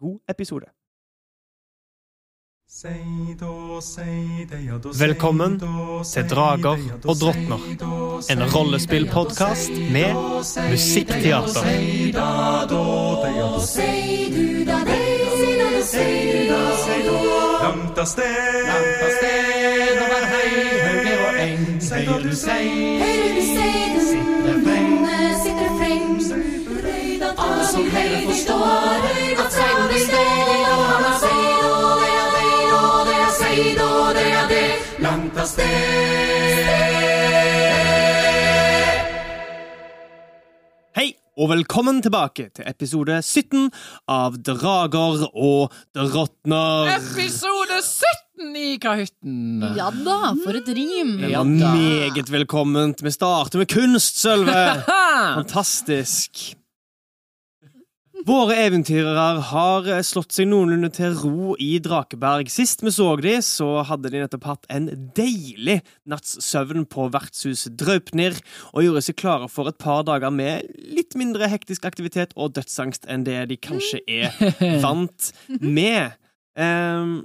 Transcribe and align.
god 0.00 0.18
episode. 0.28 0.66
Velkommen 4.98 5.60
til 6.12 6.28
Drager 6.30 6.78
og 7.04 7.14
drottner, 7.20 7.60
en 8.30 8.42
rollespillpodkast 8.54 9.70
med 9.92 10.14
musikkteater. 10.70 11.62
Langt 17.62 17.98
av 17.98 18.04
sted, 18.04 18.66
over 20.02 20.26
hei, 20.32 20.50
hauger 20.86 21.18
og 21.28 21.40
eng. 21.46 21.64
Hører 21.92 22.22
du 22.22 22.34
sei, 22.36 22.66
sitter 25.42 25.70
freng, 25.78 26.20
Alle 27.38 27.66
som 27.72 27.90
hører 27.90 28.22
forstår 28.26 29.36
at 29.38 29.52
seid 29.52 29.75
Langt 35.36 35.42
av 35.42 35.52
sted. 35.52 35.66
Hei, 40.96 41.10
og 41.36 41.50
velkommen 41.50 42.00
tilbake 42.04 42.48
til 42.56 42.64
episode 42.68 43.18
17 43.20 43.68
av 44.08 44.38
Drager 44.40 45.26
og 45.28 45.74
drottner. 45.92 46.88
Episode 46.94 47.82
17 47.82 48.56
i 48.56 48.70
Kahytten. 48.80 49.66
Ja 49.76 49.90
da, 49.92 50.32
for 50.40 50.56
et 50.56 50.72
rim. 50.72 51.18
Ja 51.28 51.44
meget 51.44 52.32
velkomment. 52.32 53.04
Vi 53.04 53.12
starter 53.12 53.60
med 53.60 53.68
kunst, 53.68 54.22
Sølve. 54.22 54.62
Fantastisk. 55.42 56.56
Våre 58.24 58.54
eventyrere 58.64 59.42
har 59.50 59.88
eh, 59.90 60.02
slått 60.06 60.32
seg 60.32 60.48
noenlunde 60.48 60.88
til 60.94 61.12
ro 61.20 61.52
i 61.60 61.76
Drakeberg. 61.82 62.48
Sist 62.52 62.80
vi 62.84 62.92
så 62.94 63.10
dem, 63.20 63.42
så 63.44 63.68
hadde 63.84 64.10
de 64.12 64.22
nettopp 64.22 64.46
hatt 64.48 64.68
en 64.72 64.88
deilig 65.16 65.82
natts 66.08 66.38
søvn 66.46 66.86
på 66.88 67.10
vertshuset 67.12 67.76
Draupnir, 67.76 68.38
og 68.72 68.86
gjorde 68.86 69.04
seg 69.04 69.18
klare 69.20 69.50
for 69.52 69.68
et 69.68 69.78
par 69.82 70.06
dager 70.08 70.32
med 70.32 70.64
litt 70.96 71.18
mindre 71.18 71.50
hektisk 71.52 71.84
aktivitet 71.88 72.32
og 72.36 72.56
dødsangst 72.56 73.04
enn 73.10 73.26
det 73.26 73.42
de 73.52 73.60
kanskje 73.60 74.00
er 74.08 74.32
vant 74.84 75.32
med. 75.60 76.16
Ehm, 76.56 77.18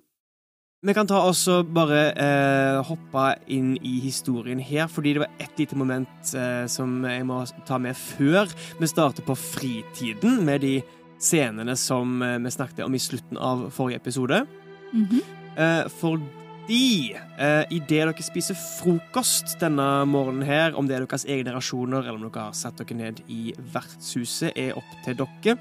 vi 0.82 0.94
kan 0.98 1.06
ta 1.06 1.20
også 1.22 1.60
bare 1.70 2.00
eh, 2.18 2.80
hoppe 2.88 3.26
inn 3.54 3.76
i 3.86 4.00
historien 4.02 4.62
her, 4.66 4.88
fordi 4.90 5.14
det 5.14 5.22
var 5.22 5.44
ett 5.44 5.60
lite 5.62 5.78
moment 5.78 6.32
eh, 6.34 6.66
som 6.66 7.04
jeg 7.06 7.28
må 7.30 7.44
ta 7.68 7.78
med 7.78 7.98
før 7.98 8.50
vi 8.80 8.90
starter 8.90 9.26
på 9.28 9.36
fritiden, 9.38 10.40
med 10.48 10.66
de 10.66 10.80
scenene 11.22 11.78
som 11.78 12.18
eh, 12.26 12.40
vi 12.42 12.54
snakket 12.58 12.82
om 12.88 12.98
i 12.98 13.04
slutten 13.04 13.38
av 13.38 13.68
forrige 13.70 14.02
episode. 14.02 14.42
Mhm. 14.90 15.22
Eh, 15.62 15.86
fordi 16.02 17.14
eh, 17.14 17.64
idet 17.70 17.92
dere 17.92 18.26
spiser 18.26 18.58
frokost 18.58 19.60
denne 19.62 20.08
morgenen 20.10 20.48
her, 20.50 20.74
om 20.74 20.90
det 20.90 20.98
er 20.98 21.06
deres 21.06 21.30
egne 21.30 21.54
rasjoner, 21.54 22.08
eller 22.08 22.18
om 22.18 22.26
dere 22.26 22.50
har 22.50 22.58
satt 22.58 22.82
dere 22.82 22.98
ned 22.98 23.22
i 23.30 23.52
vertshuset, 23.76 24.58
er 24.58 24.74
opp 24.82 24.96
til 25.06 25.22
dere, 25.22 25.60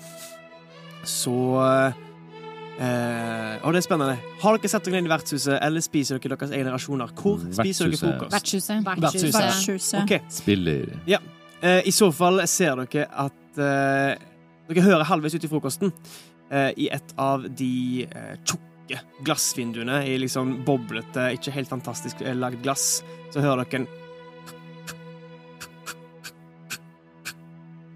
så 1.04 1.36
eh, 2.80 3.58
Og 3.66 3.74
det 3.74 3.80
er 3.82 3.86
spennende. 3.86 4.16
Har 4.42 4.56
dere 4.58 4.70
sett 4.72 4.86
dere 4.88 5.00
inn 5.02 5.08
i 5.08 5.12
vertshuset, 5.12 5.58
eller 5.62 5.84
spiser 5.84 6.18
dere 6.18 6.36
deres 6.36 6.54
egne 6.56 6.72
rasjoner? 6.74 7.12
Hvor 7.14 7.38
spiser 7.52 7.90
dere 7.90 7.98
Vertshuset. 7.98 8.00
frokost? 8.00 8.32
Vertshuset. 8.32 9.36
Vertshuset. 9.36 10.02
Okay. 10.06 10.20
Spiller 10.32 10.86
Eh, 11.60 11.82
I 11.84 11.92
så 11.92 12.08
fall 12.16 12.40
ser 12.48 12.80
dere 12.86 13.04
at 13.12 13.58
eh, 13.60 14.14
Dere 14.70 14.82
hører 14.86 15.04
halvveis 15.04 15.34
ut 15.34 15.44
i 15.44 15.48
frokosten 15.50 15.90
eh, 16.50 16.70
i 16.78 16.86
et 16.94 17.12
av 17.20 17.42
de 17.58 18.06
eh, 18.06 18.36
tjukke 18.46 19.00
glassvinduene 19.26 20.00
i 20.08 20.14
liksom 20.22 20.60
boblete, 20.66 21.28
ikke 21.36 21.52
helt 21.54 21.68
fantastisk 21.68 22.22
eh, 22.22 22.32
lagd 22.38 22.62
glass. 22.64 23.02
Så 23.34 23.42
hører 23.44 23.64
dere 23.66 23.82
en 23.82 23.88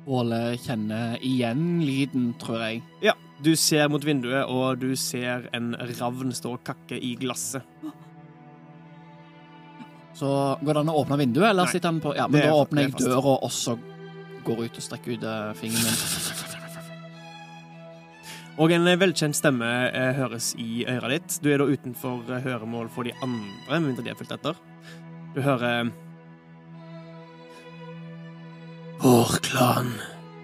Åle 0.05 0.41
kjenner 0.61 1.15
igjen 1.25 1.81
lyden, 1.81 2.35
tror 2.43 2.61
jeg. 2.61 2.83
Ja, 3.01 3.15
du 3.43 3.57
ser 3.57 3.89
mot 3.91 4.05
vinduet, 4.05 4.45
og 4.49 4.79
du 4.81 4.95
ser 4.97 5.49
en 5.53 5.75
ravn 5.99 6.33
stå 6.33 6.53
og 6.55 6.63
kakke 6.65 6.97
i 7.03 7.15
glasset. 7.21 7.63
Så 10.15 10.29
går 10.63 10.73
det 10.77 10.83
an 10.85 10.93
å 10.93 11.01
åpne 11.03 11.19
vinduet, 11.19 11.49
eller 11.51 11.65
Nei. 11.67 11.73
sitter 11.73 11.89
han 11.91 12.01
på 12.01 12.15
Ja, 12.15 12.29
men 12.29 12.41
er- 12.41 12.47
da 12.47 12.55
åpner 12.55 12.83
er 12.85 12.89
jeg 12.89 12.99
døra, 13.03 13.19
og 13.35 13.43
også 13.49 13.79
går 14.45 14.65
ut 14.65 14.77
og 14.79 14.83
strekker 14.85 15.13
ut 15.17 15.25
eh, 15.25 15.53
fingeren 15.59 15.85
min. 15.85 16.53
Og 18.63 18.71
en 18.71 18.87
eh, 18.87 18.97
velkjent 19.01 19.35
stemme 19.35 19.67
eh, 19.91 20.13
høres 20.15 20.53
i 20.63 20.85
øret 20.87 21.11
ditt. 21.11 21.39
Du 21.43 21.51
er 21.51 21.59
da 21.59 21.65
utenfor 21.67 22.23
eh, 22.31 22.41
høremål 22.45 22.89
for 22.95 23.03
de 23.03 23.11
andre, 23.21 23.81
med 23.81 23.89
mindre 23.89 24.05
de 24.05 24.11
har 24.13 24.17
fulgt 24.21 24.37
etter. 24.37 24.55
Du 25.35 25.41
hører 25.43 25.91
Vår 29.03 29.35
klan 29.43 29.91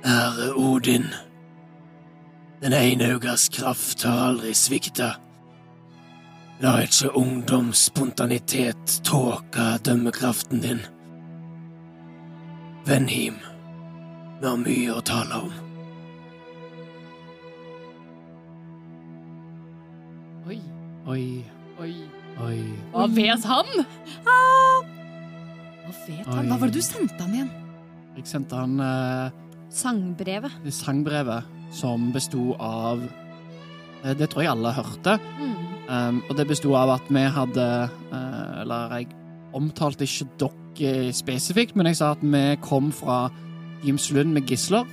ære 0.05 0.51
Odin. 0.59 1.07
Den 2.61 2.73
enaugas 2.73 3.49
kraft 3.49 4.03
har 4.05 4.19
aldri 4.29 4.51
svikta. 4.55 5.15
La 6.61 6.75
ikke 6.85 7.09
ungdoms 7.17 7.87
spontanitet 7.89 8.99
tåke 9.07 9.79
dømmekraften 9.87 10.61
din. 10.61 10.83
Venhim, 12.85 13.39
vi 14.43 14.45
har 14.45 14.59
mye 14.61 14.93
å 14.93 15.01
tale 15.09 15.39
om. 15.41 15.55
Oi, 20.51 20.59
oi, 21.09 21.25
oi, 21.81 21.95
oi. 22.45 22.59
Hva 22.93 23.07
vet 23.15 23.47
han? 23.49 23.71
Ah. 24.29 24.85
Hva 25.87 25.95
vet 25.95 26.29
han? 26.29 26.43
Oi. 26.43 26.45
Hva 26.51 26.61
var 26.61 26.69
det 26.69 26.77
du 26.77 26.85
sendte 26.85 27.25
han 27.25 27.39
igjen? 27.39 27.49
Jeg 28.19 28.29
sendte 28.35 28.61
han 28.61 28.77
eh, 28.85 29.41
Sangbrevet. 29.73 30.61
sangbrevet 30.77 31.57
som 31.71 32.11
besto 32.13 32.55
av 32.59 33.03
eh, 34.05 34.15
Det 34.19 34.31
tror 34.31 34.45
jeg 34.45 34.53
alle 34.53 34.75
hørte. 34.75 35.19
Mm. 35.39 35.57
Um, 35.91 36.19
og 36.29 36.37
det 36.39 36.47
besto 36.47 36.75
av 36.79 36.93
at 36.95 37.09
vi 37.11 37.23
hadde 37.35 37.67
uh, 38.13 38.61
Eller 38.63 38.93
jeg 38.95 39.09
omtalte 39.59 40.07
ikke 40.07 40.51
dere 40.79 41.11
spesifikt, 41.13 41.75
men 41.75 41.89
jeg 41.91 41.99
sa 41.99 42.13
at 42.15 42.21
vi 42.23 42.43
kom 42.63 42.93
fra 42.95 43.25
Gimslund 43.83 44.31
med 44.37 44.47
gisler. 44.47 44.87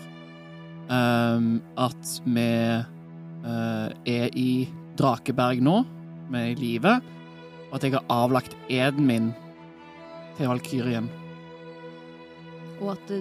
Um, 0.89 1.59
at 1.77 2.15
vi 2.25 2.49
uh, 2.81 3.89
er 4.09 4.33
i 4.33 4.49
Drakeberg 4.97 5.61
nå, 5.61 5.83
vi 6.31 6.41
er 6.41 6.49
i 6.55 6.57
live. 6.57 6.95
Og 7.67 7.77
at 7.77 7.85
jeg 7.85 7.93
har 7.93 8.07
avlagt 8.09 8.57
eden 8.73 9.05
min 9.05 9.33
til 10.39 10.49
Valkyrien. 10.49 11.11
Og 12.81 12.95
at 12.95 13.11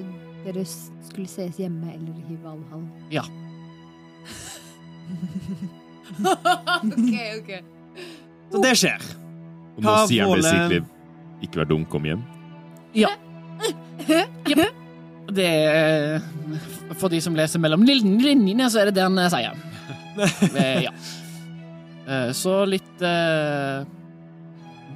dere 0.47 0.65
skulle 0.65 1.29
ses 1.29 1.61
hjemme 1.61 1.93
eller 1.93 2.17
i 2.31 2.39
Valhall. 2.41 2.87
Ja. 3.13 3.27
Ok, 6.21 7.15
ok. 7.39 7.51
Så 8.53 8.63
det 8.63 8.75
skjer. 8.79 9.03
Og 9.77 9.83
nå 9.85 9.91
Hva 9.91 10.07
sier 10.09 10.23
han 10.25 10.31
Våle- 10.33 10.43
basically 10.43 10.81
ikke 11.45 11.61
vær 11.61 11.69
dum, 11.69 11.85
kom 11.93 12.07
hjem. 12.09 12.23
Det 15.37 15.45
er 15.45 16.23
For 16.97 17.11
de 17.13 17.19
som 17.21 17.35
leser 17.37 17.61
mellom 17.61 17.83
lin- 17.85 18.19
linjene, 18.23 18.69
så 18.71 18.81
er 18.81 18.85
det 18.91 18.95
det 19.01 19.03
han 19.05 19.19
eh, 19.19 19.31
sier. 19.33 19.57
Eh, 20.57 20.83
ja. 20.87 20.93
Eh, 22.09 22.31
Så 22.33 22.63
litt 22.71 23.03
eh, 23.05 23.83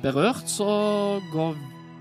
berørt, 0.01 0.47
så 0.49 1.21
går 1.35 1.59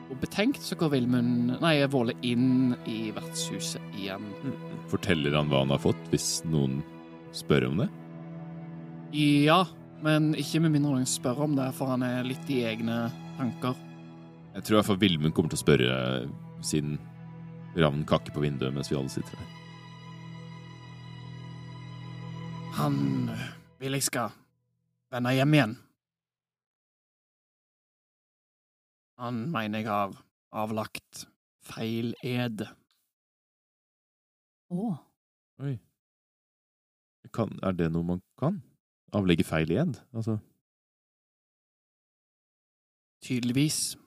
Og 0.09 0.15
betenkt, 0.21 0.61
så 0.63 0.77
går 0.79 0.89
Vilmund 0.93 1.57
Nei, 1.61 1.73
Våle 1.91 2.13
inn 2.25 2.71
i 2.87 3.11
vertshuset 3.13 3.81
igjen. 3.99 4.23
Forteller 4.89 5.35
han 5.37 5.49
hva 5.51 5.59
han 5.65 5.69
har 5.75 5.81
fått, 5.83 5.99
hvis 6.13 6.39
noen 6.49 6.79
spør 7.35 7.67
om 7.69 7.83
det? 7.83 7.89
Ja, 9.15 9.63
men 10.05 10.33
ikke 10.37 10.61
med 10.63 10.75
mindre 10.75 10.93
noen 10.95 11.09
spør 11.09 11.45
om 11.47 11.55
det, 11.57 11.69
for 11.77 11.91
han 11.91 12.03
er 12.05 12.27
litt 12.27 12.49
i 12.51 12.61
egne 12.69 13.07
tanker. 13.39 13.77
Jeg 14.55 14.65
tror 14.65 14.75
i 14.75 14.79
hvert 14.79 14.89
fall 14.89 15.01
Vilmund 15.01 15.35
kommer 15.37 15.51
til 15.53 15.59
å 15.59 15.63
spørre, 15.63 15.97
siden 16.65 16.97
ravnen 17.77 18.05
kakker 18.07 18.33
på 18.35 18.43
vinduet 18.43 18.73
mens 18.75 18.89
vi 18.91 18.97
alle 18.99 19.11
sitter 19.13 19.37
her. 19.37 19.55
Han 22.79 22.97
vil 23.81 23.97
jeg 23.97 24.07
skal 24.07 24.33
vende 25.11 25.33
hjem 25.35 25.55
igjen. 25.57 25.75
Han 29.19 29.41
mener 29.51 29.81
jeg 29.81 29.89
har 29.89 30.15
avlagt 30.55 31.25
feil 31.67 32.13
ed. 32.23 32.63
Å. 34.71 34.93
Oi. 35.59 35.75
Kan, 37.35 37.59
er 37.63 37.75
det 37.75 37.89
noe 37.93 38.05
man 38.15 38.21
kan? 38.39 38.61
Avlegge 39.13 39.45
feil 39.45 39.69
igjen? 39.73 39.95
Altså, 40.15 40.37
Tydeligvis. 43.21 43.97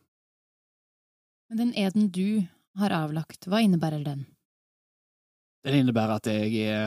Men 1.50 1.59
den 1.59 1.73
eden 1.76 2.09
du 2.09 2.47
har 2.81 2.94
avlagt, 2.97 3.44
hva 3.44 3.61
innebærer 3.61 4.05
den? 4.06 4.25
Den 5.67 5.82
innebærer 5.82 6.17
at 6.17 6.31
jeg 6.31 6.62
er 6.64 6.87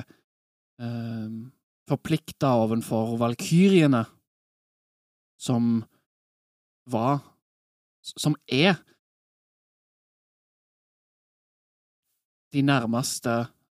eh, 0.82 1.36
forplikta 1.88 2.56
overfor 2.64 3.16
valkyriene, 3.22 4.06
som 5.38 5.84
var 6.90 7.22
Som 8.06 8.36
er 8.46 8.76
de 12.54 12.62
nærmeste 12.62 13.32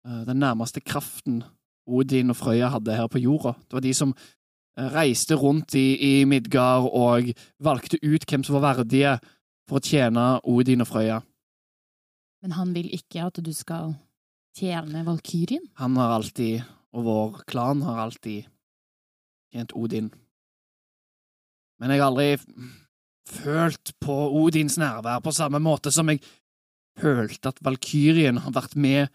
eh, 0.05 0.21
Den 0.27 0.37
nærmeste 0.37 0.81
kraften 0.81 1.41
Odin 1.89 2.33
og 2.33 2.37
Frøya 2.39 2.69
hadde 2.73 2.95
her 2.95 3.09
på 3.11 3.21
jorda. 3.21 3.55
Det 3.65 3.77
var 3.77 3.85
de 3.85 3.93
som 3.97 4.13
eh, 4.13 4.89
reiste 4.93 5.37
rundt 5.39 5.75
i, 5.79 5.87
i 5.97 6.13
Midgard 6.29 6.89
og 6.89 7.31
valgte 7.63 7.99
ut 8.03 8.25
hvem 8.29 8.45
som 8.45 8.59
var 8.59 8.75
verdige 8.75 9.17
for 9.69 9.79
å 9.79 9.85
tjene 9.85 10.27
Odin 10.49 10.85
og 10.85 10.89
Frøya. 10.89 11.19
Men 12.43 12.55
han 12.55 12.71
vil 12.75 12.87
ikke 12.95 13.25
at 13.27 13.41
du 13.43 13.51
skal 13.55 13.93
tjene 14.55 15.03
valkyrien? 15.07 15.65
Han 15.81 15.97
har 15.99 16.15
alltid, 16.17 16.63
og 16.95 17.05
vår 17.05 17.41
klan 17.49 17.83
har 17.85 18.03
alltid, 18.05 18.47
tjent 19.53 19.75
Odin. 19.75 20.09
Men 21.79 21.93
jeg 21.93 22.01
har 22.01 22.11
aldri 22.11 22.31
følt 23.29 23.93
på 24.01 24.15
Odins 24.41 24.77
nærvær 24.81 25.21
på 25.23 25.33
samme 25.35 25.61
måte 25.63 25.93
som 25.93 26.09
jeg 26.11 26.21
følte 26.99 27.51
at 27.51 27.61
Valkyrien 27.63 28.41
har 28.43 28.55
vært 28.55 28.75
med 28.75 29.07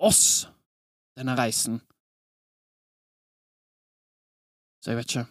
oss 0.00 0.46
denne 1.18 1.36
reisen. 1.38 1.80
Så 4.82 4.92
jeg 4.92 5.00
vet 5.00 5.10
ikke. 5.10 5.26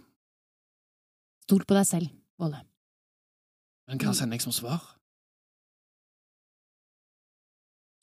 Stol 1.45 1.65
på 1.67 1.75
deg 1.77 1.85
selv, 1.87 2.13
Våle. 2.39 2.63
Men 3.87 3.99
hva 4.01 4.13
sender 4.15 4.39
jeg 4.39 4.45
som 4.45 4.55
svar? 4.55 4.81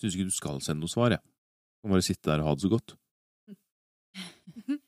Syns 0.00 0.15
ikke 0.17 0.29
du 0.29 0.35
skal 0.35 0.61
sende 0.65 0.85
noe 0.85 0.93
svar, 0.93 1.17
jeg. 1.17 1.23
Du 1.25 1.88
kan 1.88 1.97
bare 1.97 2.05
sitte 2.05 2.31
der 2.31 2.44
og 2.44 2.50
ha 2.50 2.55
det 2.56 2.65
så 2.67 2.73
godt. 2.77 2.97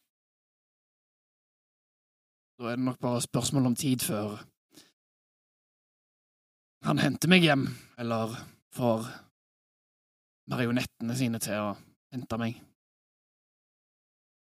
Da 2.62 2.68
er 2.70 2.76
det 2.78 2.84
nok 2.86 3.00
bare 3.02 3.18
spørsmål 3.24 3.64
om 3.66 3.74
tid 3.74 4.04
før 4.06 4.36
han 6.86 7.00
henter 7.02 7.30
meg 7.32 7.42
hjem, 7.42 7.64
eller 7.98 8.36
får 8.76 9.08
marionettene 10.52 11.16
sine 11.18 11.40
til 11.42 11.58
å 11.58 11.72
hente 12.14 12.38
meg. 12.38 12.60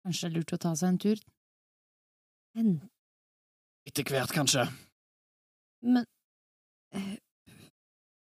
Kanskje 0.03 0.27
det 0.27 0.31
er 0.33 0.37
lurt 0.39 0.53
å 0.55 0.59
ta 0.65 0.73
seg 0.75 0.89
en 0.93 0.97
tur? 0.99 1.21
Men, 2.57 2.73
Etter 3.87 4.07
hvert, 4.07 4.31
kanskje. 4.35 4.65
men 5.83 6.05
eh, 6.95 7.15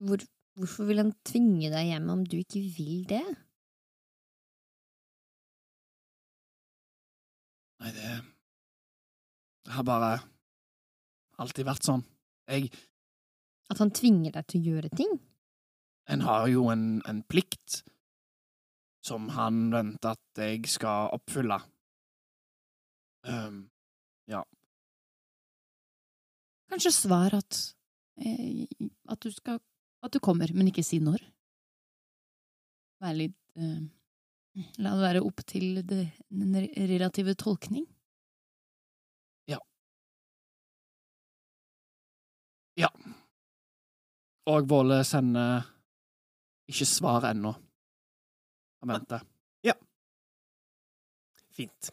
hvor, 0.03 0.21
Hvorfor 0.59 0.89
vil 0.89 0.99
han 0.99 1.13
tvinge 1.23 1.69
deg 1.71 1.87
hjem 1.93 2.09
om 2.11 2.23
du 2.27 2.35
ikke 2.41 2.59
vil 2.75 3.05
det? 3.07 3.23
Nei, 7.79 7.91
det 7.95 8.11
Det 9.65 9.71
har 9.77 9.85
bare 9.87 10.11
alltid 11.39 11.67
vært 11.67 11.85
sånn. 11.87 12.03
Jeg 12.49 12.71
At 13.71 13.79
han 13.79 13.91
tvinger 13.95 14.33
deg 14.35 14.47
til 14.49 14.61
å 14.61 14.73
gjøre 14.73 14.89
ting? 14.97 15.11
En 16.09 16.23
har 16.25 16.47
jo 16.49 16.65
en, 16.73 17.01
en 17.07 17.21
plikt 17.29 17.83
som 19.06 19.30
han 19.36 19.69
venter 19.74 20.16
at 20.16 20.42
jeg 20.44 20.68
skal 20.72 21.12
oppfylle. 21.16 21.60
Um, 23.28 23.68
Kanskje 26.69 26.92
svar 26.94 27.34
at 27.34 27.57
eh, 28.22 28.68
at 29.10 29.19
du 29.19 29.31
skal 29.34 29.60
At 30.00 30.13
du 30.16 30.19
kommer, 30.24 30.48
men 30.56 30.69
ikke 30.69 30.84
si 30.86 31.01
når. 31.04 31.19
Være 33.04 33.18
litt 33.18 33.57
eh, 33.60 33.81
La 34.80 34.94
det 34.96 35.04
være 35.04 35.24
opp 35.28 35.42
til 35.48 35.81
det, 35.84 36.06
den 36.31 36.56
re- 36.56 36.86
relative 36.88 37.34
tolkning. 37.36 37.84
og 44.50 44.69
Våle 44.69 45.01
sender 45.06 45.68
ikke 46.72 46.88
svar 46.88 47.28
ennå. 47.30 47.51
Han 48.81 49.05
Ja. 49.63 49.73
Fint. 51.51 51.91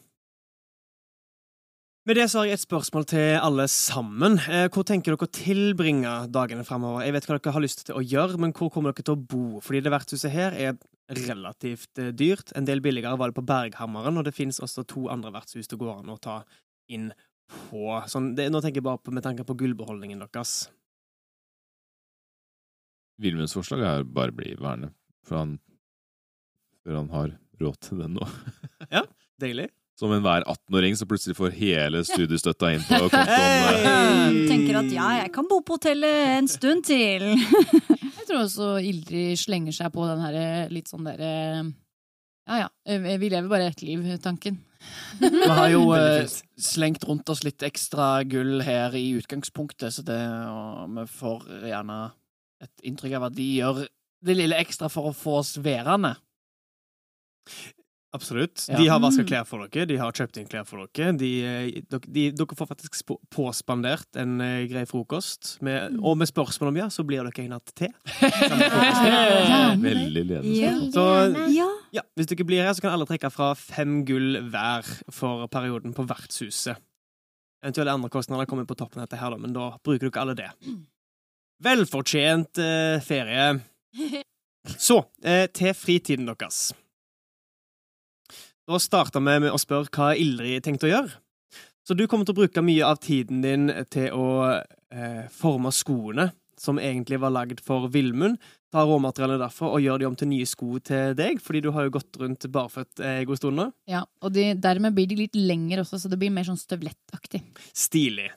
Med 2.06 2.14
det 2.16 2.28
så 2.30 2.38
har 2.38 2.46
jeg 2.46 2.54
et 2.60 2.62
spørsmål 2.62 3.04
til 3.10 3.34
alle 3.42 3.64
sammen. 3.66 4.38
Eh, 4.46 4.68
Hvor 4.70 4.84
tenker 4.86 5.10
dere 5.10 5.26
å 5.26 5.32
tilbringe 5.32 6.30
dagene 6.30 6.62
fremover? 6.62 7.02
Jeg 7.02 7.12
vet 7.16 7.26
hva 7.26 7.38
dere 7.38 7.52
har 7.56 7.64
lyst 7.64 7.86
til 7.88 7.96
å 7.98 8.04
gjøre, 8.04 8.38
men 8.38 8.52
hvor 8.54 8.70
kommer 8.70 8.92
dere 8.94 9.02
til 9.02 9.16
å 9.16 9.26
bo? 9.26 9.58
Fordi 9.58 9.80
det 9.82 9.90
vertshuset 9.90 10.30
her 10.30 10.54
er 10.54 10.78
relativt 11.10 11.98
eh, 11.98 12.12
dyrt. 12.14 12.52
En 12.54 12.64
del 12.64 12.80
billigere 12.80 13.18
var 13.18 13.32
det 13.32 13.38
på 13.40 13.46
Berghammeren, 13.46 14.20
og 14.20 14.24
det 14.28 14.36
finnes 14.36 14.62
også 14.62 14.86
to 14.86 15.08
andre 15.10 15.34
vertshus 15.34 15.66
det 15.66 15.80
går 15.82 15.98
an 15.98 16.14
å 16.14 16.18
ta 16.22 16.44
inn 16.86 17.10
på. 17.50 17.82
Sånn, 18.06 18.36
det, 18.38 18.52
nå 18.54 18.62
tenker 18.62 18.78
jeg 18.78 18.86
bare 18.86 19.02
på, 19.02 19.10
med 19.10 19.26
tanke 19.26 19.42
på 19.46 19.58
gullbeholdningen 19.58 20.22
deres. 20.22 20.68
Vilmunds 23.18 23.56
forslag 23.56 23.82
er 23.82 24.06
bare 24.06 24.34
bli 24.36 24.54
værende, 24.60 24.92
for 25.26 25.40
han, 25.42 25.58
før 26.86 27.00
han 27.00 27.10
har 27.10 27.34
råd 27.60 27.80
til 27.82 28.04
den 28.04 28.14
nå. 28.16 28.28
ja, 28.94 29.02
Deilig. 29.42 29.68
Som 29.96 30.12
enhver 30.12 30.44
18-åring 30.44 30.92
som 30.98 31.08
plutselig 31.08 31.38
får 31.38 31.54
hele 31.56 32.02
studiestøtta 32.04 32.68
inn 32.76 32.82
på 32.84 32.98
kontoen. 33.08 33.30
Hey! 33.32 33.78
eh, 33.80 34.36
Tenker 34.50 34.78
at 34.82 34.90
ja, 34.92 35.06
jeg 35.22 35.32
kan 35.32 35.48
bo 35.48 35.62
på 35.64 35.78
hotellet 35.78 36.34
en 36.36 36.50
stund 36.52 36.84
til. 36.84 37.24
jeg 38.20 38.26
tror 38.28 38.42
også 38.42 38.74
Ildrid 38.84 39.40
slenger 39.40 39.72
seg 39.76 39.94
på 39.94 40.04
den 40.10 40.20
her 40.20 40.68
litt 40.72 40.92
sånn 40.92 41.08
derre 41.08 41.32
Ja 42.46 42.60
ja, 42.60 42.68
eh, 42.86 43.00
vi 43.16 43.32
lever 43.32 43.48
bare 43.50 43.70
ett 43.72 43.80
liv-tanken. 43.82 44.60
Vi 45.18 45.48
har 45.48 45.72
jo 45.72 45.88
eh, 45.96 46.28
slengt 46.60 47.08
rundt 47.08 47.32
oss 47.32 47.40
litt 47.46 47.64
ekstra 47.64 48.20
gull 48.28 48.60
her 48.68 48.94
i 49.00 49.08
utgangspunktet, 49.16 49.96
så 49.96 50.04
det, 50.06 50.20
og 50.52 50.92
vi 50.92 51.06
får 51.16 51.48
gjerne 51.72 51.98
et 52.62 52.86
inntrykk 52.88 53.16
av 53.18 53.30
at 53.30 53.36
de 53.40 53.48
gjør 53.56 53.82
det 54.26 54.36
lille 54.36 54.60
ekstra 54.60 54.92
for 54.92 55.08
å 55.08 55.16
få 55.16 55.40
oss 55.40 55.56
værende. 55.64 56.14
Absolutt. 58.16 58.62
Ja. 58.70 58.78
De 58.78 58.86
har 58.88 59.00
vaska 59.02 59.20
Mm. 59.22 59.26
klær 59.28 59.44
for 59.44 59.66
dere, 59.68 59.84
de 59.90 59.96
har 60.00 60.12
kjøpt 60.14 60.38
inn 60.40 60.46
klær 60.48 60.64
for 60.64 60.86
dere. 60.86 61.10
De, 61.20 61.28
de, 61.74 61.82
dere, 61.90 62.00
de, 62.14 62.22
dere 62.32 62.56
får 62.56 62.68
faktisk 62.70 62.94
sp- 62.96 63.18
påspandert 63.34 64.16
en 64.16 64.38
uh, 64.40 64.62
grei 64.70 64.86
frokost, 64.88 65.58
med, 65.60 65.98
og 66.00 66.16
med 66.16 66.30
spørsmål 66.30 66.70
om 66.70 66.76
ja, 66.80 66.86
så 66.88 67.04
blir 67.04 67.26
dere 67.26 67.44
en 67.44 67.50
natt 67.52 67.74
til. 67.76 67.92
Veldig 69.82 70.24
ledende. 70.24 70.54
Ja. 70.56 70.72
Ja. 71.52 71.68
ja, 71.98 72.02
hvis 72.16 72.30
dere 72.30 72.46
blir 72.48 72.64
her, 72.64 72.72
så 72.78 72.86
kan 72.86 72.94
alle 72.96 73.06
trekke 73.10 73.28
fra 73.34 73.50
fem 73.58 73.98
gull 74.08 74.38
hver 74.48 74.86
for 75.12 75.44
perioden 75.52 75.92
på 75.96 76.06
vertshuset. 76.08 76.80
Eventuelle 77.64 77.92
andre 77.98 78.08
kostnader 78.12 78.46
kommer 78.48 78.64
på 78.68 78.76
toppen 78.78 79.02
av 79.02 79.08
dette 79.10 79.20
her, 79.20 79.34
da, 79.34 79.36
men 79.42 79.52
da 79.56 79.70
bruker 79.84 80.08
dere 80.08 80.22
alle 80.24 80.38
det. 80.38 80.50
Velfortjent 81.64 82.60
uh, 82.62 82.96
ferie. 83.04 83.60
Så, 84.78 85.02
uh, 85.04 85.46
til 85.52 85.74
fritiden 85.76 86.26
deres. 86.32 86.70
Da 88.66 88.80
starter 88.82 89.22
vi 89.22 89.36
med 89.44 89.54
å 89.54 89.60
spørre 89.62 89.90
hva 89.94 90.10
Ildrid 90.18 90.64
tenkte 90.66 90.88
å 90.88 90.90
gjøre. 90.90 91.20
Så 91.86 91.94
du 91.94 92.02
kommer 92.10 92.26
til 92.26 92.34
å 92.34 92.40
bruke 92.40 92.64
mye 92.66 92.82
av 92.82 92.98
tiden 92.98 93.44
din 93.44 93.68
til 93.94 94.10
å 94.10 94.30
eh, 94.58 95.26
forme 95.30 95.70
skoene, 95.70 96.32
som 96.58 96.80
egentlig 96.82 97.20
var 97.22 97.30
lagd 97.30 97.60
for 97.62 97.86
Villmund. 97.94 98.40
Ta 98.74 98.82
råmaterialene 98.88 99.38
derfra 99.38 99.68
og 99.70 99.84
gjør 99.84 100.02
de 100.02 100.08
om 100.08 100.16
til 100.18 100.30
nye 100.32 100.48
sko 100.50 100.80
til 100.82 101.14
deg, 101.14 101.38
fordi 101.44 101.62
du 101.62 101.68
har 101.76 101.86
jo 101.86 101.92
gått 101.94 102.18
rundt 102.18 102.48
barføtt 102.50 103.04
eh, 103.04 103.20
god 103.28 103.38
stund 103.38 103.60
nå. 103.60 103.68
ja 103.86 104.00
og 104.02 104.34
de, 104.34 104.48
dermed 104.58 104.96
blir 104.96 105.06
de 105.12 105.20
litt 105.20 105.38
lengre 105.38 105.84
også, 105.84 106.00
så 106.02 106.10
det 106.10 106.18
blir 106.18 106.34
mer 106.34 106.48
sånn 106.48 106.58
støvlettaktig. 106.58 107.44
Stilig. 107.70 108.32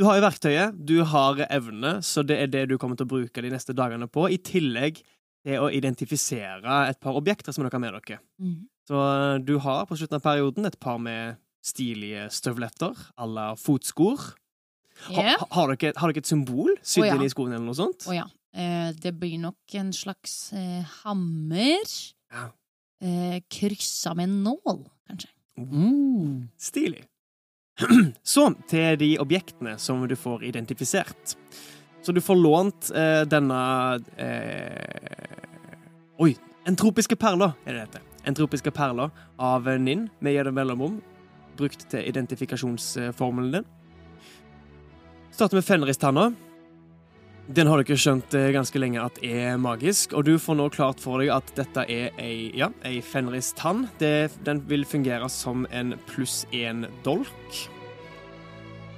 Du 0.00 0.06
har 0.08 0.16
jo 0.16 0.24
verktøyet, 0.24 0.80
du 0.88 1.02
har 1.08 1.42
evnene, 1.50 1.98
så 2.04 2.24
det 2.24 2.38
er 2.46 2.48
det 2.52 2.64
du 2.72 2.78
kommer 2.80 2.96
til 2.96 3.08
å 3.08 3.12
bruke 3.12 3.44
de 3.44 3.52
neste 3.52 3.76
dagene 3.76 4.08
på, 4.08 4.24
i 4.32 4.40
tillegg 4.40 5.02
til 5.44 5.60
å 5.60 5.68
identifisere 5.72 6.80
et 6.88 7.00
par 7.02 7.16
objekter 7.20 7.52
som 7.52 7.64
dere 7.64 7.76
har 7.76 7.84
med 7.84 7.96
dere. 7.98 8.18
Mm. 8.40 8.64
Så 8.86 9.02
eh, 9.02 9.36
du 9.42 9.56
har 9.62 9.86
på 9.88 9.98
slutten 9.98 10.18
av 10.18 10.24
perioden 10.24 10.68
et 10.68 10.78
par 10.82 10.98
med 11.02 11.40
stilige 11.66 12.28
støvletter, 12.30 12.94
à 13.18 13.26
la 13.26 13.46
fotskor. 13.58 14.34
Ha, 15.08 15.12
yeah. 15.12 15.42
har, 15.50 15.74
dere, 15.74 15.92
har 15.98 16.12
dere 16.12 16.22
et 16.22 16.28
symbol 16.28 16.70
sydd 16.80 17.04
oh, 17.04 17.08
ja. 17.10 17.16
i 17.20 17.32
skoene, 17.32 17.58
eller 17.58 17.66
noe 17.68 17.76
sånt? 17.76 18.06
Å 18.08 18.14
ja. 18.16 18.28
Eh, 18.56 18.92
det 18.96 19.12
blir 19.20 19.36
nok 19.42 19.74
en 19.76 19.90
slags 19.92 20.54
eh, 20.56 20.86
hammer. 21.02 21.90
Ja. 22.32 22.46
Eh, 23.04 23.42
kryssa 23.52 24.14
med 24.16 24.30
en 24.30 24.38
nål, 24.46 24.80
kanskje. 25.10 25.32
Mm. 25.60 26.48
Stilig. 26.60 27.04
Så 28.22 28.48
til 28.70 28.96
de 29.02 29.10
objektene 29.20 29.76
som 29.82 30.06
du 30.08 30.16
får 30.16 30.46
identifisert. 30.48 31.36
Så 32.02 32.14
du 32.14 32.22
får 32.22 32.38
lånt 32.38 32.90
eh, 32.94 33.22
denne 33.28 33.60
eh, 34.16 35.24
Oi! 36.22 36.36
Entropiske 36.66 37.14
perle, 37.14 37.52
er 37.62 37.76
det 37.76 37.82
dette. 37.84 38.05
Entropiske 38.26 38.72
perler 38.74 39.12
av 39.38 39.68
Ninn 39.80 40.08
med 40.20 40.34
gjennom 40.34 40.56
mellomrom, 40.58 40.98
brukt 41.56 41.86
til 41.90 42.06
identifikasjonsformelen 42.08 43.60
din. 43.60 43.70
Starter 45.30 45.58
med 45.58 45.66
fenristanna. 45.66 46.30
Den 47.46 47.68
har 47.70 47.78
ikke 47.78 47.98
skjønt 48.00 48.34
eh, 48.34 48.48
ganske 48.50 48.80
lenge 48.80 48.98
at 48.98 49.20
er 49.22 49.54
magisk, 49.62 50.16
og 50.18 50.24
du 50.26 50.34
får 50.42 50.56
nå 50.58 50.66
klart 50.74 50.98
for 51.02 51.22
deg 51.22 51.30
at 51.30 51.52
dette 51.54 51.84
er 51.92 52.16
ei, 52.18 52.50
ja, 52.58 52.72
ei 52.82 52.98
fenristann. 53.04 53.84
Den 54.00 54.64
vil 54.66 54.82
fungere 54.88 55.28
som 55.30 55.62
en 55.70 55.94
pluss 56.10 56.42
én 56.50 56.88
dolk. 57.06 57.60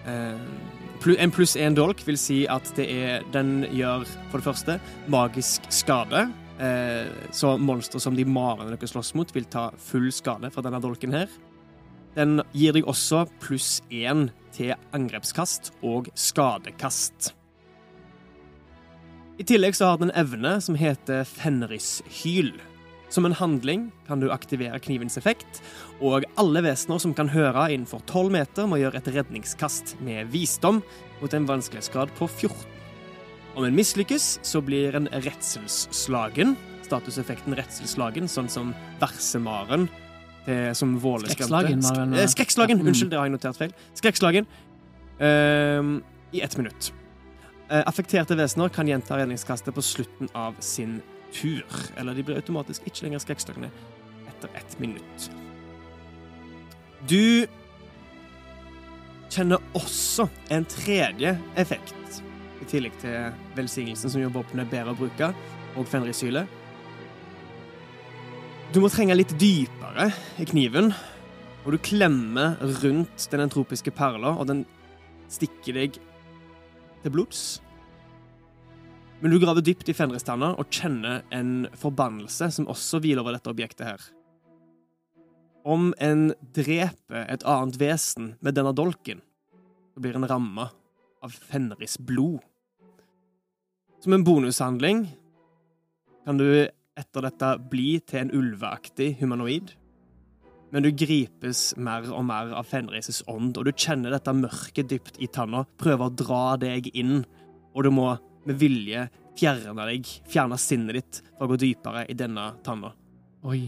Eh, 0.09 1.13
en 1.19 1.35
pluss 1.35 1.59
én 1.61 1.77
dolk 1.77 2.01
vil 2.07 2.17
si 2.19 2.41
at 2.49 2.73
det 2.79 2.89
er 2.89 3.27
Den 3.33 3.67
gjør, 3.69 4.07
for 4.31 4.41
det 4.41 4.49
første, 4.49 4.81
magisk 5.13 5.69
skade. 5.69 6.29
Eh, 6.59 7.07
så 7.31 7.55
monstre 7.59 8.01
som 8.03 8.17
de 8.19 8.25
marene 8.27 8.75
dere 8.75 8.91
slåss 8.91 9.15
mot, 9.15 9.31
vil 9.35 9.47
ta 9.47 9.69
full 9.79 10.11
skade 10.15 10.51
fra 10.51 10.65
denne 10.67 10.81
dolken 10.83 11.15
her. 11.15 11.31
Den 12.17 12.41
gir 12.57 12.75
deg 12.75 12.89
også 12.89 13.27
pluss 13.43 13.79
én 13.95 14.29
til 14.57 14.75
angrepskast 14.97 15.71
og 15.87 16.09
skadekast. 16.19 17.33
I 19.39 19.47
tillegg 19.47 19.77
så 19.79 19.93
har 19.93 20.01
den 20.01 20.11
en 20.11 20.19
evne 20.19 20.57
som 20.65 20.75
heter 20.75 21.23
Fenrishyl. 21.29 22.57
Som 23.09 23.25
en 23.25 23.37
handling 23.39 23.87
kan 24.09 24.21
du 24.21 24.33
aktivere 24.35 24.81
knivens 24.83 25.17
effekt, 25.17 25.63
og 26.03 26.27
alle 26.37 26.65
vesener 26.67 26.99
som 27.01 27.15
kan 27.17 27.31
høre 27.33 27.69
innenfor 27.71 28.03
12 28.11 28.35
meter, 28.35 28.67
må 28.67 28.81
gjøre 28.83 28.99
et 28.99 29.13
redningskast 29.15 29.95
med 30.05 30.29
visdom 30.35 30.83
mot 31.23 31.39
en 31.39 31.47
vanskelighetsgrad 31.49 32.13
på 32.19 32.29
14. 32.29 32.78
Om 33.59 33.65
en 33.67 33.75
mislykkes, 33.75 34.39
så 34.47 34.61
blir 34.63 34.95
en 34.95 35.09
redselsslagen. 35.11 36.55
Statuseffekten 36.87 37.57
redselsslagen, 37.59 38.31
sånn 38.31 38.49
som 38.53 38.71
versemaren 39.01 39.89
som 40.73 40.95
Våle 40.99 41.29
Skrekkslagen, 41.29 41.83
var 41.83 41.99
vel? 41.99 42.15
Eh, 42.23 42.27
Skrekkslagen! 42.27 42.79
Ja, 42.79 42.83
mm. 42.83 42.89
Unnskyld, 42.89 43.11
det 43.11 43.19
har 43.19 43.27
jeg 43.27 43.35
notert 43.35 43.59
feil. 43.59 43.75
Skrekkslagen 43.99 44.47
uh, 45.21 45.91
i 46.33 46.41
ett 46.41 46.57
minutt. 46.57 46.93
Uh, 47.69 47.83
affekterte 47.83 48.37
vesener 48.39 48.73
kan 48.73 48.89
gjenta 48.89 49.19
redningskastet 49.19 49.77
på 49.77 49.85
slutten 49.85 50.31
av 50.33 50.57
sin 50.65 51.01
tur. 51.35 51.67
Eller 52.01 52.17
de 52.17 52.25
blir 52.25 52.41
automatisk 52.41 52.87
ikke 52.89 53.05
lenger 53.05 53.25
skrekkslagne 53.27 53.69
etter 54.31 54.57
ett 54.57 54.79
minutt. 54.81 55.29
Du 57.09 57.45
kjenner 59.29 59.61
også 59.77 60.31
en 60.49 60.65
tredje 60.65 61.37
effekt, 61.61 61.93
i 62.63 62.69
tillegg 62.69 62.97
til 63.03 63.35
velsignelsen 63.57 64.13
som 64.13 64.23
gjør 64.23 64.35
våpenet 64.41 64.71
bedre 64.71 64.95
å 64.95 64.99
bruke, 64.99 65.31
og 65.79 65.87
fenrisyle. 65.89 66.47
Du 68.75 68.81
må 68.83 68.91
trenge 68.93 69.17
litt 69.17 69.33
dypere 69.41 70.11
i 70.41 70.47
kniven, 70.49 70.91
og 71.65 71.73
du 71.75 71.79
klemmer 71.85 72.59
rundt 72.83 73.29
den 73.33 73.45
entropiske 73.45 73.93
perla, 73.95 74.35
og 74.37 74.49
den 74.51 74.67
stikker 75.33 75.77
deg 75.77 75.99
til 77.03 77.15
blods. 77.15 77.43
Men 79.21 79.33
du 79.33 79.41
graver 79.43 79.65
dypt 79.67 79.89
i 79.91 79.97
fenristanna 79.97 80.53
og 80.61 80.71
kjenner 80.71 81.25
en 81.35 81.67
forbannelse 81.79 82.51
som 82.55 82.69
også 82.71 83.01
hviler 83.03 83.25
over 83.25 83.35
dette 83.35 83.51
objektet 83.51 83.89
her. 83.89 84.05
Om 85.69 85.91
en 86.01 86.29
dreper 86.55 87.25
et 87.25 87.45
annet 87.49 87.81
vesen 87.81 88.35
med 88.41 88.55
denne 88.57 88.73
dolken, 88.77 89.21
så 89.93 90.05
blir 90.05 90.17
en 90.17 90.29
ramma 90.31 90.69
av 91.25 91.35
Fenris 91.35 91.99
blod. 91.99 92.41
Som 94.03 94.15
en 94.15 94.25
bonushandling 94.25 95.07
kan 96.25 96.39
du 96.39 96.69
etter 96.99 97.25
dette 97.25 97.51
bli 97.71 97.99
til 98.07 98.25
en 98.25 98.33
ulveaktig 98.35 99.17
humanoid. 99.21 99.73
Men 100.75 100.85
du 100.85 100.91
gripes 100.93 101.73
mer 101.81 102.11
og 102.13 102.27
mer 102.29 102.53
av 102.59 102.69
Fenris' 102.69 103.23
ånd, 103.31 103.57
og 103.57 103.65
du 103.65 103.73
kjenner 103.73 104.13
dette 104.13 104.35
mørket 104.37 104.91
dypt 104.91 105.21
i 105.23 105.31
tanna, 105.33 105.65
prøver 105.81 106.11
å 106.11 106.17
dra 106.23 106.43
deg 106.61 106.91
inn, 106.93 107.23
og 107.73 107.87
du 107.87 107.91
må 107.95 108.11
med 108.49 108.61
vilje 108.61 109.07
fjerne 109.39 109.87
deg, 109.89 110.09
fjerne 110.29 110.59
sinnet 110.61 110.99
ditt, 110.99 111.21
for 111.37 111.47
å 111.47 111.53
gå 111.55 111.61
dypere 111.63 112.05
i 112.11 112.17
denne 112.19 112.51
tanna. 112.67 112.93
Oi. 113.49 113.63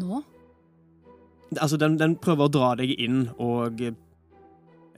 Nå? 0.00 0.22
Altså, 1.60 1.78
den, 1.78 1.98
den 2.00 2.16
prøver 2.22 2.48
å 2.48 2.54
dra 2.54 2.72
deg 2.78 2.94
inn 2.96 3.28
og 3.36 3.82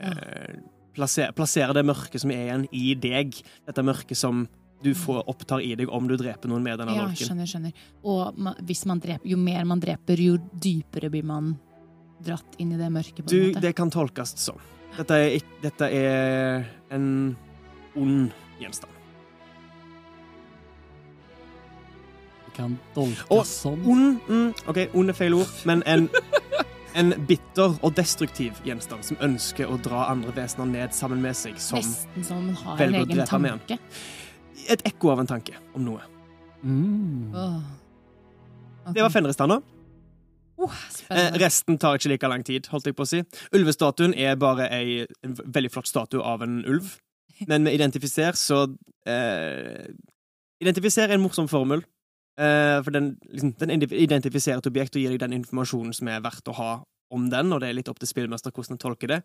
eh, 0.00 0.56
plassere, 0.96 1.32
plassere 1.36 1.74
det 1.76 1.84
mørket 1.86 2.20
som 2.22 2.30
er 2.30 2.44
igjen, 2.46 2.66
i 2.72 2.94
deg. 2.94 3.34
Dette 3.66 3.82
mørket 3.86 4.16
som 4.16 4.46
du 4.84 4.90
får, 4.94 5.22
opptar 5.32 5.62
i 5.64 5.70
deg 5.74 5.88
om 5.88 6.06
du 6.08 6.16
dreper 6.20 6.48
noen 6.52 6.62
med 6.62 6.78
denne 6.78 6.92
Ja, 6.94 7.06
dolken. 7.06 7.16
skjønner, 7.30 7.46
skjønner. 7.48 7.72
Og 8.04 8.36
ma, 8.38 8.52
hvis 8.68 8.84
man 8.86 9.00
dreper, 9.00 9.28
jo 9.32 9.38
mer 9.40 9.64
man 9.64 9.80
dreper, 9.80 10.20
jo 10.20 10.36
dypere 10.52 11.08
blir 11.10 11.24
man 11.24 11.54
dratt 12.22 12.58
inn 12.60 12.72
i 12.72 12.76
det 12.80 12.90
mørket, 12.92 13.24
på 13.24 13.30
Du, 13.32 13.36
en 13.40 13.48
måte. 13.54 13.60
det 13.64 13.74
kan 13.76 13.90
tolkes 13.90 14.34
sånn. 14.40 14.60
Dette 14.96 15.16
er, 15.20 15.40
dette 15.62 15.88
er 15.92 16.64
en 16.96 17.08
ond 17.96 18.30
gjenstand. 18.60 18.92
Det 22.46 22.54
kan 22.56 22.76
tolkes 22.94 23.26
Og 23.32 23.44
sånn. 23.48 23.82
Ond 23.84 24.20
mm, 24.28 24.52
OK, 24.70 24.80
ond 24.96 25.12
er 25.12 25.18
feil 25.18 25.34
ord, 25.36 25.50
men 25.68 25.82
en 25.86 26.06
en 26.96 27.12
bitter 27.28 27.76
og 27.84 27.94
destruktiv 27.96 28.58
gjenstand 28.66 29.04
som 29.04 29.18
ønsker 29.24 29.68
å 29.68 29.76
dra 29.84 30.06
andre 30.10 30.32
vesener 30.36 30.68
ned 30.70 30.94
sammen 30.96 31.20
med 31.22 31.36
seg, 31.36 31.58
som 31.60 31.82
Nesten 31.82 32.24
som 32.24 32.50
har 32.62 32.76
en 32.76 32.80
velger 32.80 33.02
å 33.02 33.06
egen 33.06 33.20
drepe 33.20 33.40
med 33.42 33.56
tanke. 33.58 33.78
et 34.72 34.84
ekko 34.88 35.12
av 35.12 35.20
en 35.22 35.28
tanke 35.30 35.54
om 35.76 35.84
noe. 35.84 36.00
Mm. 36.62 37.32
Åh. 37.36 37.58
Det 38.94 39.02
var 39.02 39.10
Fenristanna. 39.10 39.60
Oh, 40.56 40.72
Eh, 41.10 41.34
resten 41.36 41.76
tar 41.78 41.98
ikke 41.98 42.08
like 42.08 42.28
lang 42.28 42.42
tid, 42.42 42.66
holdt 42.72 42.86
jeg 42.88 42.96
på 42.96 43.04
å 43.04 43.08
si. 43.10 43.20
Ulvestatuen 43.52 44.14
er 44.16 44.38
bare 44.40 44.70
ei, 44.72 45.06
en 45.22 45.34
veldig 45.36 45.70
flott 45.70 45.86
statue 45.90 46.22
av 46.24 46.42
en 46.42 46.62
ulv. 46.64 46.94
Men 47.46 47.62
med 47.66 47.76
identifiser, 47.76 48.32
så 48.32 48.62
eh, 49.06 49.92
Identifiser 50.64 51.04
er 51.10 51.18
en 51.18 51.20
morsom 51.20 51.48
formel. 51.52 51.82
Eh, 52.36 52.82
for 52.84 52.92
den, 52.92 53.14
liksom, 53.32 53.54
den 53.60 53.72
identifiserer 53.80 54.60
et 54.60 54.68
objekt 54.68 54.96
og 54.96 55.02
gir 55.02 55.14
deg 55.14 55.22
den 55.22 55.38
informasjonen 55.38 55.94
som 55.96 56.10
er 56.12 56.24
verdt 56.24 56.50
å 56.52 56.56
ha 56.58 56.72
om 57.14 57.28
den, 57.30 57.52
og 57.54 57.62
det 57.62 57.70
er 57.70 57.76
litt 57.78 57.88
opp 57.88 58.00
til 58.02 58.10
spillmester 58.10 58.52
hvordan 58.52 58.74
den 58.74 58.82
tolker 58.82 59.12
det. 59.14 59.20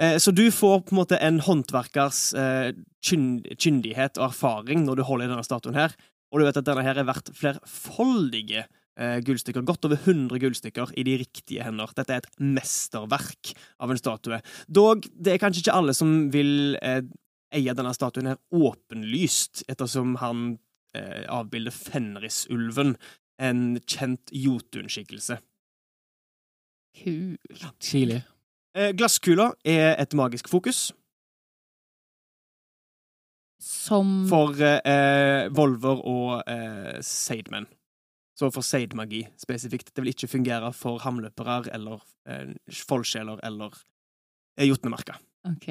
Eh, 0.00 0.16
så 0.18 0.32
du 0.34 0.48
får 0.54 0.82
på 0.86 0.94
en 0.94 1.00
måte 1.02 1.20
en 1.22 1.38
håndverkers 1.44 2.22
eh, 2.40 2.72
kyndighet 3.04 4.18
og 4.18 4.30
erfaring 4.30 4.86
når 4.86 4.98
du 4.98 5.06
holder 5.06 5.28
i 5.28 5.32
denne 5.34 5.46
statuen 5.46 5.78
her, 5.78 5.94
og 6.32 6.40
du 6.40 6.48
vet 6.48 6.60
at 6.60 6.66
denne 6.66 6.84
her 6.84 6.98
er 7.00 7.08
verdt 7.08 7.32
flerfoldige 7.36 8.66
gullstykker. 8.98 9.62
Godt 9.62 9.86
over 9.86 9.94
100 9.94 10.40
gullstykker 10.42 10.90
i 10.98 11.04
de 11.06 11.12
riktige 11.20 11.62
hender. 11.62 11.92
Dette 11.94 12.16
er 12.16 12.24
et 12.24 12.40
mesterverk 12.42 13.52
av 13.78 13.92
en 13.94 14.00
statue. 14.00 14.40
Dog, 14.66 15.06
det 15.14 15.36
er 15.36 15.38
kanskje 15.38 15.62
ikke 15.62 15.76
alle 15.78 15.94
som 15.94 16.16
vil 16.34 16.74
eh, 16.82 17.04
eie 17.54 17.74
denne 17.78 17.94
statuen 17.94 18.32
her 18.32 18.40
åpenlyst, 18.50 19.62
ettersom 19.70 20.16
han 20.18 20.56
eh, 20.96 21.24
avbilder 21.28 21.74
Fenrisulven, 21.74 22.96
en 23.38 23.78
kjent 23.86 24.32
Jotun-skikkelse. 24.34 25.38
Kul. 26.98 27.36
Stilig. 27.78 28.22
Eh, 28.74 28.92
glasskula 28.96 29.52
er 29.66 29.96
et 29.98 30.14
magisk 30.14 30.48
fokus 30.50 30.90
Som 33.62 34.26
for 34.30 34.58
eh, 34.62 35.48
Volver 35.54 36.02
og 36.06 36.42
eh, 36.46 36.98
Seidmen. 37.02 37.66
Så 38.38 38.52
for 38.54 38.62
Seid-magi 38.62 39.24
spesifikt. 39.40 39.90
Det 39.90 40.02
vil 40.02 40.12
ikke 40.12 40.30
fungere 40.30 40.70
for 40.76 41.02
hamløpere 41.02 41.72
eller 41.74 42.02
eh, 42.30 42.54
foldsjeler 42.70 43.40
eller 43.46 43.74
eh, 44.58 44.68
jotnemerker. 44.68 45.18
Ok. 45.50 45.68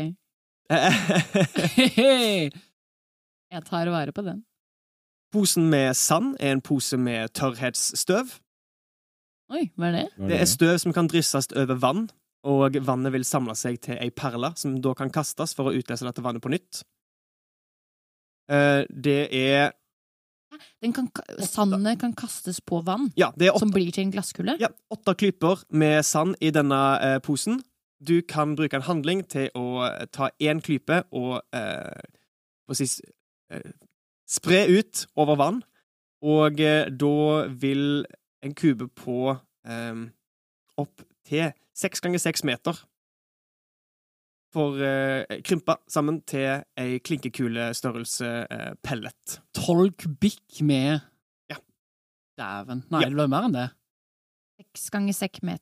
Eh, 0.67 0.99
Jeg 3.47 3.63
tar 3.69 3.87
vare 3.93 4.11
på 4.11 4.25
den. 4.25 4.43
Posen 5.37 5.69
med 5.69 5.93
sand 5.93 6.35
er 6.41 6.55
en 6.55 6.61
pose 6.65 6.97
med 6.97 7.29
tørrhetsstøv. 7.37 8.31
Oi, 9.53 9.67
hva 9.77 9.91
er 9.91 9.95
det? 9.95 10.05
Det 10.31 10.39
er 10.41 10.47
støv 10.49 10.79
som 10.81 10.95
kan 10.95 11.07
drysses 11.11 11.51
over 11.53 11.77
vann, 11.77 12.07
og 12.47 12.77
vannet 12.87 13.13
vil 13.13 13.25
samle 13.27 13.53
seg 13.57 13.77
til 13.85 13.99
ei 14.01 14.09
perle, 14.09 14.49
som 14.57 14.79
da 14.81 14.95
kan 14.97 15.11
kastes 15.13 15.53
for 15.55 15.69
å 15.69 15.75
utløse 15.77 16.07
dette 16.07 16.23
vannet 16.25 16.41
på 16.41 16.51
nytt. 16.55 16.81
Eh, 18.49 18.85
Det 18.89 19.27
er 19.31 19.71
Den 20.81 20.93
kan, 20.93 21.11
sandet 21.43 21.99
kan 21.99 22.13
kastes 22.13 22.59
på 22.61 22.81
vann, 22.81 23.11
Ja, 23.15 23.31
det 23.37 23.47
er 23.47 23.51
åtte, 23.53 23.59
som 23.59 23.71
blir 23.71 23.91
til 23.91 24.07
en 24.07 24.11
glasskule? 24.11 24.57
ja, 24.59 24.69
åtte 24.89 25.13
klyper 25.13 25.63
med 25.69 26.03
sand 26.05 26.35
i 26.41 26.49
denne 26.49 26.81
eh, 27.01 27.19
posen. 27.19 27.61
Du 28.01 28.21
kan 28.21 28.55
bruke 28.55 28.73
en 28.73 28.81
handling 28.89 29.27
til 29.27 29.49
å 29.53 29.85
ta 30.11 30.29
én 30.41 30.61
klype 30.61 31.03
og 31.11 31.41
eh, 31.53 32.01
skal 32.73 32.87
eh, 33.51 33.71
spre 34.27 34.65
ut 34.69 35.05
over 35.15 35.37
vann, 35.39 35.61
og 36.25 36.59
eh, 36.59 36.89
da 36.89 37.13
vil 37.61 38.05
en 38.43 38.53
kube 38.57 38.87
på 38.97 39.31
eh, 39.67 40.03
opp 40.77 41.03
til 41.27 41.51
seks 41.77 42.01
ganger 42.03 42.21
seks 42.21 42.43
meter. 42.47 42.77
For 44.55 44.79
eh, 44.79 45.41
krympa 45.45 45.75
sammen 45.91 46.21
til 46.27 46.61
ei 46.79 46.99
klinkekulestørrelse 47.03 48.29
eh, 48.47 48.69
pellet. 48.85 49.39
Tolv 49.57 49.91
kubikk 49.99 50.61
med 50.65 51.01
Ja. 51.51 51.57
Dæven. 52.39 52.85
Nei, 52.91 53.01
Ja. 53.03 53.09
det 53.11 53.17
ble 53.19 53.27
mer 53.31 53.47
enn 53.49 53.57
det. 53.57 53.67
Seks 54.57 54.89
ganger 54.93 55.13
seks 55.13 55.43
met 55.45 55.61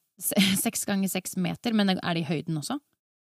seks 0.63 0.85
ganger 0.87 1.09
seks 1.11 1.33
meter, 1.35 1.73
men 1.75 1.89
er 1.97 2.13
det 2.15 2.21
i 2.23 2.27
høyden 2.29 2.55
også? 2.61 2.77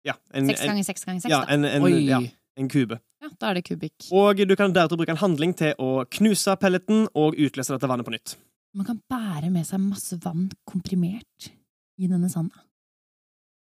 Ja, 0.08 0.14
en, 0.32 0.46
Seks 0.48 0.62
en, 0.62 0.70
ganger 0.72 0.86
seks 0.88 1.04
ganger 1.04 1.22
seks, 1.26 1.32
ja, 1.34 1.42
da. 1.44 1.52
en, 1.58 1.66
en, 1.68 1.84
Oi. 1.84 1.98
ja, 2.08 2.22
en 2.58 2.70
kube. 2.72 3.00
Ja, 3.24 3.30
da 3.42 3.50
er 3.52 3.60
det 3.60 3.66
kubikk. 3.68 4.10
Og 4.14 4.40
du 4.48 4.54
kan 4.58 4.74
deretter 4.76 5.00
bruke 5.00 5.14
en 5.14 5.22
handling 5.22 5.54
til 5.58 5.74
å 5.82 6.04
knuse 6.18 6.54
pelleten 6.62 7.08
og 7.18 7.38
utløse 7.38 7.74
dette 7.76 7.90
vannet 7.90 8.08
på 8.08 8.14
nytt. 8.14 8.36
Man 8.78 8.86
kan 8.86 9.00
bære 9.10 9.50
med 9.54 9.66
seg 9.66 9.82
masse 9.82 10.18
vann 10.22 10.50
komprimert 10.70 11.50
i 11.98 12.10
denne 12.10 12.30
sanda. 12.30 12.62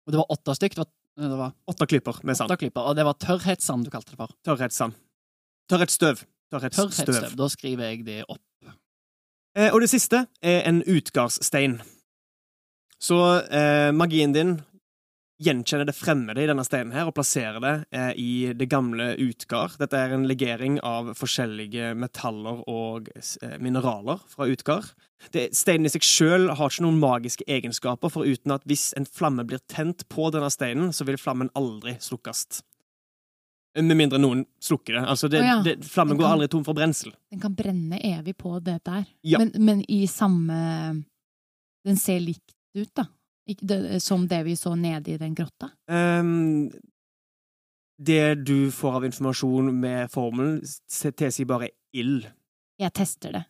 Og 0.07 0.15
det 0.15 0.21
var 0.23 0.33
åtte 0.35 0.55
stykk. 0.59 0.77
Det 0.79 0.83
var, 0.83 0.91
det 1.31 1.39
var 1.41 1.53
Åtte 1.71 1.87
klyper 1.91 2.21
med 2.23 2.39
sand. 2.39 2.51
åtte 2.51 2.61
klipper, 2.65 2.87
og 2.91 2.97
det 2.99 3.05
var 3.07 3.19
tørrhetssand 3.23 3.87
du 3.87 3.91
kalte 3.95 4.15
det 4.15 4.21
for. 4.21 4.35
Tørrhetssand. 4.47 4.97
Tørrhetsstøv. 5.71 6.23
Tørrhetsstøv. 6.55 6.91
Tørrhetsstøv. 6.95 7.37
Da 7.39 7.49
skriver 7.51 7.91
jeg 7.91 8.07
det 8.07 8.21
opp. 8.29 8.43
Eh, 9.57 9.71
og 9.73 9.81
det 9.81 9.89
siste 9.91 10.27
er 10.45 10.67
en 10.69 10.83
utgardsstein. 10.85 11.79
Så 13.03 13.17
eh, 13.51 13.91
magien 13.95 14.35
din 14.35 14.57
gjenkjenner 15.43 15.85
det 15.85 15.97
fremmede 15.97 16.41
i 16.43 16.47
denne 16.49 16.65
steinen 16.65 16.95
her 16.97 17.09
og 17.11 17.17
plasserer 17.17 17.61
det 17.61 17.75
eh, 17.93 18.13
i 18.17 18.31
det 18.57 18.69
gamle 18.73 19.13
Utgard. 19.21 19.77
Dette 19.81 19.99
er 19.99 20.15
en 20.17 20.25
legering 20.29 20.79
av 20.87 21.13
forskjellige 21.19 21.93
metaller 21.99 22.63
og 22.71 23.11
eh, 23.17 23.57
mineraler 23.61 24.23
fra 24.33 24.49
Utgard. 24.49 24.95
Steinen 25.33 25.89
i 25.89 25.93
seg 25.93 26.05
sjøl 26.05 26.49
har 26.57 26.73
ikke 26.73 26.85
noen 26.85 27.01
magiske 27.03 27.45
egenskaper, 27.49 28.13
foruten 28.13 28.55
at 28.55 28.65
hvis 28.69 28.91
en 28.97 29.09
flamme 29.09 29.45
blir 29.49 29.61
tent 29.73 30.07
på 30.13 30.31
denne 30.33 30.51
steinen, 30.53 30.93
så 30.97 31.07
vil 31.09 31.21
flammen 31.21 31.53
aldri 31.57 31.97
slukkes. 32.01 32.63
Med 33.77 33.97
mindre 33.99 34.21
noen 34.21 34.47
slukker 34.63 34.97
det. 34.97 35.03
Altså, 35.05 35.29
det, 35.29 35.43
oh 35.43 35.49
ja. 35.51 35.57
det 35.65 35.75
flammen 35.85 36.17
kan, 36.17 36.23
går 36.23 36.33
aldri 36.33 36.49
tom 36.53 36.65
for 36.65 36.77
brensel. 36.77 37.13
Den 37.33 37.43
kan 37.43 37.57
brenne 37.57 38.01
evig 38.01 38.39
på 38.41 38.55
det 38.65 38.79
der. 38.89 39.05
Ja. 39.21 39.43
Men, 39.43 39.53
men 39.61 39.85
i 39.91 40.07
samme 40.09 40.57
Den 41.87 41.99
ser 42.01 42.19
likt 42.19 42.57
ut, 42.75 42.89
da. 42.97 43.05
Som 44.03 44.27
det 44.29 44.45
vi 44.45 44.57
så 44.57 44.75
nede 44.75 45.13
i 45.15 45.17
den 45.19 45.35
grotta. 45.35 45.71
Um, 45.89 46.71
det 47.99 48.45
du 48.45 48.71
får 48.75 48.97
av 48.99 49.05
informasjon 49.05 49.71
med 49.81 50.11
formelen, 50.11 50.61
tilsier 51.17 51.47
bare 51.47 51.69
ild. 51.95 52.27
Jeg 52.79 52.93
tester 52.93 53.33
det. 53.33 53.45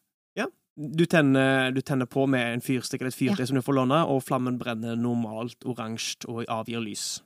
Du 0.78 1.06
tenner, 1.08 1.70
du 1.72 1.78
tenner 1.80 2.04
på 2.04 2.26
med 2.28 2.50
en 2.52 2.60
fyrstikk 2.60 3.00
eller 3.00 3.08
et 3.08 3.16
fyrtre 3.16 3.40
Ja. 3.40 3.46
som 3.48 3.56
du 3.56 3.62
får 3.64 3.72
låne, 3.78 4.02
og 4.12 4.18
flammen 4.22 4.58
brenner 4.60 4.94
normalt 4.94 5.64
oransje 5.64 6.28
og 6.28 6.44
avgir 6.52 6.82
lys. 6.84 7.22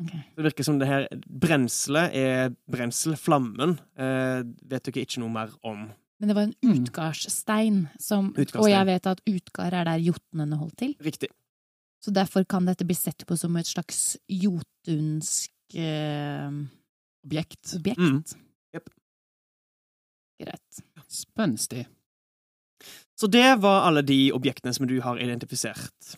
Okay. 0.00 0.20
Det 0.36 0.44
virker 0.44 0.62
som 0.62 0.78
det 0.78 0.86
her 0.86 1.08
brenselet 1.26 2.14
er 2.14 2.54
brensel. 2.70 3.16
Flammen 3.18 3.80
eh, 3.98 4.44
vet 4.62 4.84
dere 4.86 5.02
ikke 5.02 5.18
noe 5.24 5.28
mer 5.34 5.50
om. 5.66 5.88
Men 6.20 6.28
det 6.30 6.36
var 6.36 6.42
en 6.46 6.54
Mm. 6.62 6.84
utgardsstein, 6.84 7.88
som, 7.98 8.28
Utgardsstein. 8.30 8.62
og 8.62 8.70
jeg 8.70 8.86
vet 8.86 9.06
at 9.06 9.20
utgard 9.26 9.72
er 9.74 9.84
der 9.90 9.98
jotnene 9.98 10.56
holdt 10.56 10.76
til. 10.78 10.94
Riktig. 11.02 11.28
Så 12.00 12.10
derfor 12.10 12.44
kan 12.48 12.64
dette 12.66 12.84
bli 12.88 12.94
sett 12.96 13.26
på 13.28 13.36
som 13.36 13.56
et 13.60 13.66
slags 13.68 14.16
jotunsk 14.28 15.50
eh, 15.74 16.50
Objekt. 17.26 17.74
objekt. 17.76 17.98
Mm. 17.98 18.22
Yep. 18.74 18.88
Greit. 20.42 20.80
Spenstig. 21.08 21.86
Så 23.20 23.26
det 23.28 23.58
var 23.60 23.82
alle 23.84 24.00
de 24.02 24.30
objektene 24.32 24.72
som 24.74 24.86
du 24.88 25.00
har 25.04 25.18
identifisert. 25.20 26.14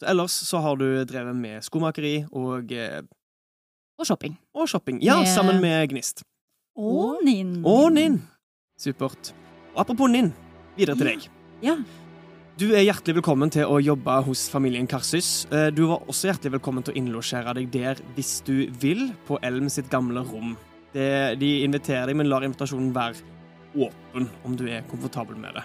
Så 0.00 0.08
ellers 0.08 0.32
så 0.48 0.58
har 0.64 0.76
du 0.80 1.04
drevet 1.04 1.36
med 1.36 1.60
skomakeri 1.64 2.22
og, 2.32 2.72
eh, 2.72 3.02
Og 3.98 4.06
shopping. 4.06 4.38
og 4.54 4.68
shopping. 4.68 5.02
Ja, 5.04 5.18
Med- 5.20 5.28
sammen 5.34 5.60
med 5.60 5.90
Gnist. 5.90 6.22
Og 6.76 7.20
Ninn. 7.24 7.62
Og 7.66 7.92
Ninn. 7.92 8.22
Supert. 8.78 9.34
Og 9.74 9.80
apropos 9.84 10.08
Ninn, 10.10 10.32
videre 10.76 10.96
til 10.96 11.06
deg. 11.06 11.28
Ja. 11.62 11.76
Du 12.60 12.66
er 12.76 12.84
hjertelig 12.84 13.16
velkommen 13.16 13.50
til 13.52 13.64
å 13.68 13.78
jobbe 13.82 14.14
hos 14.26 14.44
familien 14.52 14.86
Karsys. 14.90 15.46
Eh, 15.50 15.70
Du 15.72 15.86
var 15.88 16.04
også 16.10 16.28
hjertelig 16.28 16.58
velkommen 16.58 16.84
til 16.84 16.94
å 16.94 16.98
innlosjere 17.00 17.54
deg 17.56 17.70
der 17.72 18.00
hvis 18.16 18.42
du 18.44 18.66
vil, 18.82 19.12
på 19.26 19.38
Elm 19.42 19.68
sitt 19.72 19.88
gamle 19.90 20.20
rom. 20.28 20.56
Det, 20.92 21.38
de 21.40 21.62
inviterer 21.64 22.06
deg, 22.10 22.16
men 22.20 22.28
lar 22.28 22.44
invitasjonen 22.44 22.92
være 22.92 23.22
åpen 23.72 24.28
om 24.44 24.56
du 24.56 24.66
er 24.68 24.84
komfortabel 24.90 25.38
med 25.40 25.56
det. 25.56 25.64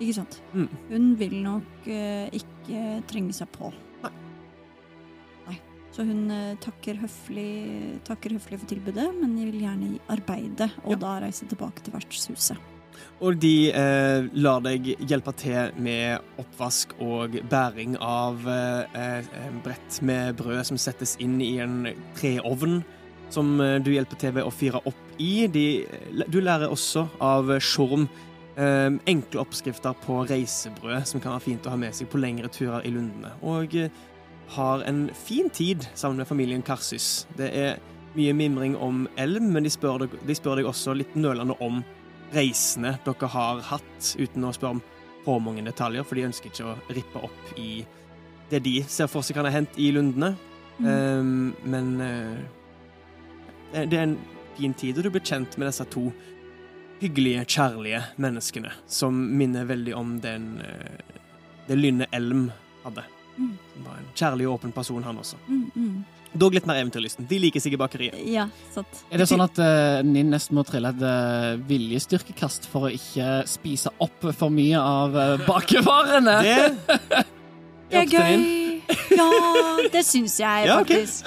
Ikke 0.00 0.16
sant. 0.16 0.40
Mm. 0.56 0.66
Hun 0.90 1.06
vil 1.20 1.36
nok 1.44 1.86
eh, 1.86 2.26
ikke 2.34 2.82
trenge 3.06 3.36
seg 3.36 3.50
på. 3.54 3.70
Nei. 4.02 4.10
Nei. 5.46 5.56
Så 5.94 6.02
hun 6.08 6.24
eh, 6.34 6.56
takker, 6.64 6.98
høflig, 7.04 8.00
takker 8.08 8.34
høflig 8.40 8.58
for 8.64 8.72
tilbudet, 8.74 9.06
men 9.20 9.38
vil 9.38 9.62
gjerne 9.62 9.94
arbeide, 10.10 10.72
og 10.82 10.96
Ja. 10.96 11.00
da 11.06 11.14
reise 11.28 11.46
tilbake 11.46 11.84
til 11.86 11.94
vertshuset. 11.94 12.58
Og 13.20 13.36
de 13.40 13.68
eh, 13.76 14.28
lar 14.40 14.62
deg 14.64 14.94
hjelpe 15.04 15.34
til 15.36 15.74
med 15.80 16.40
oppvask 16.40 16.94
og 17.04 17.36
bæring 17.50 17.98
av 18.00 18.46
eh, 18.48 18.96
eh, 18.96 19.50
brett 19.64 20.00
med 20.06 20.38
brød 20.40 20.62
som 20.70 20.80
settes 20.80 21.18
inn 21.20 21.36
i 21.44 21.58
en 21.60 21.90
treovn, 22.16 22.80
som 23.30 23.60
eh, 23.60 23.76
du 23.84 23.92
hjelper 23.92 24.20
til 24.20 24.34
ved 24.38 24.48
å 24.48 24.54
fyre 24.54 24.80
opp 24.88 25.20
i. 25.20 25.46
De, 25.52 25.66
du 26.32 26.40
lærer 26.40 26.72
også 26.72 27.06
av 27.20 27.52
Sjorm 27.60 28.08
eh, 28.56 28.88
enkle 28.88 29.44
oppskrifter 29.44 29.96
på 30.06 30.22
reisebrød 30.30 31.04
som 31.12 31.20
kan 31.20 31.36
være 31.36 31.46
fint 31.50 31.68
å 31.68 31.74
ha 31.74 31.80
med 31.80 31.96
seg 31.96 32.08
på 32.08 32.20
lengre 32.22 32.48
turer 32.52 32.88
i 32.88 32.94
lundene. 32.94 33.34
Og 33.44 33.76
eh, 33.76 33.92
har 34.56 34.82
en 34.88 35.10
fin 35.14 35.50
tid 35.50 35.86
sammen 35.94 36.24
med 36.24 36.28
familien 36.28 36.64
Karsis. 36.66 37.26
Det 37.38 37.52
er 37.54 37.78
mye 38.16 38.32
mimring 38.34 38.74
om 38.76 39.04
elm, 39.20 39.52
men 39.54 39.66
de 39.66 39.70
spør 39.70 40.04
deg, 40.04 40.16
de 40.26 40.34
spør 40.34 40.58
deg 40.58 40.70
også 40.70 40.96
litt 40.98 41.12
nølende 41.14 41.54
om 41.62 41.84
reisene 42.34 42.96
dere 43.04 43.30
har 43.32 43.62
hatt, 43.70 44.14
uten 44.18 44.46
å 44.46 44.52
spørre 44.54 44.78
om 44.78 44.82
for 45.24 45.42
mange 45.42 45.64
detaljer, 45.66 46.06
for 46.06 46.16
de 46.16 46.28
ønsker 46.28 46.50
ikke 46.50 46.68
å 46.70 46.76
rippe 46.94 47.24
opp 47.28 47.54
i 47.60 47.84
det 48.50 48.62
de 48.64 48.80
ser 48.90 49.10
for 49.10 49.22
seg 49.22 49.36
kan 49.38 49.46
ha 49.46 49.52
hendt 49.54 49.78
i 49.78 49.90
lundene. 49.94 50.34
Mm. 50.80 50.86
Um, 50.88 51.54
men 51.70 51.90
uh, 52.00 52.38
det 53.74 53.86
det 53.92 53.98
er 53.98 54.08
en 54.08 54.18
fin 54.56 54.74
tid, 54.74 54.98
og 54.98 55.06
du 55.06 55.12
blir 55.14 55.24
kjent 55.24 55.56
med 55.58 55.70
disse 55.70 55.86
to 55.92 56.08
hyggelige, 57.00 57.44
kjærlige 57.48 58.00
menneskene, 58.20 58.72
som 58.90 59.14
minner 59.14 59.68
veldig 59.68 59.94
om 59.96 60.16
den 60.24 60.50
uh, 60.64 61.18
det 61.68 61.78
lynnet 61.78 62.10
Elm 62.16 62.48
hadde. 62.82 63.04
Mm. 63.36 63.52
Som 63.74 63.84
var 63.86 64.00
en 64.00 64.10
kjærlig 64.14 64.48
og 64.48 64.58
åpen 64.58 64.72
person, 64.74 65.04
han 65.06 65.20
også. 65.20 65.38
Mm, 65.46 65.70
mm. 65.74 66.00
Dog 66.32 66.54
litt 66.54 66.66
mer 66.68 66.78
eventyrlysten. 66.78 67.26
De 67.26 67.40
liker 67.42 67.62
seg 67.62 67.74
i 67.74 67.80
bakeriet. 67.80 68.18
Ja, 68.30 68.46
sant. 68.74 69.02
Er 69.10 69.22
det 69.22 69.26
sånn 69.30 69.42
at 69.42 69.58
uh, 69.58 69.98
Ninn 70.06 70.30
nesten 70.30 70.54
må 70.58 70.62
trille 70.68 70.92
et 70.94 71.02
uh, 71.02 71.58
viljestyrkekast 71.66 72.68
for 72.70 72.86
å 72.86 72.92
ikke 72.94 73.40
spise 73.50 73.90
opp 73.98 74.30
for 74.30 74.54
mye 74.54 74.78
av 74.78 75.18
uh, 75.18 75.34
bakevarene? 75.48 76.38
Det 76.46 77.24
Det 77.90 77.98
er 78.04 78.10
gøy! 78.10 78.56
Ja, 78.90 79.26
det 79.92 80.00
syns 80.06 80.32
jeg 80.40 80.64
Ja, 80.68 80.80
okay. 80.80 81.04
faktisk. 81.06 81.26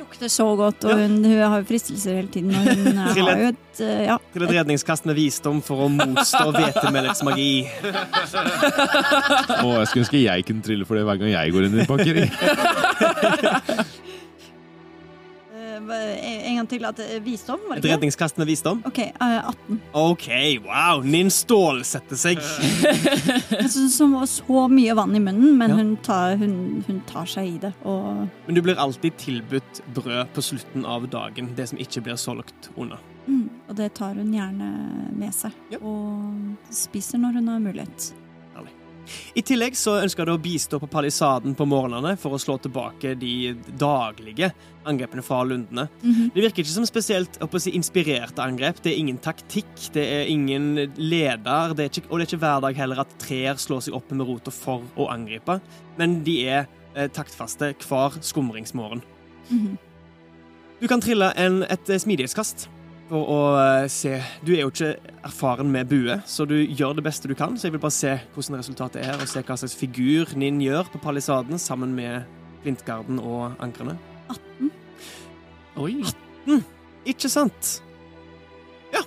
Lukter 0.00 0.30
så 0.32 0.46
godt, 0.58 0.84
og 0.88 0.98
hun, 0.98 1.20
hun 1.24 1.38
har 1.42 1.60
jo 1.60 1.66
fristelser 1.68 2.16
hele 2.18 2.30
tiden. 2.34 2.50
Og 2.54 2.62
hun 2.70 2.98
til 3.14 3.28
har 3.28 3.38
jo 3.42 3.50
et 3.52 3.82
eh, 3.84 4.02
Ja. 4.08 4.16
til 4.34 4.42
et 4.46 4.54
redningskast 4.56 5.06
med 5.06 5.14
visdom 5.18 5.60
for 5.62 5.84
å 5.86 5.88
motstå 5.94 6.48
hvetemelkets 6.56 7.22
magi. 7.26 7.48
Å, 7.84 9.68
jeg 9.78 9.86
skulle 9.90 10.04
ønske 10.04 10.22
jeg 10.24 10.46
kunne 10.48 10.66
trille 10.66 10.86
for 10.88 10.98
det 10.98 11.04
hver 11.06 11.20
gang 11.22 11.30
jeg 11.36 11.54
går 11.54 11.68
inn 11.68 11.78
i 11.78 11.84
et 11.84 11.90
bakeri. 11.90 12.26
Hva- 12.34 13.84
En 15.90 16.56
gang 16.56 16.68
til. 16.70 16.84
At, 16.84 16.98
eh, 17.00 17.18
visdom, 17.24 17.60
var 17.68 17.76
Et 17.76 17.82
det 17.82 17.88
ikke? 17.88 17.88
det? 17.88 17.96
redningskast 17.96 18.38
med 18.38 18.46
visdom. 18.46 18.82
OK, 18.86 18.98
eh, 18.98 19.48
18. 19.48 19.80
OK, 19.92 20.28
wow! 20.64 21.02
Ninn 21.04 21.30
stålsetter 21.30 22.16
seg. 22.16 22.38
Jeg 23.60 23.70
synes 23.70 23.98
hun 24.02 24.12
var 24.16 24.26
så 24.30 24.64
mye 24.70 24.94
vann 24.96 25.14
i 25.16 25.20
munnen, 25.22 25.56
men 25.58 25.70
Ja. 25.70 25.76
hun, 25.76 25.96
tar, 25.96 26.36
hun, 26.36 26.84
hun 26.86 27.00
tar 27.06 27.26
seg 27.26 27.46
i 27.54 27.58
det. 27.58 27.72
Og 27.84 28.28
Men 28.46 28.54
du 28.54 28.62
blir 28.62 28.76
alltid 28.80 29.16
tilbudt 29.16 29.82
brød 29.94 30.32
på 30.34 30.42
slutten 30.42 30.84
av 30.86 31.08
dagen, 31.10 31.52
det 31.56 31.68
som 31.68 31.78
ikke 31.78 32.02
blir 32.02 32.16
solgt 32.16 32.70
unna. 32.76 32.98
Mm, 33.26 33.48
og 33.68 33.76
det 33.76 33.94
tar 33.94 34.14
hun 34.14 34.32
gjerne 34.34 34.68
med 35.16 35.32
seg. 35.34 35.52
Ja. 35.72 35.78
Og 35.80 36.56
spiser 36.74 37.18
når 37.18 37.38
hun 37.40 37.48
har 37.48 37.58
mulighet. 37.64 38.12
I 39.34 39.42
tillegg 39.46 39.76
så 39.78 39.98
ønsker 40.02 40.26
det 40.26 40.34
å 40.34 40.40
bistå 40.42 40.80
på 40.82 40.88
palisaden 40.90 41.56
på 41.56 41.66
morgenene 41.68 42.14
for 42.20 42.34
å 42.34 42.40
slå 42.40 42.56
tilbake 42.62 43.14
de 43.20 43.54
daglige 43.78 44.52
angrepene 44.84 45.24
fra 45.24 45.42
lundene. 45.44 45.88
Mhm. 46.02 46.30
Det 46.34 46.42
virker 46.42 46.64
ikke 46.64 46.74
som 46.74 46.86
spesielt 46.86 47.38
si, 47.58 47.70
inspirerte 47.70 48.42
angrep. 48.42 48.82
Det 48.82 48.92
er 48.92 48.98
ingen 48.98 49.18
taktikk, 49.18 49.92
det 49.92 50.04
er 50.04 50.28
ingen 50.28 50.92
leder, 50.96 51.74
det 51.74 51.84
er 51.84 51.90
ikke, 51.90 52.10
og 52.10 52.18
det 52.18 52.26
er 52.26 52.36
ikke 52.36 52.44
hver 52.44 52.60
dag 52.60 52.76
heller 52.76 53.00
at 53.00 53.18
trær 53.18 53.56
slår 53.56 53.80
seg 53.86 53.94
opp 53.94 54.10
med 54.12 54.26
rota 54.26 54.50
for 54.50 54.82
å 54.96 55.08
angripe, 55.10 55.60
men 55.98 56.22
de 56.24 56.48
er 56.48 56.68
eh, 56.94 57.08
taktfaste 57.08 57.74
hver 57.74 58.20
skumringsmorgen. 58.20 59.02
Mhm. 59.50 59.78
Du 60.80 60.88
kan 60.88 61.00
trille 61.00 61.32
en, 61.36 61.62
et 61.62 61.88
eh, 61.88 61.98
smidighetskast 61.98 62.68
for 63.08 63.30
å 63.30 63.40
eh, 63.60 63.86
se 63.92 64.16
Du 64.44 64.54
er 64.54 64.64
jo 64.64 64.72
ikke 64.72 64.94
erfaren 65.24 65.70
med 65.72 65.88
bue, 65.90 66.18
så 66.28 66.46
du 66.48 66.56
gjør 66.62 66.98
det 66.98 67.06
beste 67.06 67.30
du 67.30 67.36
kan. 67.38 67.56
Så 67.58 67.68
jeg 67.68 67.76
vil 67.76 67.82
bare 67.84 67.96
se 67.96 68.16
hvordan 68.34 68.60
resultatet 68.60 69.04
er, 69.04 69.18
og 69.18 69.30
se 69.30 69.44
hva 69.44 69.58
slags 69.60 69.76
figur 69.78 70.34
Ninn 70.40 70.62
gjør 70.64 70.90
på 70.92 71.02
palisaden 71.02 71.60
sammen 71.60 71.94
med 71.96 72.28
blindgarden 72.64 73.20
og 73.20 73.58
ankrene. 73.64 73.98
18. 74.32 74.70
Oi. 75.84 75.98
18! 76.46 76.62
Ikke 77.12 77.28
sant? 77.28 77.74
Ja. 78.94 79.02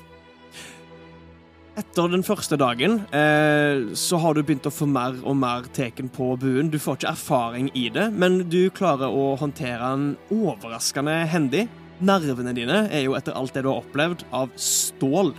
Etter 1.77 2.11
den 2.13 2.25
første 2.25 2.57
dagen 2.59 2.99
eh, 3.15 3.95
så 3.97 4.19
har 4.21 4.37
du 4.37 4.43
begynt 4.43 4.69
å 4.69 4.73
få 4.73 4.89
mer 4.89 5.17
og 5.23 5.37
mer 5.39 5.65
teken 5.73 6.11
på 6.13 6.35
buen. 6.41 6.69
Du 6.73 6.77
får 6.81 6.99
ikke 6.99 7.15
erfaring 7.15 7.71
i 7.77 7.87
det, 7.93 8.11
men 8.13 8.43
du 8.51 8.67
klarer 8.73 9.09
å 9.09 9.33
håndtere 9.41 9.93
den 9.95 10.07
overraskende 10.33 11.19
hendig. 11.33 11.65
Nervene 11.97 12.53
dine 12.53 12.83
er 12.93 13.07
jo 13.07 13.15
etter 13.17 13.33
alt 13.37 13.55
det 13.55 13.63
du 13.65 13.71
har 13.71 13.81
opplevd, 13.81 14.23
av 14.35 14.51
stål. 14.61 15.33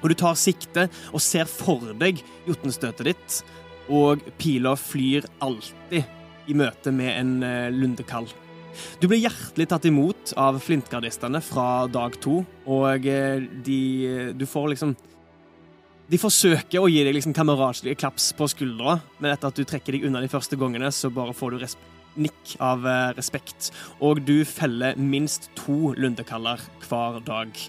Og 0.00 0.06
du 0.10 0.16
tar 0.18 0.38
sikte 0.38 0.88
og 1.12 1.22
ser 1.22 1.46
for 1.50 1.92
deg 2.00 2.22
jotnestøtet 2.48 3.12
ditt, 3.12 3.40
og 3.90 4.22
pila 4.40 4.76
flyr 4.78 5.26
alltid 5.42 6.50
i 6.50 6.56
møte 6.56 6.92
med 6.94 7.10
en 7.14 7.34
eh, 7.46 7.68
lundekall. 7.74 8.26
Du 9.02 9.06
blir 9.10 9.20
hjertelig 9.20 9.66
tatt 9.70 9.86
imot 9.90 10.32
av 10.38 10.58
flintgardistene 10.62 11.42
fra 11.44 11.86
dag 11.90 12.16
to, 12.22 12.40
og 12.70 13.06
eh, 13.06 13.42
de 13.66 13.80
Du 14.38 14.46
får 14.46 14.72
liksom 14.72 14.94
De 16.10 16.18
forsøker 16.18 16.80
å 16.80 16.90
gi 16.90 17.02
deg 17.06 17.14
liksom 17.14 17.34
kameratslige 17.36 17.98
klaps 17.98 18.32
på 18.34 18.48
skuldra, 18.50 18.98
men 19.18 19.34
etter 19.34 19.50
at 19.50 19.58
du 19.58 19.66
trekker 19.66 19.94
deg 19.94 20.08
unna 20.08 20.22
de 20.22 20.30
første 20.30 20.58
gangene, 20.58 20.90
så 20.90 21.10
bare 21.14 21.34
får 21.36 21.54
du 21.54 21.62
res 21.62 21.76
nikk 22.18 22.56
av 22.62 22.86
eh, 22.88 23.12
respekt. 23.18 23.70
Og 24.02 24.22
du 24.26 24.42
feller 24.48 24.98
minst 24.98 25.50
to 25.58 25.94
lundekaller 25.98 26.62
hver 26.86 27.20
dag. 27.26 27.62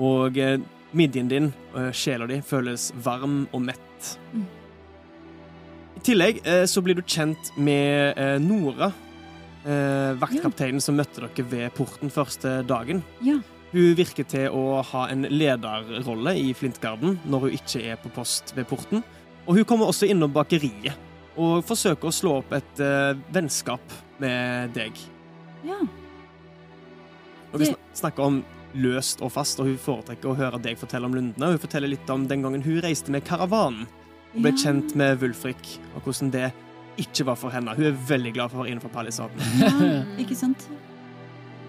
Og 0.00 0.38
eh, 0.40 0.58
midjen 0.96 1.30
din, 1.30 1.52
eh, 1.76 1.90
sjela 1.96 2.28
di, 2.30 2.40
føles 2.44 2.90
varm 3.04 3.44
og 3.52 3.64
mett. 3.70 4.16
Mm. 4.32 4.48
I 6.00 6.02
tillegg 6.06 6.38
så 6.70 6.80
blir 6.80 6.96
du 6.96 7.02
kjent 7.04 7.50
med 7.60 8.16
Nora, 8.40 8.86
vaktkapteinen 10.16 10.80
som 10.80 10.96
møtte 10.96 11.20
dere 11.20 11.44
ved 11.50 11.74
porten 11.76 12.08
første 12.14 12.54
dagen. 12.64 13.02
Ja. 13.20 13.34
Hun 13.74 13.98
virker 13.98 14.24
til 14.24 14.48
å 14.56 14.80
ha 14.80 15.02
en 15.12 15.28
lederrolle 15.28 16.32
i 16.40 16.54
Flintgarden 16.56 17.18
når 17.28 17.44
hun 17.44 17.58
ikke 17.58 17.84
er 17.92 18.00
på 18.00 18.14
post 18.16 18.54
ved 18.56 18.70
porten. 18.72 19.04
Og 19.44 19.60
hun 19.60 19.68
kommer 19.68 19.92
også 19.92 20.08
innom 20.08 20.32
bakeriet 20.32 20.96
og 21.40 21.64
forsøker 21.66 22.10
å 22.10 22.14
slå 22.14 22.34
opp 22.42 22.52
et 22.58 22.80
uh, 22.84 23.14
vennskap 23.34 23.96
med 24.20 24.74
deg. 24.76 24.98
ja. 25.64 25.80
Og 27.50 27.58
vi 27.58 27.66
sn- 27.66 27.78
snakker 27.98 28.22
om 28.28 28.36
løst 28.78 29.22
og 29.26 29.32
fast, 29.34 29.58
og 29.58 29.66
hun 29.66 29.78
foretrekker 29.82 30.30
å 30.30 30.36
høre 30.38 30.60
deg 30.62 30.76
fortelle 30.78 31.08
om 31.08 31.14
lundene. 31.16 31.48
Og 31.48 31.56
hun 31.56 31.62
forteller 31.64 31.90
litt 31.90 32.10
om 32.14 32.28
den 32.30 32.44
gangen 32.46 32.62
hun 32.62 32.76
reiste 32.84 33.10
med 33.10 33.24
karavanen 33.26 33.88
og 34.30 34.44
ble 34.44 34.52
Ja. 34.52 34.60
kjent 34.68 34.94
med 34.94 35.18
Wulfrik, 35.18 35.72
og 35.96 36.04
hvordan 36.06 36.30
det 36.30 36.52
ikke 37.02 37.24
var 37.26 37.34
for 37.40 37.50
henne. 37.50 37.74
Hun 37.74 37.88
er 37.88 37.96
veldig 38.06 38.32
glad 38.36 38.52
for 38.52 38.60
å 38.60 38.62
være 38.62 38.70
innenfor 38.76 38.92
palisaden. 38.94 39.42
Ja, 39.64 40.04
ikke 40.22 40.36
sant? 40.38 40.68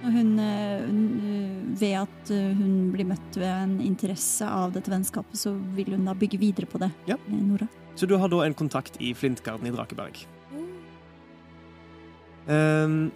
Og 0.03 0.13
hun, 0.13 0.29
eh, 0.41 0.86
hun, 0.86 1.73
Ved 1.81 1.95
at 2.03 2.29
eh, 2.34 2.53
hun 2.57 2.91
blir 2.93 3.05
møtt 3.10 3.36
ved 3.38 3.49
en 3.49 3.75
interesse 3.86 4.45
av 4.45 4.73
dette 4.75 4.89
vennskapet, 4.93 5.38
så 5.41 5.55
vil 5.77 5.95
hun 5.95 6.05
da 6.05 6.13
bygge 6.17 6.38
videre 6.41 6.69
på 6.69 6.77
det. 6.81 6.91
Ja. 7.10 7.17
Nora. 7.29 7.65
Så 7.95 8.08
du 8.08 8.15
har 8.17 8.27
da 8.32 8.41
en 8.45 8.54
kontakt 8.54 8.97
i 8.99 9.13
Flintgarden 9.13 9.67
i 9.67 9.71
Drakeberg. 9.75 10.23
Um, 12.47 13.12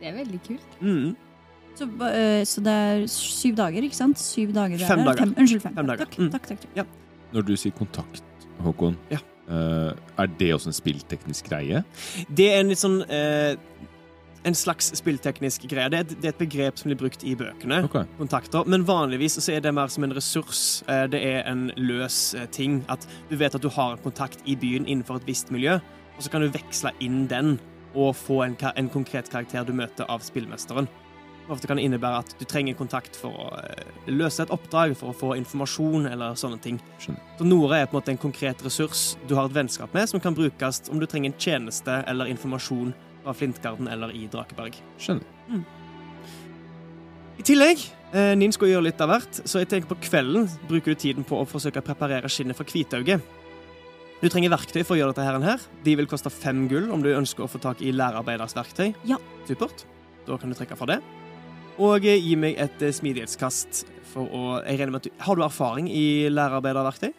Det 0.00 0.08
er 0.08 0.16
veldig 0.16 0.40
kult. 0.46 0.78
mm, 0.80 1.16
Så, 1.76 1.84
uh, 1.84 2.42
så 2.44 2.60
det 2.64 2.72
er 2.72 3.06
syv 3.08 3.54
dager, 3.56 3.82
ikke 3.86 3.96
sant? 3.96 4.18
Syv 4.20 4.52
dager 4.52 4.76
det 4.78 4.86
Fem 4.88 4.98
er- 5.00 5.04
dager. 5.04 5.18
Fem, 5.26 5.34
unnskyld, 5.38 5.62
fem. 5.62 5.74
Fem 5.74 5.86
dager. 5.86 6.04
Takk, 6.04 6.18
Mm. 6.18 6.30
takk, 6.30 6.46
takk, 6.46 6.60
takk. 6.74 6.86
Når 7.32 7.42
du 7.46 7.52
sier 7.56 7.72
kontakt, 7.72 8.22
Håkon, 8.62 8.96
Ja. 9.10 9.18
uh, 9.48 9.92
er 10.18 10.26
det 10.38 10.52
også 10.54 10.66
en 10.68 10.72
spillteknisk 10.72 11.48
greie? 11.48 11.84
det 12.32 12.52
er 12.52 12.60
en 12.60 12.68
litt 12.68 12.78
sånn 12.78 13.02
eh, 13.10 13.56
En 14.44 14.54
slags 14.58 14.88
spillteknisk 14.98 15.68
greie. 15.70 15.86
Det 15.92 15.98
er, 15.98 16.06
et, 16.06 16.14
det 16.18 16.30
er 16.30 16.34
et 16.34 16.40
begrep 16.40 16.78
som 16.80 16.90
blir 16.90 16.98
brukt 16.98 17.22
i 17.22 17.36
bøkene. 17.38 17.84
Okay. 17.86 18.08
kontakter, 18.18 18.66
men 18.66 18.86
vanligvis 18.86 19.38
så 19.38 19.52
er 19.54 19.62
det 19.62 19.70
mer 19.74 19.90
som 19.92 20.02
en 20.02 20.14
ressurs. 20.16 20.82
Eh, 20.90 21.04
Det 21.12 21.20
er 21.22 21.44
en 21.50 21.68
løs 21.76 22.34
eh, 22.34 22.48
ting. 22.50 22.80
At 22.90 23.06
du 23.30 23.36
vet 23.38 23.54
at 23.54 23.62
du 23.62 23.70
har 23.70 23.94
en 23.94 24.02
kontakt 24.02 24.42
i 24.44 24.56
byen 24.58 24.88
innenfor 24.88 25.20
et 25.20 25.28
visst 25.28 25.54
miljø, 25.54 25.78
og 26.16 26.24
så 26.24 26.32
kan 26.32 26.42
du 26.42 26.50
veksle 26.50 26.90
inn 27.00 27.28
den 27.30 27.58
og 27.94 28.16
få 28.16 28.42
en, 28.42 28.56
en 28.76 28.90
konkret 28.90 29.30
karakter 29.30 29.64
du 29.68 29.72
møter 29.76 30.08
av 30.10 30.24
spillmesteren. 30.26 30.88
Ofte 31.50 31.66
kan 31.66 31.76
det 31.76 31.84
innebære 31.84 32.22
at 32.22 32.34
du 32.38 32.44
trenger 32.48 32.74
kontakt 32.78 33.16
for 33.18 33.34
å 33.44 33.46
eh, 33.60 33.86
løse 34.10 34.42
et 34.42 34.50
oppdrag, 34.54 34.96
for 34.98 35.12
å 35.12 35.16
få 35.16 35.36
informasjon 35.38 36.06
eller 36.10 36.34
sånne 36.38 36.58
ting. 36.62 36.82
Skjønner. 36.98 37.22
Så 37.38 37.46
Nora 37.46 37.78
er 37.78 37.86
på 37.86 37.94
en 37.94 38.00
måte 38.00 38.14
en 38.14 38.22
konkret 38.26 38.62
ressurs 38.66 39.12
du 39.28 39.36
har 39.38 39.46
et 39.46 39.54
vennskap 39.54 39.94
med, 39.94 40.10
som 40.10 40.22
kan 40.22 40.34
brukes 40.34 40.82
om 40.90 40.98
du 40.98 41.06
trenger 41.06 41.30
en 41.30 41.38
tjeneste 41.38 42.02
eller 42.10 42.30
informasjon 42.32 42.94
fra 43.22 43.34
Flintgarden 43.36 43.88
eller 43.90 44.12
i 44.14 44.26
Drakeberg. 44.30 44.76
Skjønner. 45.00 45.62
I 47.38 47.44
tillegg, 47.46 47.84
eh, 48.12 48.34
Nin 48.38 48.52
skal 48.52 48.68
gjøre 48.68 48.86
litt 48.88 49.00
av 49.00 49.08
hvert, 49.08 49.42
så 49.48 49.62
jeg 49.62 49.70
tenker 49.70 49.94
på 49.94 50.00
kvelden 50.08 50.48
bruker 50.68 50.92
du 50.92 50.94
tiden 50.94 51.24
på 51.24 51.40
å 51.40 51.48
forsøke 51.48 51.80
å 51.80 51.86
preparere 51.86 52.30
skinnet 52.30 52.58
for 52.58 52.68
hvitauget. 52.68 53.22
Du 54.22 54.28
trenger 54.28 54.52
verktøy 54.52 54.84
for 54.86 54.94
å 54.94 55.00
gjøre 55.00 55.14
dette 55.16 55.24
her. 55.26 55.40
her. 55.40 55.60
De 55.82 55.96
vil 55.96 56.06
koste 56.06 56.30
fem 56.30 56.68
gull 56.68 56.92
om 56.92 57.02
du 57.02 57.08
ønsker 57.10 57.42
å 57.42 57.50
få 57.50 57.58
tak 57.58 57.82
i 57.82 57.90
lærerarbeiders 57.90 58.54
verktøy. 58.54 58.94
Ja. 59.04 59.16
Supert. 59.48 59.84
Da 60.26 60.36
kan 60.36 60.50
du 60.50 60.54
trekke 60.54 60.76
fra 60.78 60.86
det. 60.86 61.00
Og 61.78 62.04
eh, 62.06 62.20
gi 62.20 62.36
meg 62.36 62.54
et 62.56 62.82
eh, 62.82 62.92
smidighetskast 62.92 63.86
for 64.12 64.28
å 64.28 64.42
Jeg 64.62 64.78
regner 64.78 64.92
med 64.92 65.00
at 65.00 65.08
du 65.08 65.24
Har 65.24 65.34
du 65.34 65.42
erfaring 65.42 65.88
i 65.90 66.28
lærerarbeiderverktøy? 66.28 67.12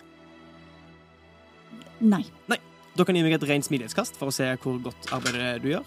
Nei. 2.03 2.23
Nei. 2.47 2.59
Da 2.93 3.05
kan 3.05 3.15
du 3.15 3.19
gi 3.19 3.25
meg 3.25 3.33
et 3.39 3.45
rent 3.49 3.65
smidighetskast 3.65 4.17
for 4.19 4.29
å 4.29 4.33
se 4.33 4.51
hvor 4.61 4.77
godt 4.85 5.07
arbeidet 5.15 5.63
du 5.63 5.71
gjør. 5.71 5.85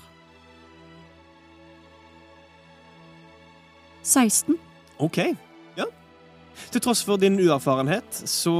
16. 4.06 4.56
OK. 5.02 5.20
Ja. 5.78 5.86
Til 6.72 6.82
tross 6.82 7.02
for 7.06 7.20
din 7.20 7.38
uerfarenhet 7.42 8.22
så 8.30 8.54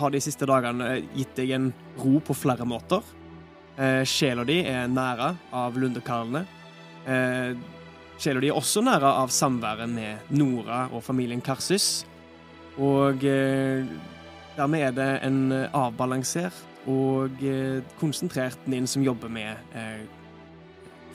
har 0.00 0.12
de 0.12 0.20
siste 0.24 0.48
dagene 0.48 0.98
gitt 1.16 1.36
deg 1.36 1.52
en 1.56 1.70
ro 2.00 2.20
på 2.24 2.36
flere 2.36 2.64
måter. 2.68 3.04
Eh, 3.76 4.02
sjela 4.08 4.44
di 4.48 4.62
er 4.64 4.88
næra 4.88 5.34
av 5.52 5.76
lundekarlene. 5.76 6.46
Eh, 7.04 7.56
sjela 8.20 8.40
di 8.40 8.52
er 8.52 8.56
også 8.56 8.84
næra 8.84 9.18
av 9.20 9.32
samværet 9.32 9.92
med 9.92 10.32
Nora 10.32 10.86
og 10.92 11.04
familien 11.04 11.44
Karsus. 11.44 12.06
Og 12.80 13.24
eh, 13.24 13.84
dermed 14.56 14.88
er 14.88 14.96
det 14.96 15.10
en 15.28 15.42
avbalansert 15.76 16.64
og 16.86 17.42
eh, 17.42 17.80
konsentrert 18.00 18.66
nin 18.70 18.86
som 18.86 19.02
jobber 19.04 19.30
med 19.32 19.56
eh, 19.74 20.04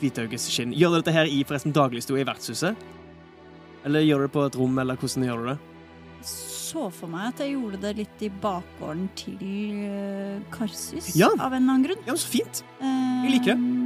Hvithauges 0.02 0.48
skinn. 0.50 0.72
Gjør 0.74 0.96
du 0.96 1.00
dette 1.00 1.14
her 1.14 1.30
i 1.30 1.42
forresten 1.46 1.72
dagligstua 1.76 2.20
i 2.22 2.26
vertshuset? 2.26 2.78
Eller 3.86 4.04
gjør 4.06 4.22
du 4.22 4.26
det 4.28 4.32
på 4.34 4.46
et 4.46 4.56
rom, 4.58 4.78
eller 4.82 4.98
hvordan 4.98 5.26
gjør 5.28 5.42
du 5.44 5.50
det? 5.52 5.58
Så 6.26 6.86
for 6.94 7.10
meg 7.10 7.28
at 7.32 7.40
jeg 7.42 7.54
gjorde 7.56 7.80
det 7.82 7.92
litt 7.98 8.22
i 8.24 8.30
bakgården 8.42 9.08
til 9.18 9.40
uh, 9.82 10.42
Karsus, 10.54 11.10
Ja. 11.18 11.28
av 11.34 11.52
en 11.52 11.62
eller 11.64 11.74
annen 11.74 11.86
grunn. 11.88 12.04
Ja, 12.06 12.14
Så 12.16 12.30
fint. 12.32 12.62
Eh, 12.80 13.24
Jeg 13.26 13.34
liker 13.36 13.54
det. 13.54 13.80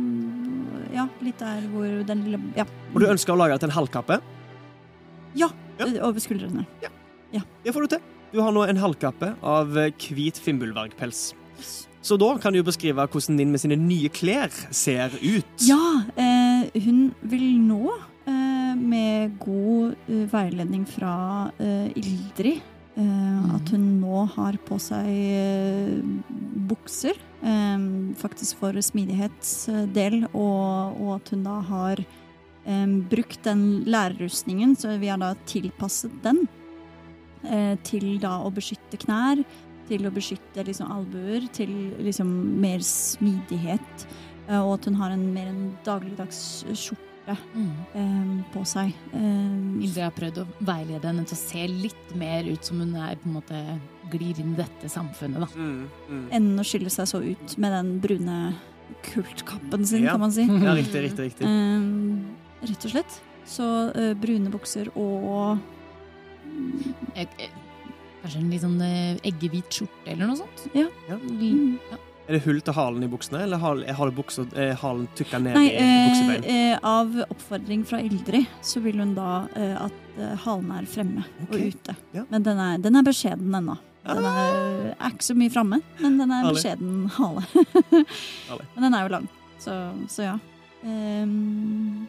Ja, 0.96 1.08
litt 1.20 1.40
der 1.42 1.64
hvor 1.72 2.04
den 2.08 2.22
lille 2.24 2.40
Ja. 2.56 2.64
Og 2.94 3.00
du 3.02 3.06
ønsker 3.10 3.34
å 3.34 3.40
lage 3.40 3.58
til 3.60 3.68
en 3.68 3.76
halvkappe? 3.76 4.20
Ja. 5.36 5.48
ja. 5.80 5.88
Over 6.06 6.20
skuldrene. 6.22 6.66
Ja, 6.84 6.88
Det 7.64 7.74
får 7.74 7.82
du 7.88 7.96
til. 7.96 8.04
Du 8.32 8.40
har 8.40 8.52
nå 8.52 8.62
en 8.68 8.76
halvkappe 8.80 9.34
av 9.44 9.76
eh, 9.76 9.90
hvit 10.12 10.38
finnbullvergpels. 10.40 11.34
Så 12.06 12.14
da 12.20 12.28
kan 12.38 12.54
du 12.54 12.60
jo 12.60 12.66
beskrive 12.66 13.02
hvordan 13.10 13.38
din 13.40 13.50
med 13.50 13.58
sine 13.62 13.78
nye 13.80 14.10
klær 14.14 14.52
ser 14.70 15.10
ut. 15.18 15.64
Ja, 15.66 16.04
eh, 16.14 16.68
hun 16.84 17.08
vil 17.26 17.48
nå, 17.58 17.90
eh, 18.30 18.74
med 18.78 19.34
god 19.42 19.96
eh, 20.06 20.22
veiledning 20.30 20.84
fra 20.86 21.50
eh, 21.58 21.88
Ildrid, 21.98 22.60
eh, 22.94 23.54
at 23.56 23.72
hun 23.74 23.88
nå 24.04 24.22
har 24.36 24.58
på 24.68 24.78
seg 24.82 25.08
eh, 25.10 25.98
bukser, 26.70 27.18
faktisk 28.18 28.58
for 28.58 28.74
smidighetsdel, 28.82 30.24
og, 30.32 30.96
og 30.98 31.10
at 31.18 31.28
hun 31.30 31.44
da 31.46 31.58
har 31.68 32.00
brukt 33.12 33.44
den 33.46 33.84
lærerrustningen, 33.86 34.72
så 34.74 34.96
vi 34.98 35.12
har 35.12 35.20
da 35.22 35.28
tilpasset 35.46 36.16
den 36.24 36.40
eh, 37.46 37.76
til 37.86 38.16
da 38.18 38.40
å 38.42 38.50
beskytte 38.50 38.98
knær, 39.04 39.44
til 39.88 40.06
å 40.06 40.12
beskytte 40.14 40.64
liksom 40.66 40.90
albuer, 40.92 41.46
til 41.52 41.72
liksom 42.02 42.30
mer 42.60 42.78
smidighet. 42.84 44.06
Eh, 44.48 44.60
Og 44.60 44.74
at 44.78 44.84
hun 44.86 44.94
har 45.00 45.10
en 45.10 45.32
mer 45.34 45.48
en 45.48 45.76
dagligdags 45.84 46.64
skjorte 46.72 47.02
Mm. 47.56 47.70
um, 47.96 48.44
på 48.54 48.60
seg. 48.64 48.92
Um, 49.12 49.80
Ildrid 49.82 50.04
har 50.04 50.12
prøvd 50.14 50.36
å 50.44 50.46
veilede 50.62 51.08
henne 51.08 51.24
til 51.26 51.34
å 51.34 51.40
se 51.40 51.64
litt 51.66 52.12
mer 52.14 52.44
ut 52.46 52.62
som 52.64 52.78
hun 52.78 52.94
er 52.94 53.16
på 53.16 53.26
en 53.26 53.34
måte 53.34 53.80
glir 54.12 54.38
inn 54.38 54.52
i 54.52 54.60
dette 54.60 54.86
samfunnet, 54.88 55.40
da. 55.42 55.48
Mm, 55.58 55.88
mm. 56.08 56.28
Enn 56.30 56.46
å 56.56 56.62
skille 56.62 56.88
seg 56.88 57.08
så 57.10 57.18
ut 57.26 57.56
med 57.58 57.72
den 57.74 57.98
brune 57.98 58.54
kultkappen 59.02 59.84
sin, 59.84 60.04
Ja. 60.04 60.12
kan 60.12 60.20
man 60.20 60.30
si. 60.30 60.46
Ja, 60.46 60.74
riktig, 60.78 61.02
riktig, 61.02 61.18
riktig. 61.32 61.46
Um, 61.48 62.26
rett 62.62 62.84
og 62.84 62.90
slett. 62.94 63.20
Så 63.44 63.66
uh, 63.96 64.14
brune 64.14 64.48
bukser 64.54 64.86
og 64.94 65.58
jeg, 67.16 67.26
eh, 67.40 67.50
Kanskje 68.26 68.40
en 68.42 68.50
litt 68.50 68.62
sånn 68.64 68.80
eh, 68.82 69.20
eggehvit 69.30 69.70
skjorte 69.70 70.10
eller 70.10 70.26
noe 70.26 70.40
sånt? 70.40 70.64
Ja. 70.74 70.88
Ja. 71.06 71.16
Mm. 71.22 71.76
ja. 71.92 71.98
Er 72.26 72.34
det 72.34 72.40
hull 72.42 72.58
til 72.66 72.74
halen 72.74 73.04
i 73.06 73.08
buksene, 73.10 73.44
eller 73.44 73.60
har, 73.62 73.78
det 73.78 74.16
buksa, 74.16 74.42
er 74.58 74.72
halen 74.80 75.04
tykka 75.14 75.38
ned 75.38 75.54
Nei, 75.54 75.68
i 75.70 75.76
eh, 75.78 76.08
buksebein? 76.08 76.46
eh, 76.50 76.78
av 76.82 77.12
oppfordring 77.28 77.84
fra 77.86 78.00
Ildrid 78.02 78.48
så 78.66 78.82
vil 78.82 78.98
hun 78.98 79.12
da 79.14 79.44
eh, 79.54 79.76
at 79.84 80.18
eh, 80.18 80.32
halen 80.42 80.72
er 80.74 80.88
fremme 80.90 81.22
Ok. 81.44 81.52
og 81.54 81.68
ute. 81.70 81.94
Ja. 82.16 82.24
Men 82.32 82.48
den 82.48 82.58
er, 82.64 82.82
den 82.82 82.98
er 82.98 83.06
beskjeden 83.06 83.54
ennå. 83.60 83.78
Den 84.06 84.26
er, 84.26 84.90
er 84.98 85.14
ikke 85.14 85.28
så 85.28 85.38
mye 85.38 85.54
framme, 85.54 85.78
men 86.02 86.18
den 86.18 86.34
er 86.34 86.42
Herlig. 86.42 86.58
beskjeden 86.58 87.06
hale. 87.14 87.46
Men 88.74 88.84
den 88.88 88.94
er 88.98 89.06
jo 89.06 89.14
lang, 89.16 89.30
så, 89.62 89.78
så 90.10 90.26
ja. 90.32 90.36
Ehm, 90.86 92.06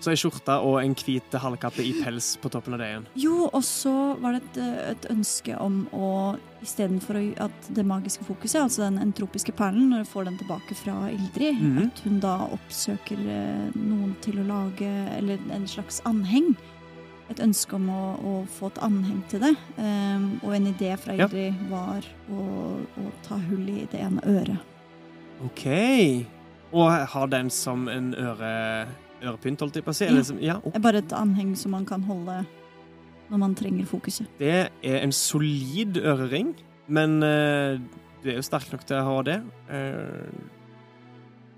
Så 0.00 0.10
ei 0.12 0.16
skjorte 0.20 0.52
og 0.62 0.76
en 0.84 0.92
hvit 0.94 1.32
halvkappe 1.40 1.80
i 1.82 1.94
pels 2.02 2.34
på 2.42 2.50
toppen 2.52 2.74
av 2.76 2.78
det 2.82 2.86
igjen. 2.90 3.06
jo, 3.16 3.46
og 3.48 3.62
så 3.64 3.92
var 4.20 4.32
det 4.36 4.42
et, 4.42 4.58
eh, 4.60 4.90
et 4.90 5.06
ønske 5.10 5.56
om 5.58 5.86
å 5.96 6.36
istedenfor 6.62 7.16
at 7.40 7.68
det 7.74 7.84
magiske 7.86 8.24
fokuset, 8.24 8.60
altså 8.60 8.82
den 8.84 8.98
entropiske 8.98 9.52
perlen, 9.56 9.88
når 9.90 10.04
du 10.04 10.10
får 10.10 10.24
den 10.28 10.38
tilbake 10.38 10.74
fra 10.76 11.08
Ildrid, 11.10 11.56
Mhm. 11.60 11.86
at 11.86 11.98
hun 12.04 12.20
da 12.20 12.36
oppsøker 12.52 13.18
eh, 13.18 13.70
noen 13.74 14.14
til 14.20 14.34
å 14.38 14.46
lage 14.46 14.86
Eller 15.16 15.38
en 15.50 15.66
slags 15.66 16.00
anheng. 16.04 16.54
Et 17.28 17.40
ønske 17.40 17.74
om 17.74 17.88
å, 17.90 18.02
å 18.22 18.46
få 18.46 18.66
et 18.68 18.78
anheng 18.86 19.22
til 19.28 19.40
det. 19.40 19.56
Um, 19.78 20.40
og 20.44 20.52
en 20.54 20.66
idé 20.72 20.96
fra 20.96 21.12
Ja. 21.16 21.26
Var 21.26 22.04
å, 22.30 22.42
å 22.86 23.12
ta 23.24 23.34
hull 23.48 23.68
i 23.68 23.86
det 23.90 23.98
ene 23.98 24.20
øret. 24.22 24.60
OK. 25.44 25.66
Og 26.72 26.90
har 27.08 27.26
den 27.26 27.50
som 27.50 27.88
en 27.88 28.14
øre, 28.14 28.86
ørepynt, 29.30 29.62
holdt 29.64 29.78
jeg 29.78 29.86
på 29.86 29.94
å 29.94 29.98
si? 29.98 30.06
Ja. 30.06 30.14
Eller 30.14 30.42
ja. 30.44 30.56
Det 30.64 30.78
er 30.78 30.84
bare 30.84 31.02
et 31.04 31.14
anheng 31.16 31.54
som 31.58 31.74
man 31.76 31.86
kan 31.88 32.04
holde 32.06 32.40
når 33.26 33.42
man 33.42 33.54
trenger 33.58 33.86
fokuset. 33.90 34.26
Det 34.38 34.68
er 34.70 34.98
en 35.00 35.14
solid 35.14 35.98
ørering, 35.98 36.52
men 36.86 37.16
eh, 37.26 37.80
du 38.22 38.30
er 38.30 38.38
jo 38.38 38.44
sterk 38.46 38.70
nok 38.72 38.84
til 38.86 39.00
å 39.00 39.06
ha 39.08 39.16
det. 39.26 39.40
Eh, 39.70 40.44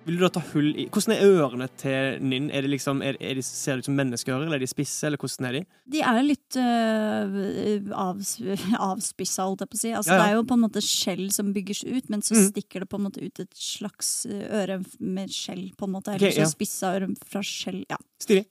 vil 0.09 0.16
du 0.18 0.25
da 0.25 0.31
ta 0.35 0.40
hull 0.55 0.71
i 0.75 0.87
Hvordan 0.88 1.12
er 1.14 1.23
ørene 1.29 1.66
til 1.79 2.16
Nynn? 2.25 2.49
Er 2.51 2.64
de 2.64 2.71
liksom, 2.73 3.03
er, 3.05 3.18
er 3.21 3.37
de, 3.38 3.42
ser 3.44 3.77
de 3.79 3.85
ut 3.85 3.88
som 3.90 3.97
menneskeører, 3.99 4.47
eller 4.49 4.57
er 4.59 4.64
de 4.64 4.71
spisse, 4.71 5.05
eller 5.07 5.21
hvordan 5.21 5.49
er 5.51 5.59
de? 5.59 5.62
De 5.94 6.01
er 6.01 6.21
litt 6.25 6.59
øh, 6.59 7.92
avs 7.94 8.33
avspissa, 8.79 9.47
holdt 9.47 9.64
jeg 9.66 9.73
på 9.73 9.79
å 9.79 9.83
si. 9.85 9.92
Altså, 9.92 10.12
Ja, 10.14 10.18
ja. 10.18 10.23
Det 10.25 10.29
er 10.33 10.37
jo 10.38 10.44
på 10.49 10.57
en 10.59 10.64
måte 10.64 10.83
skjell 10.85 11.25
som 11.35 11.53
bygges 11.55 11.85
ut, 11.87 12.09
men 12.12 12.23
så 12.25 12.35
Mm. 12.38 12.44
stikker 12.51 12.81
det 12.85 12.88
på 12.88 12.97
en 12.99 13.05
måte 13.09 13.23
ut 13.25 13.40
et 13.40 13.55
slags 13.55 14.27
eh, 14.27 14.47
øre 14.62 14.81
med 15.01 15.29
skjell, 15.31 15.66
på 15.77 15.85
en 15.88 15.92
måte. 15.97 16.14
Eller 16.14 16.31
så 16.33 16.44
ja. 16.47 16.51
spissa 16.51 16.94
øre 16.99 17.09
fra 17.29 17.42
skjell. 17.44 17.85
Ja. 17.90 17.99
Stilig. 18.23 18.47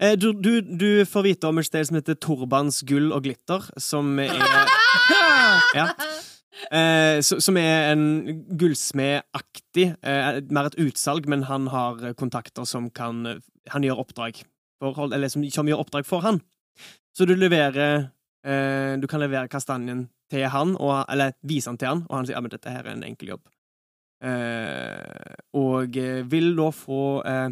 Eh, 0.00 0.16
du, 0.18 0.32
du, 0.34 0.60
du 0.60 1.04
får 1.06 1.22
vite 1.28 1.46
om 1.46 1.58
et 1.62 1.66
sted 1.68 1.86
som 1.86 1.94
heter 2.00 2.16
Torbans 2.18 2.82
gull 2.82 3.12
og 3.14 3.22
glitter, 3.28 3.68
som 3.78 4.18
er 4.18 4.34
ja. 5.78 5.88
Eh, 6.70 7.20
Som 7.24 7.56
er 7.60 7.92
en 7.92 8.44
gullsmedaktig 8.58 9.86
eh, 10.02 10.40
Mer 10.50 10.70
et 10.70 10.78
utsalg, 10.82 11.28
men 11.30 11.46
han 11.48 11.68
har 11.72 12.12
kontakter 12.20 12.68
som 12.68 12.90
kan 12.90 13.40
Han 13.72 13.86
gjør 13.86 14.04
oppdrag 14.04 14.42
for, 14.80 15.06
Eller 15.10 15.32
som, 15.32 15.44
som 15.50 15.68
gjør 15.68 15.84
oppdrag 15.84 16.08
for 16.08 16.24
han. 16.24 16.40
Så 17.16 17.26
du 17.28 17.34
leverer 17.34 18.10
eh, 18.44 18.96
Du 19.00 19.06
kan 19.10 19.22
levere 19.22 19.50
kastanjen 19.50 20.08
til 20.30 20.46
han, 20.46 20.76
og, 20.78 21.04
eller 21.10 21.32
vise 21.42 21.70
den 21.72 21.78
til 21.80 21.88
han, 21.90 22.04
og 22.06 22.20
han 22.20 22.28
sier 22.28 22.36
ja, 22.36 22.42
men 22.44 22.52
dette 22.52 22.70
her 22.70 22.86
er 22.86 22.94
en 22.94 23.02
enkel 23.02 23.32
jobb. 23.32 23.48
Eh, 24.22 25.34
og 25.58 25.96
eh, 25.98 26.20
vil 26.30 26.52
da 26.58 26.68
få 26.76 27.00
eh, 27.26 27.48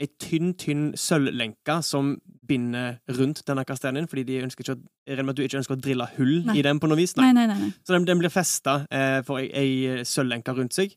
ei 0.00 0.08
tynn, 0.20 0.54
tynn 0.58 0.88
sølvlenke 0.98 1.78
som 1.84 2.14
binder 2.48 2.98
rundt 3.18 3.42
denne 3.48 3.64
kastanjen, 3.68 4.06
fordi 4.10 4.24
de 4.28 4.40
ønsker 4.46 4.64
ikke 4.64 4.76
å, 4.76 5.28
at 5.30 5.36
du 5.36 5.42
ikke 5.44 5.58
ønsker 5.60 5.76
å 5.76 5.80
drille 5.82 6.06
hull 6.16 6.34
Nei. 6.46 6.58
i 6.58 6.62
den 6.66 6.80
på 6.82 6.88
noe 6.90 6.98
vis. 7.00 7.16
Nei, 7.18 7.32
nei. 7.36 7.70
Så 7.86 7.92
den, 7.96 8.04
den 8.08 8.18
blir 8.22 8.30
festa 8.32 8.80
eh, 8.90 9.20
for 9.26 9.38
ei, 9.42 9.50
ei 9.52 10.04
sølvlenke 10.08 10.54
rundt 10.56 10.74
seg, 10.76 10.94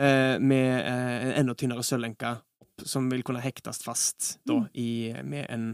eh, 0.00 0.36
med 0.40 0.70
eh, 0.80 1.16
en 1.28 1.34
enda 1.44 1.54
tynnere 1.58 1.84
sølvlenke 1.86 2.34
opp, 2.38 2.86
som 2.88 3.08
vil 3.10 3.22
kunne 3.26 3.40
hektes 3.44 3.82
fast 3.84 4.38
da, 4.46 4.60
Mm. 4.62 4.68
i, 4.74 4.88
med 5.24 5.46
en 5.50 5.68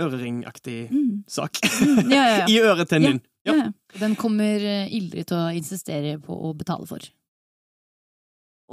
øreringaktig 0.00 0.90
Mm. 0.90 1.24
sak 1.28 1.58
Mm, 1.62 2.10
Ja, 2.10 2.22
ja, 2.28 2.36
ja. 2.38 2.46
i 2.52 2.58
øretennen 2.60 3.20
din. 3.44 3.74
Den 4.00 4.14
kommer 4.16 4.56
eh, 4.64 4.88
Ildrid 4.96 5.26
til 5.28 5.36
å 5.36 5.50
insistere 5.54 6.18
på 6.18 6.32
å 6.32 6.54
betale 6.56 6.86
for. 6.88 6.98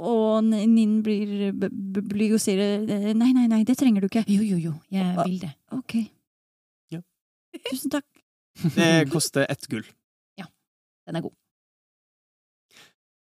Og 0.02 0.42
Ninn 0.46 0.96
blir, 1.06 1.52
blir 1.54 2.32
jo 2.34 2.40
sier 2.42 2.58
eh, 2.62 3.12
nei, 3.14 3.30
nei, 3.36 3.46
nei, 3.50 3.60
det 3.68 3.76
trenger 3.78 4.02
du 4.02 4.08
ikke. 4.08 4.24
Jo, 4.26 4.42
jo, 4.42 4.58
jo, 4.58 4.72
jeg 4.90 5.12
vil 5.20 5.36
det. 5.44 5.52
Ok. 5.76 5.94
Ja. 6.94 7.02
Tusen 7.70 7.92
takk. 7.98 8.08
Det 8.76 8.88
koster 9.08 9.46
ett 9.48 9.64
gull. 9.70 9.86
Ja. 10.36 10.44
Den 11.08 11.16
er 11.20 11.24
god. 11.24 11.32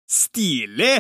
Stilig! 0.10 0.96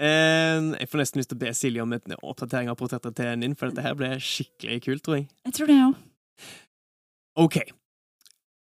Eh, 0.00 0.70
jeg 0.80 0.88
får 0.90 1.00
nesten 1.02 1.20
lyst 1.20 1.30
til 1.30 1.38
å 1.38 1.42
be 1.42 1.52
Silje 1.54 1.84
om 1.84 1.92
en 1.94 2.16
oppdatering 2.18 2.70
av 2.72 2.78
portrettet 2.80 3.14
til 3.18 3.34
Ninn, 3.40 3.54
for 3.58 3.70
dette 3.70 3.84
her 3.84 3.98
ble 3.98 4.14
skikkelig 4.22 4.80
kult, 4.86 5.04
tror 5.06 5.20
jeg. 5.20 5.28
Jeg 5.46 5.56
tror 5.58 5.70
det, 5.70 5.76
jeg 5.78 5.90
òg. 5.90 6.48
OK. 7.44 7.58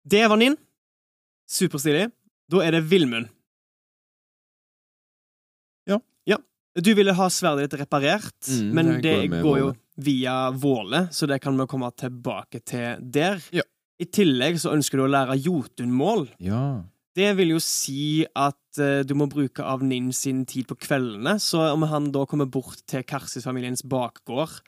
Det 0.08 0.24
var 0.30 0.40
Ninn. 0.40 0.60
Superstilig. 1.48 2.08
Da 2.52 2.64
er 2.64 2.78
det 2.78 2.86
Vilmund. 2.92 3.32
Du 6.78 6.92
ville 6.94 7.14
ha 7.18 7.28
sverdet 7.34 7.72
ditt 7.72 7.80
reparert, 7.82 8.36
Mm, 8.48 8.74
men 8.74 9.02
det 9.02 9.16
går 9.32 9.42
går 9.44 9.58
jo 9.60 9.70
via 9.98 10.52
Våle, 10.54 11.08
så 11.12 11.26
det 11.28 11.42
kan 11.42 11.58
vi 11.58 11.66
komme 11.66 11.90
tilbake 11.98 12.62
til 12.64 13.02
der. 13.02 13.42
Ja. 13.52 13.64
I 13.98 14.06
tillegg 14.06 14.60
så 14.62 14.76
ønsker 14.76 15.00
du 15.00 15.08
å 15.08 15.10
lære 15.10 15.40
jotunmål. 15.42 16.28
Ja. 16.40 16.84
Det 17.18 17.32
vil 17.40 17.56
jo 17.56 17.60
si 17.60 18.28
at 18.38 18.78
uh, 18.78 19.02
du 19.02 19.16
må 19.18 19.26
bruke 19.26 19.64
av 19.66 19.82
Ninn 19.82 20.12
sin 20.14 20.44
tid 20.46 20.68
på 20.70 20.78
kveldene, 20.78 21.40
så 21.42 21.74
om 21.74 21.82
han 21.90 22.12
da 22.14 22.28
kommer 22.30 22.46
bort 22.46 22.84
til 22.86 23.02
Karsis-familiens 23.02 23.82
bakgård, 23.90 24.60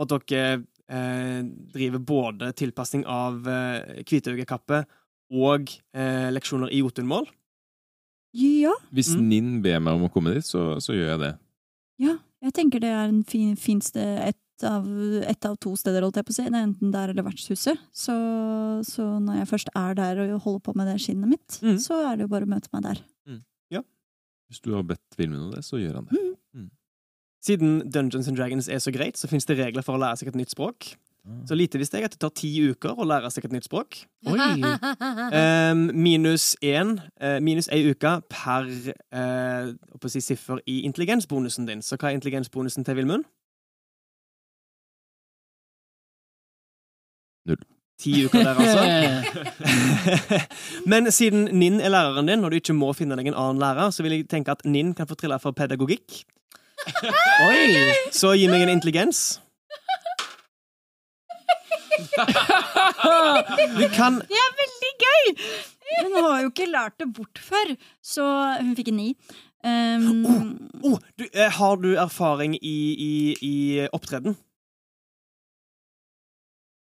og 0.00 0.02
at 0.16 0.26
dere 0.26 0.64
uh, 0.90 1.46
driver 1.70 2.02
både 2.02 2.50
tilpasning 2.58 3.06
av 3.06 3.38
uh, 3.46 4.02
hvitøyekappe 4.02 4.82
og 5.30 5.70
uh, 5.94 6.28
leksjoner 6.34 6.74
i 6.74 6.82
jotunmål 6.82 7.30
Ja, 8.34 8.72
Hvis 8.90 9.14
Mm. 9.14 9.28
Ninn 9.28 9.62
ber 9.62 9.78
meg 9.78 9.94
om 9.94 10.08
å 10.08 10.12
komme 10.12 10.34
dit, 10.34 10.44
så, 10.44 10.80
så 10.80 10.96
gjør 10.96 11.10
jeg 11.14 11.20
det. 11.22 11.32
Ja. 11.98 12.18
Jeg 12.42 12.52
tenker 12.54 12.80
det 12.80 12.88
er 12.90 13.08
en 13.08 13.22
fin, 13.24 13.54
fin 13.56 13.80
sted, 13.80 14.18
et 14.32 14.64
av, 14.66 14.86
et 15.28 15.44
av 15.46 15.56
to 15.62 15.76
steder, 15.76 16.02
holdt 16.02 16.16
jeg 16.16 16.24
på 16.26 16.30
å 16.30 16.34
si. 16.34 16.42
Det 16.48 16.54
er 16.58 16.66
enten 16.66 16.90
der 16.94 17.10
eller 17.12 17.22
vertshuset. 17.22 17.78
Så, 17.94 18.14
så 18.86 19.06
når 19.22 19.38
jeg 19.42 19.48
først 19.52 19.70
er 19.78 19.94
der 19.94 20.18
og 20.24 20.40
holder 20.42 20.60
på 20.66 20.74
med 20.76 20.86
det 20.90 20.96
skinnet 21.04 21.28
mitt, 21.30 21.58
Mm. 21.62 21.78
så 21.78 22.00
er 22.10 22.16
det 22.16 22.26
jo 22.26 22.32
bare 22.34 22.44
å 22.48 22.50
møte 22.50 22.68
meg 22.72 22.82
der. 22.82 23.02
Hvis 24.52 24.60
du 24.60 24.74
har 24.74 24.82
bedt 24.84 25.14
Vilmund 25.16 25.46
om 25.46 25.52
det, 25.54 25.62
så 25.64 25.78
gjør 25.80 25.94
han 25.94 26.08
det. 26.10 26.18
Siden 27.42 27.90
Dungeons 27.90 28.28
and 28.28 28.36
Dragons 28.36 28.68
er 28.68 28.82
så 28.84 28.92
greit, 28.92 29.16
så 29.16 29.26
finnes 29.30 29.46
det 29.48 29.56
regler 29.56 29.80
for 29.82 29.96
å 29.96 30.00
lære 30.02 30.18
seg 30.20 30.28
et 30.28 30.36
nytt 30.36 30.52
språk. 30.52 30.90
Ah. 31.22 31.46
Så 31.46 31.54
lite 31.54 31.78
visste 31.78 32.00
jeg 32.00 32.08
at 32.08 32.14
det 32.16 32.20
tar 32.22 32.32
ti 32.34 32.50
uker 32.66 32.98
å 32.98 33.06
lære 33.06 33.30
seg 33.30 33.44
et 33.46 33.52
nytt 33.54 33.68
språk. 33.68 34.02
Oi! 34.26 34.38
Um, 35.32 35.86
minus 35.96 36.52
én, 36.60 36.96
eh, 37.20 37.38
minus 37.40 37.68
ei 37.72 37.86
uke 37.88 38.10
per 38.28 38.66
uh, 38.68 39.70
si, 40.10 40.20
siffer 40.20 40.60
i 40.68 40.82
intelligensbonusen 40.84 41.68
din. 41.68 41.82
Så 41.82 41.96
hva 41.96 42.10
er 42.10 42.18
intelligensbonusen 42.18 42.84
til 42.84 42.98
Vilmund? 42.98 43.24
Null. 47.48 47.62
Ti 48.02 48.12
uker 48.26 48.42
der, 48.42 48.54
altså. 48.58 48.82
Men 50.90 51.10
siden 51.14 51.48
Ninn 51.54 51.80
er 51.80 51.94
læreren 51.94 52.28
din, 52.28 52.44
og 52.44 52.50
du 52.50 52.58
ikke 52.58 52.74
må 52.74 52.90
finne 52.98 53.16
deg 53.18 53.30
en 53.30 53.38
annen 53.38 53.62
lærer, 53.62 53.94
så 53.94 54.02
vil 54.02 54.16
jeg 54.16 54.28
tenke 54.30 54.54
at 54.54 54.66
Ninn 54.66 54.92
kan 54.98 55.06
få 55.06 55.14
trille 55.18 55.38
for 55.42 55.54
pedagogikk. 55.54 56.24
Oi! 57.48 57.94
Så 58.10 58.34
gi 58.34 58.50
meg 58.50 58.66
en 58.66 58.74
intelligens. 58.74 59.40
Du 63.78 63.86
kan 63.94 64.18
Det 64.28 64.38
er 64.44 64.52
veldig 64.60 64.92
gøy! 65.06 65.24
Hun 66.02 66.12
har 66.24 66.36
jo 66.42 66.48
ikke 66.52 66.68
lært 66.72 66.98
det 67.02 67.08
bort 67.16 67.38
før, 67.42 67.74
så 68.04 68.24
hun 68.62 68.74
fikk 68.78 68.88
en 68.92 68.96
ni. 69.00 69.10
Um, 69.62 70.24
oh, 70.82 70.96
du, 71.20 71.26
eh, 71.32 71.50
Har 71.54 71.76
du 71.78 71.92
erfaring 72.00 72.56
i, 72.56 72.76
i, 72.98 73.12
i 73.46 73.54
opptreden? 73.92 74.34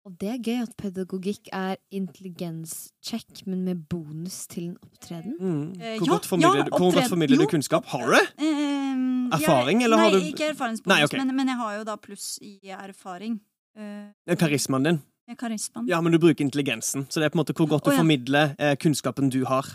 Og 0.07 0.13
det 0.21 0.29
er 0.31 0.37
gøy 0.43 0.61
at 0.63 0.75
pedagogikk 0.79 1.49
er 1.51 1.75
intelligenscheck, 1.91 3.41
men 3.47 3.65
med 3.67 3.81
bonus 3.91 4.45
til 4.47 4.69
en 4.69 4.77
opptreden. 4.85 5.33
Mm. 5.39 5.73
Eh, 5.81 5.97
Hvor 5.97 6.05
ja, 6.07 6.11
godt 6.13 6.25
formidler, 6.29 6.57
ja, 6.61 6.67
du- 6.69 6.77
hvor 6.77 6.93
godt 6.95 7.09
formidler 7.11 7.37
du 7.41 7.45
kunnskap? 7.51 7.85
Har 7.91 8.05
du 8.05 8.11
det? 8.15 8.27
Um, 8.39 9.31
Erfaring, 9.35 9.81
jeg, 9.81 9.85
eller 9.89 9.97
har 9.97 10.11
nei, 10.15 10.21
ikke 10.31 10.47
erfaringsbonus, 10.53 10.87
Nei, 10.93 11.01
ok. 11.03 11.13
men, 11.19 11.35
men 11.35 11.47
jeg 11.51 11.57
har 11.59 11.73
jo 11.81 11.83
da 11.89 11.95
pluss 11.99 12.37
i 12.41 12.53
erfaring. 12.71 13.39
Uh, 13.77 14.35
Karismaen 14.35 14.83
din. 14.83 14.99
Ja, 15.27 15.35
karismaen. 15.35 15.87
Ja, 15.87 16.01
men 16.01 16.11
du 16.11 16.19
bruker 16.19 16.45
intelligensen. 16.45 17.05
Så 17.09 17.19
det 17.19 17.27
er 17.27 17.33
på 17.33 17.35
en 17.35 17.41
måte 17.41 17.53
hvor 17.53 17.67
godt 17.67 17.83
du 17.83 17.91
oh, 17.91 17.95
ja. 17.95 17.99
formidler 17.99 18.53
eh, 18.55 18.75
kunnskapen 18.79 19.27
du 19.29 19.41
har. 19.45 19.67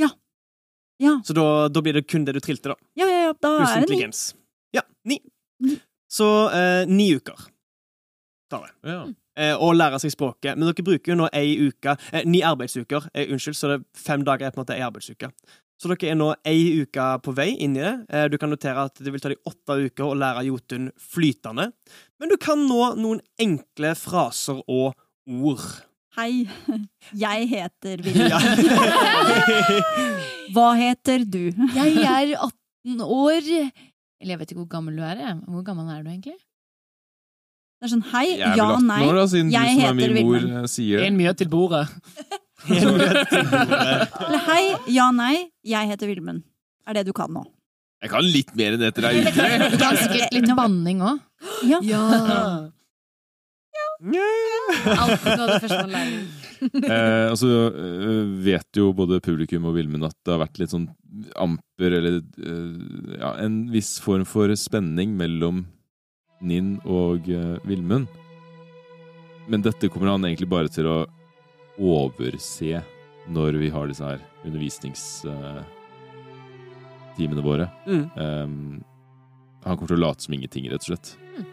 Ja. 0.00 0.08
Ja. 0.98 1.18
Så 1.24 1.36
da, 1.36 1.68
da 1.68 1.82
blir 1.84 1.98
det 1.98 2.06
kun 2.08 2.24
det 2.24 2.32
du 2.32 2.40
trilte, 2.40 2.72
da. 2.72 2.78
Ja, 2.96 3.04
ja, 3.04 3.18
ja, 3.26 3.34
da 3.36 3.50
Plus 3.58 3.74
er 3.76 3.84
det 3.84 3.98
ni. 3.98 4.38
Ja, 4.78 4.82
ni. 5.04 5.20
Ni. 5.64 5.76
Så 6.08 6.28
eh, 6.56 6.88
ni 6.88 7.10
uker 7.18 7.44
tar 8.48 8.64
det. 8.64 8.72
Ja. 8.88 9.02
Eh, 9.38 9.54
og 9.54 9.76
lære 9.78 10.00
seg 10.02 10.12
språket. 10.14 10.58
Men 10.58 10.68
dere 10.68 10.84
bruker 10.86 11.14
jo 11.14 11.20
nå 11.22 11.30
ei 11.36 11.54
uke, 11.68 11.96
eh, 12.12 12.26
ni 12.26 12.42
arbeidsuker. 12.46 13.08
Eh, 13.14 13.30
unnskyld, 13.32 13.56
så 13.56 13.72
det 13.72 13.80
er 13.80 14.04
fem 14.08 14.26
dager 14.26 14.48
er 14.48 14.54
på 14.54 14.60
en 14.60 14.66
måte 14.66 14.76
ei 14.76 14.84
arbeidsuke. 14.86 15.30
Så 15.78 15.86
dere 15.92 16.10
er 16.10 16.16
nå 16.18 16.32
ei 16.48 16.82
uke 16.82 17.04
på 17.22 17.32
vei 17.38 17.52
inn 17.62 17.76
i 17.78 17.82
det. 17.84 17.94
Eh, 18.10 18.24
du 18.32 18.38
kan 18.40 18.50
notere 18.50 18.88
at 18.88 18.98
det 18.98 19.12
vil 19.14 19.22
ta 19.22 19.30
deg 19.30 19.44
åtte 19.46 19.76
uker 19.86 20.08
å 20.08 20.16
lære 20.18 20.46
Jotun 20.48 20.88
flytende. 20.98 21.68
Men 22.18 22.32
du 22.32 22.34
kan 22.42 22.64
nå 22.66 22.94
noen 22.98 23.22
enkle 23.38 23.94
fraser 23.98 24.58
og 24.66 24.98
ord. 25.28 25.68
Hei, 26.18 26.48
jeg 27.24 27.46
heter 27.52 28.02
Vilja. 28.02 28.40
Hva 30.56 30.72
heter 30.80 31.22
du? 31.22 31.44
Jeg 31.76 31.94
er 32.02 32.34
18 32.34 33.04
år. 33.06 33.46
Eller 34.18 34.34
jeg 34.34 34.40
vet 34.40 34.50
ikke 34.50 34.64
hvor 34.64 34.72
gammel 34.72 34.98
du 34.98 35.04
er. 35.06 35.22
Jeg. 35.22 35.38
Hvor 35.46 35.62
gammel 35.62 35.94
er 35.94 36.02
du 36.02 36.10
egentlig? 36.10 36.38
Det 37.78 37.86
er 37.86 37.90
sånn 37.92 38.06
hei, 38.10 38.24
Jeg 38.32 38.40
ja, 38.42 38.54
vel 38.58 38.76
18 38.80 38.86
nei. 38.90 39.00
år, 39.06 39.14
da, 39.20 39.24
siden 39.30 39.50
Jeg 39.54 39.62
du 39.62 39.68
som 39.68 39.78
er 39.78 39.92
heter 40.02 40.14
min 40.14 40.26
mor 40.26 40.38
Vilmen. 40.38 40.56
eh, 40.64 40.70
sier 40.72 40.98
det. 40.98 41.06
En 41.06 41.16
mye 41.20 41.34
til 41.38 41.48
bordet. 41.52 41.84
Eller 42.68 44.42
hei, 44.48 44.62
ja, 44.96 45.10
nei. 45.14 45.34
Jeg 45.62 45.92
heter 45.92 46.10
Vilmund. 46.10 46.42
Er 46.88 46.98
det 46.98 47.06
du 47.06 47.12
kan 47.14 47.30
nå? 47.30 47.44
Jeg 48.02 48.10
kan 48.12 48.22
litt 48.26 48.50
mer 48.58 48.74
enn 48.76 48.82
etter 48.88 49.06
ei 49.08 49.22
uke. 49.22 49.46
Du 49.74 49.78
kan 49.78 49.96
sikkert 49.98 50.34
litt 50.34 50.50
banning 50.58 51.00
òg. 51.06 51.22
Ja. 51.70 51.78
Alt 53.98 55.24
noe 55.24 55.38
av 55.38 55.48
det 55.50 55.62
første 55.62 55.80
man 55.86 55.94
lærer. 55.96 56.20
Eh, 56.58 57.28
altså, 57.30 57.46
eh, 57.70 58.30
vet 58.42 58.74
jo 58.80 58.88
både 58.90 59.20
publikum 59.22 59.68
og 59.70 59.76
Vilmund 59.76 60.08
at 60.08 60.16
det 60.26 60.32
har 60.32 60.40
vært 60.40 60.56
litt 60.58 60.72
sånn 60.72 60.88
amper, 61.38 61.94
eller 62.00 62.16
eh, 62.18 62.72
ja, 63.20 63.28
en 63.44 63.60
viss 63.70 63.92
form 64.02 64.24
for 64.26 64.50
spenning 64.58 65.12
mellom 65.20 65.60
Ninn 66.40 66.80
og 66.86 67.28
eh, 67.32 67.58
Vilmund. 67.66 68.06
Men 69.48 69.62
dette 69.64 69.88
kommer 69.90 70.08
han 70.12 70.24
egentlig 70.28 70.50
bare 70.50 70.68
til 70.72 70.86
å 70.90 71.06
overse 71.78 72.82
når 73.28 73.52
vi 73.60 73.68
har 73.72 73.86
disse 73.88 74.04
her 74.04 74.20
undervisningstimene 74.46 77.44
våre. 77.44 77.68
Mm. 77.88 78.04
Um, 78.16 78.84
han 79.64 79.76
kommer 79.76 79.88
til 79.90 79.98
å 79.98 80.06
late 80.06 80.22
som 80.24 80.34
ingenting, 80.36 80.64
rett 80.70 80.84
og 80.84 80.90
slett. 80.92 81.08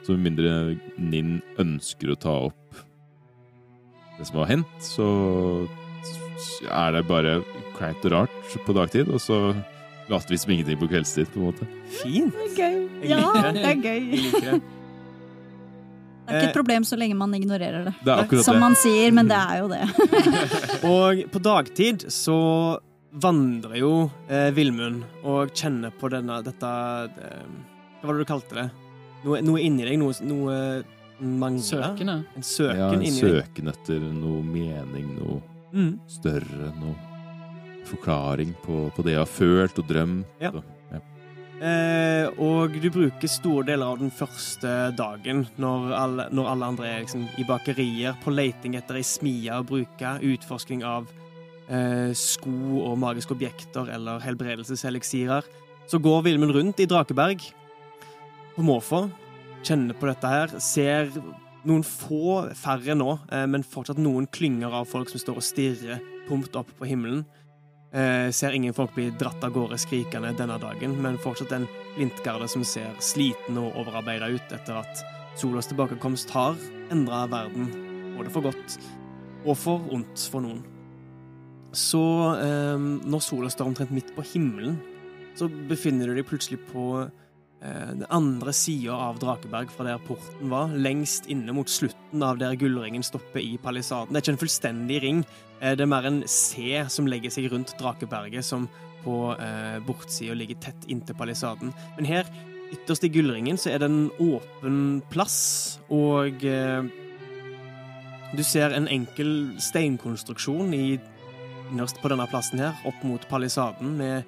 Så 0.06 0.10
med 0.16 0.26
mindre 0.30 0.52
Ninn 0.98 1.42
ønsker 1.62 2.08
å 2.12 2.20
ta 2.20 2.34
opp 2.50 2.64
det 4.16 4.26
som 4.30 4.40
har 4.40 4.52
hendt, 4.54 4.76
så 4.84 5.08
er 6.72 6.90
det 6.96 7.10
bare 7.10 7.32
kleint 7.76 8.06
og 8.08 8.14
rart 8.14 8.36
på 8.66 8.76
dagtid, 8.76 9.06
og 9.12 9.20
så 9.24 9.38
later 10.10 10.30
vi 10.36 10.38
som 10.38 10.52
ingenting 10.56 10.78
på 10.80 10.88
kveldstid, 10.92 11.28
på 11.34 11.40
en 11.42 11.46
måte. 11.50 11.68
Fint. 12.02 12.34
Det 12.34 12.46
er 12.46 12.56
gøy. 12.62 12.80
Ja, 13.10 13.52
det. 13.52 13.64
er 13.66 13.76
gøy. 13.76 14.10
Det. 14.16 14.62
Det 16.26 16.34
er 16.34 16.40
ikke 16.42 16.50
et 16.50 16.58
problem 16.58 16.84
så 16.90 16.98
lenge 16.98 17.14
man 17.20 17.34
ignorerer 17.38 17.84
det. 17.86 17.94
Det 18.06 18.14
er 18.16 18.42
Som 18.44 18.56
det. 18.58 18.62
man 18.64 18.76
sier, 18.82 19.12
men 19.14 19.28
det 19.30 19.38
er 19.38 19.60
jo 19.62 19.68
det. 19.70 19.84
Og 20.96 21.20
på 21.34 21.42
dagtid 21.46 22.08
så 22.14 22.38
vandrer 23.14 23.78
jo 23.78 23.92
eh, 24.28 24.50
Vilmund 24.58 25.04
og 25.24 25.54
kjenner 25.56 25.94
på 25.96 26.10
denne, 26.12 26.42
dette 26.44 26.72
eh, 27.14 27.46
Hva 28.02 28.10
var 28.10 28.18
det 28.18 28.26
du 28.26 28.30
kalte 28.32 28.58
det? 28.58 28.66
Noe, 29.26 29.40
noe 29.46 29.62
inni 29.64 29.86
deg? 29.86 30.00
Noe, 30.02 30.18
noe 30.26 30.58
mangler? 31.22 31.64
Søkende. 31.94 32.18
En 32.36 32.44
søken 32.46 32.82
Ja, 32.82 32.90
en 32.98 33.06
inni 33.06 33.22
deg? 33.38 33.62
etter 33.72 34.02
noe 34.10 34.42
mening, 34.44 35.14
noe 35.20 35.42
Mm. 35.76 35.98
større, 36.08 36.70
noe 36.80 36.94
forklaring 37.90 38.56
på, 38.66 38.88
på 38.96 39.06
det 39.06 39.16
jeg 39.16 39.24
har 39.24 39.32
følt 39.32 39.82
og 39.82 39.90
drømt. 39.90 40.40
Ja. 40.42 40.54
Og, 40.54 40.64
Eh, 41.56 42.28
og 42.44 42.74
du 42.84 42.90
bruker 42.92 43.32
store 43.32 43.64
deler 43.70 43.94
av 43.94 44.02
den 44.02 44.12
første 44.12 44.72
dagen, 44.98 45.46
når 45.56 45.94
alle, 45.96 46.26
når 46.36 46.50
alle 46.52 46.72
andre 46.74 46.90
er 46.90 47.04
liksom, 47.06 47.30
i 47.40 47.46
bakerier, 47.48 48.18
på 48.24 48.34
leiting 48.34 48.76
etter 48.76 49.00
ei 49.00 49.06
smie 49.08 49.56
å 49.56 49.64
bruke, 49.64 50.18
utforsking 50.20 50.84
av 50.84 51.08
eh, 51.70 52.12
sko 52.12 52.82
og 52.84 53.00
magiske 53.00 53.34
objekter 53.38 53.88
eller 53.96 54.20
helbredelseseliksirer. 54.26 55.48
Så 55.88 56.02
går 56.04 56.26
Vilmund 56.28 56.58
rundt 56.58 56.84
i 56.84 56.90
Drakeberg 56.92 57.48
på 58.58 58.66
måfå, 58.66 59.06
kjenner 59.66 59.96
på 59.96 60.12
dette 60.12 60.30
her, 60.30 60.60
ser 60.60 61.08
noen 61.66 61.88
få, 61.88 62.52
færre 62.60 62.98
nå, 63.00 63.16
eh, 63.32 63.48
men 63.48 63.64
fortsatt 63.64 64.02
noen 64.02 64.28
klynger 64.28 64.76
av 64.76 64.92
folk 64.92 65.10
som 65.10 65.24
står 65.24 65.40
og 65.40 65.48
stirrer 65.54 66.04
tomt 66.28 66.60
opp 66.60 66.76
på 66.76 66.92
himmelen. 66.92 67.24
Eh, 67.96 68.32
ser 68.32 68.52
ingen 68.52 68.74
folk 68.76 68.92
bli 68.96 69.08
dratt 69.16 69.44
av 69.44 69.54
gårde 69.56 69.78
skrikende 69.80 70.34
denne 70.36 70.58
dagen, 70.60 70.98
men 71.00 71.20
fortsatt 71.22 71.54
en 71.56 71.68
blindgarde 71.96 72.50
som 72.52 72.66
ser 72.68 72.92
sliten 73.00 73.56
og 73.62 73.78
overarbeida 73.80 74.28
ut 74.34 74.52
etter 74.52 74.82
at 74.82 75.04
solas 75.40 75.70
tilbakekomst 75.72 76.34
har 76.36 76.58
endra 76.92 77.22
verden, 77.32 77.70
både 78.18 78.34
for 78.34 78.50
godt 78.50 78.76
og 79.46 79.56
for 79.62 79.88
ondt 79.96 80.26
for 80.32 80.44
noen. 80.44 80.60
Så 81.72 82.04
eh, 82.36 82.76
når 82.76 83.24
sola 83.24 83.54
står 83.54 83.72
omtrent 83.72 83.96
midt 83.96 84.12
på 84.18 84.28
himmelen, 84.34 84.76
så 85.40 85.48
befinner 85.48 86.12
du 86.12 86.18
deg 86.20 86.28
plutselig 86.28 86.60
på 86.74 87.06
den 87.66 88.06
andre 88.14 88.54
sida 88.54 88.94
av 88.94 89.20
Drakeberg 89.22 89.72
fra 89.74 89.88
der 89.88 90.02
porten 90.06 90.50
var, 90.52 90.74
lengst 90.74 91.30
inne 91.32 91.54
mot 91.56 91.70
slutten 91.72 92.24
av 92.26 92.40
der 92.42 92.58
gullringen 92.60 93.04
stopper 93.06 93.42
i 93.42 93.56
palisaden. 93.62 94.14
Det 94.14 94.20
er 94.20 94.26
ikke 94.26 94.36
en 94.36 94.42
fullstendig 94.44 95.00
ring, 95.04 95.22
eh, 95.60 95.76
det 95.76 95.86
er 95.86 95.92
mer 95.92 96.08
en 96.10 96.24
C 96.28 96.84
som 96.90 97.08
legger 97.10 97.34
seg 97.34 97.50
rundt 97.54 97.76
Drakeberget, 97.80 98.46
som 98.46 98.68
på 99.06 99.36
eh, 99.40 99.80
bortsida 99.86 100.34
ligger 100.34 100.60
tett 100.62 100.88
inntil 100.88 101.18
palisaden. 101.18 101.74
Men 101.98 102.10
her, 102.10 102.30
ytterst 102.74 103.06
i 103.06 103.12
gullringen, 103.14 103.58
så 103.58 103.74
er 103.74 103.82
det 103.82 103.90
en 103.92 104.08
åpen 104.20 104.80
plass, 105.14 105.80
og 105.94 106.46
eh, 106.46 106.88
du 108.36 108.44
ser 108.44 108.74
en 108.76 108.90
enkel 108.92 109.56
steinkonstruksjon 109.62 110.74
i, 110.76 110.98
innerst 111.72 112.02
på 112.02 112.10
denne 112.12 112.26
plassen 112.30 112.62
her, 112.62 112.74
opp 112.86 113.06
mot 113.06 113.30
palisaden, 113.30 113.96
med 114.00 114.26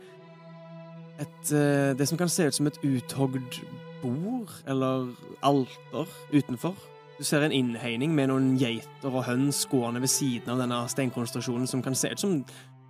et, 1.19 1.51
eh, 1.51 1.97
det 1.97 2.07
som 2.07 2.17
kan 2.17 2.29
se 2.29 2.47
ut 2.47 2.53
som 2.53 2.67
et 2.67 2.79
uthogd 2.83 3.61
bord, 4.01 4.51
eller 4.67 5.09
alter, 5.43 6.07
utenfor. 6.33 6.75
Du 7.17 7.23
ser 7.23 7.41
en 7.41 7.51
innhegning 7.51 8.13
med 8.15 8.27
noen 8.27 8.57
geiter 8.59 9.09
og 9.09 9.25
høns 9.25 9.65
gående 9.65 10.01
ved 10.01 10.11
siden 10.13 10.53
av 10.53 10.59
denne 10.61 10.83
steinkonstruksjonen, 10.89 11.67
som 11.67 11.81
kan 11.81 11.95
se 11.95 12.11
ut 12.11 12.19
som 12.19 12.43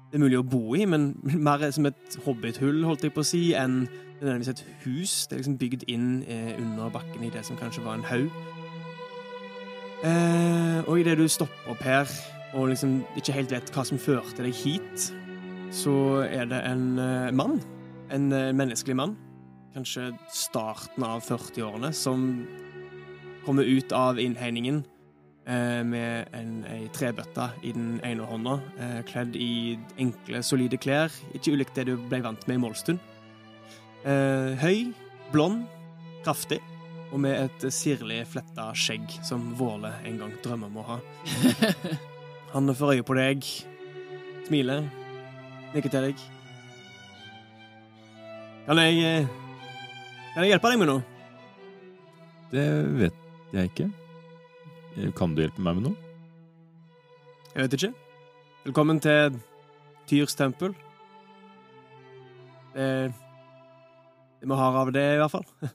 det 0.07 0.15
er 0.15 0.23
mulig 0.23 0.39
å 0.39 0.43
bo 0.43 0.75
i, 0.75 0.85
men 0.85 1.15
mer 1.47 1.63
som 1.71 1.87
et 1.89 2.19
hobbithull, 2.25 2.83
holdt 2.87 3.03
jeg 3.03 3.15
på 3.15 3.23
å 3.23 3.27
si, 3.27 3.41
enn 3.55 3.85
nødvendigvis 4.19 4.53
et 4.53 4.65
hus. 4.85 5.15
Det 5.27 5.35
er 5.35 5.41
liksom 5.43 5.57
bygd 5.61 5.87
inn 5.91 6.23
eh, 6.27 6.53
under 6.61 6.91
bakken 6.93 7.23
i 7.27 7.31
det 7.33 7.45
som 7.45 7.59
kanskje 7.59 7.83
var 7.85 7.99
en 7.99 8.07
haug. 8.07 8.41
Eh, 10.07 10.79
og 10.85 10.99
idet 10.99 11.17
du 11.17 11.27
stopper 11.27 11.71
opp 11.73 11.83
her, 11.83 12.11
og 12.53 12.69
liksom 12.71 13.01
ikke 13.19 13.35
helt 13.35 13.51
vet 13.51 13.71
hva 13.75 13.83
som 13.87 13.99
førte 13.99 14.45
deg 14.45 14.55
hit, 14.55 15.09
så 15.75 16.23
er 16.27 16.47
det 16.47 16.61
en 16.67 16.85
eh, 17.03 17.31
mann. 17.35 17.59
En 18.09 18.31
eh, 18.31 18.53
menneskelig 18.55 18.95
mann. 18.95 19.15
Kanskje 19.75 20.11
starten 20.33 21.03
av 21.03 21.23
40-årene, 21.25 21.91
som 21.93 22.47
kommer 23.45 23.63
ut 23.63 23.91
av 23.91 24.19
innhegningen 24.19 24.79
eh, 25.45 25.83
med 25.83 26.31
en, 26.35 26.53
ei 26.71 26.87
trebøtte 26.95 27.49
i 27.67 27.73
den 27.75 27.97
ene 28.07 28.25
hånda, 28.27 28.57
eh, 28.79 29.01
kledd 29.07 29.35
i 29.35 29.77
enkle, 29.99 30.41
solide 30.43 30.79
klær, 30.81 31.13
ikke 31.35 31.53
ulikt 31.57 31.75
det 31.75 31.89
du 31.91 31.97
ble 32.07 32.21
vant 32.25 32.47
med 32.47 32.59
i 32.59 32.63
Målstund. 32.63 33.13
Høy, 34.07 34.93
blond, 35.33 35.65
kraftig, 36.23 36.61
og 37.11 37.19
med 37.25 37.41
et 37.41 37.65
sirlig 37.75 38.21
fletta 38.31 38.69
skjegg 38.77 39.17
som 39.25 39.49
Våle 39.59 39.91
en 40.07 40.21
gang 40.21 40.31
drømmer 40.45 40.71
om 40.71 40.79
å 40.79 40.85
ha. 40.93 40.97
Han 42.53 42.71
får 42.71 42.95
øye 42.95 43.07
på 43.07 43.19
deg, 43.19 43.51
smiler, 44.47 44.87
nikker 45.75 45.91
til 45.91 46.09
deg. 46.09 46.27
Kan 48.67 48.81
jeg 48.81 48.97
eh, 48.99 49.27
Kan 50.33 50.43
jeg 50.43 50.51
hjelpe 50.51 50.67
deg 50.73 50.79
med 50.81 50.89
noe? 50.89 51.03
Det 52.51 52.65
vet 52.99 53.21
jeg 53.55 53.69
ikke. 53.71 53.85
Eh, 54.97 55.07
Kan 55.15 55.37
du 55.37 55.39
hjelpe 55.39 55.63
meg 55.63 55.77
med 55.77 55.85
noe? 55.85 55.95
Jeg 57.53 57.63
vet 57.63 57.77
ikke. 57.77 57.93
Velkommen 58.65 58.99
til 58.99 59.37
Tyrs 60.11 60.35
tempel. 60.35 60.75
Det, 62.75 62.89
det 64.43 64.51
vi 64.51 64.59
har 64.59 64.81
av 64.83 64.91
det, 64.91 65.05
i 65.15 65.21
hvert 65.23 65.33
fall. 65.37 65.47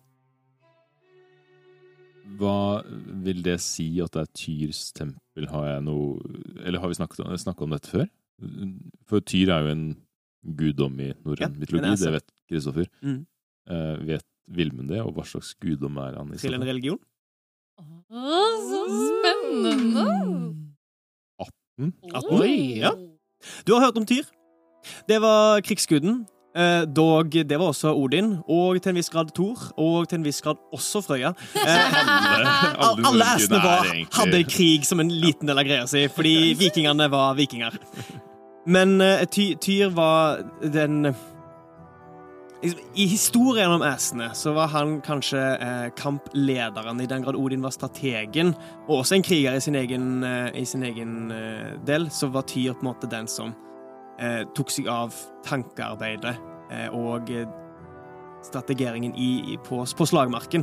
Hva 2.42 2.58
vil 3.24 3.40
det 3.48 3.56
si 3.64 3.88
at 4.04 4.12
det 4.12 4.26
er 4.26 4.32
Tyrs 4.36 4.84
tempel? 4.92 5.48
Har 5.48 5.64
jeg 5.70 5.88
noe 5.88 6.20
Eller 6.60 6.84
har 6.84 6.92
vi 6.92 7.00
snakket 7.00 7.24
om, 7.24 7.32
snakket 7.40 7.64
om 7.70 7.72
dette 7.72 7.88
før? 7.96 8.06
For 9.08 9.24
Tyr 9.24 9.56
er 9.56 9.64
jo 9.64 9.74
en 9.78 9.88
guddom 10.42 11.00
i 11.00 11.12
norrøn 11.22 11.44
ja, 11.46 11.48
mytologi, 11.54 11.96
det 12.02 12.16
vet 12.18 12.32
Kristoffer. 12.52 12.90
Mm. 13.02 13.22
Uh, 13.70 13.96
vet 14.08 14.26
Vilmund 14.52 14.90
det, 14.92 15.00
og 15.00 15.14
hva 15.16 15.24
slags 15.26 15.54
guddom 15.62 15.96
er 16.02 16.18
han 16.18 16.32
i 16.34 16.40
Til 16.42 16.56
en 16.58 16.66
religion. 16.66 17.00
Å, 17.80 18.42
så 18.68 18.82
spennende! 18.92 20.06
Oi, 22.36 22.78
ja. 22.82 22.92
Du 23.66 23.72
har 23.74 23.86
hørt 23.86 23.96
om 23.98 24.06
Tyr. 24.06 24.28
Det 25.08 25.18
var 25.22 25.62
krigsguden. 25.64 26.22
Eh, 26.52 26.82
dog, 26.84 27.32
det 27.32 27.56
var 27.58 27.70
også 27.72 27.94
Odin, 27.96 28.34
og 28.44 28.76
til 28.82 28.92
en 28.92 28.98
viss 28.98 29.08
grad 29.08 29.30
Thor, 29.32 29.56
og 29.80 30.08
til 30.10 30.18
en 30.18 30.26
viss 30.26 30.42
grad 30.44 30.60
også 30.76 31.00
Frøya. 31.06 31.30
Eh, 31.56 31.96
alle 32.86 33.06
alle 33.08 33.28
æsene 33.38 33.60
var, 33.62 33.86
egentlig- 33.88 34.18
hadde 34.18 34.42
krig 34.50 34.84
som 34.84 35.00
en 35.00 35.08
liten 35.08 35.48
del 35.48 35.62
av 35.62 35.64
greia 35.64 35.86
si, 35.88 36.04
fordi 36.12 36.52
vikingene 36.60 37.08
var 37.10 37.38
vikinger. 37.40 37.78
Men 38.66 39.00
eh, 39.00 39.24
ty, 39.32 39.54
Tyr 39.64 39.94
var 39.96 40.42
den 40.60 41.14
I 42.62 43.06
historien 43.10 43.72
om 43.74 43.82
æsene 43.82 44.28
så 44.38 44.52
var 44.54 44.68
han 44.70 45.00
kanskje 45.02 45.40
eh, 45.40 45.88
kamplederen, 45.98 47.00
i 47.02 47.08
den 47.10 47.24
grad 47.24 47.34
Odin 47.34 47.64
var 47.64 47.74
strategen, 47.74 48.52
og 48.86 49.00
også 49.00 49.16
en 49.16 49.24
kriger 49.26 49.56
i 49.58 49.62
sin 49.64 49.74
egen, 49.74 50.22
eh, 50.22 50.60
i 50.60 50.62
sin 50.64 50.84
egen 50.86 51.32
eh, 51.34 51.72
del, 51.82 52.06
så 52.14 52.28
var 52.30 52.46
Tyr 52.46 52.76
på 52.76 52.84
en 52.84 52.90
måte 52.92 53.10
den 53.10 53.26
som 53.26 53.50
eh, 54.22 54.44
tok 54.54 54.70
seg 54.70 54.86
av 54.86 55.16
tankearbeidet 55.42 56.36
eh, 56.70 56.86
og 56.94 57.32
eh, 57.34 57.50
strategeringen 58.46 59.16
i, 59.18 59.32
i, 59.54 59.58
på, 59.66 59.82
på 59.82 60.06
slagmarken. 60.06 60.62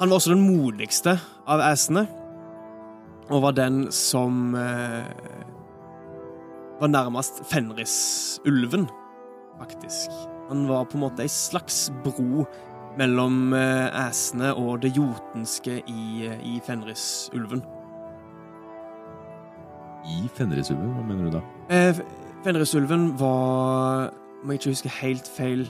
Han 0.00 0.08
var 0.08 0.16
også 0.16 0.32
den 0.32 0.46
modigste 0.46 1.18
av 1.44 1.60
æsene, 1.68 2.06
og 3.28 3.44
var 3.44 3.52
den 3.60 3.92
som 3.92 4.54
var 6.80 6.88
nærmest 6.88 7.44
Fenris-ulven, 7.46 8.88
faktisk. 9.60 10.14
Han 10.50 10.66
var 10.68 10.88
på 10.88 10.98
en 10.98 11.04
måte 11.04 11.24
ei 11.24 11.30
slags 11.30 11.88
bro 12.04 12.46
mellom 12.98 13.52
eh, 13.54 14.08
æsene 14.08 14.54
og 14.58 14.80
det 14.82 14.94
jotenske 14.96 15.78
i, 15.86 16.06
eh, 16.26 16.40
i 16.42 16.56
Fenris-ulven. 16.66 17.62
I 20.10 20.24
Fenrisulven, 20.34 20.94
hva 20.96 21.04
mener 21.06 21.28
du 21.28 21.36
da? 21.36 21.42
Eh, 21.70 22.00
Fenrisulven 22.44 23.10
var, 23.20 24.10
om 24.42 24.50
jeg 24.50 24.60
ikke 24.60 24.72
husker 24.72 24.96
helt 25.02 25.28
feil, 25.28 25.66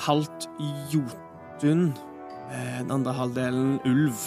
halvt 0.00 0.48
jotun. 0.92 1.92
Eh, 2.50 2.78
den 2.80 2.90
andre 2.90 3.12
halvdelen 3.12 3.78
ulv. 3.84 4.26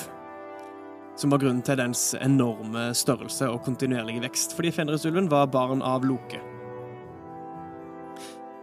Som 1.20 1.34
var 1.34 1.42
grunnen 1.42 1.64
til 1.66 1.80
dens 1.80 2.14
enorme 2.22 2.94
størrelse 2.96 3.50
og 3.50 3.64
kontinuerlige 3.66 4.24
vekst. 4.24 4.56
Fordi 4.56 4.72
Fenrisulven 4.72 5.28
var 5.32 5.50
barn 5.52 5.82
av 5.82 6.06
Loke. 6.08 6.40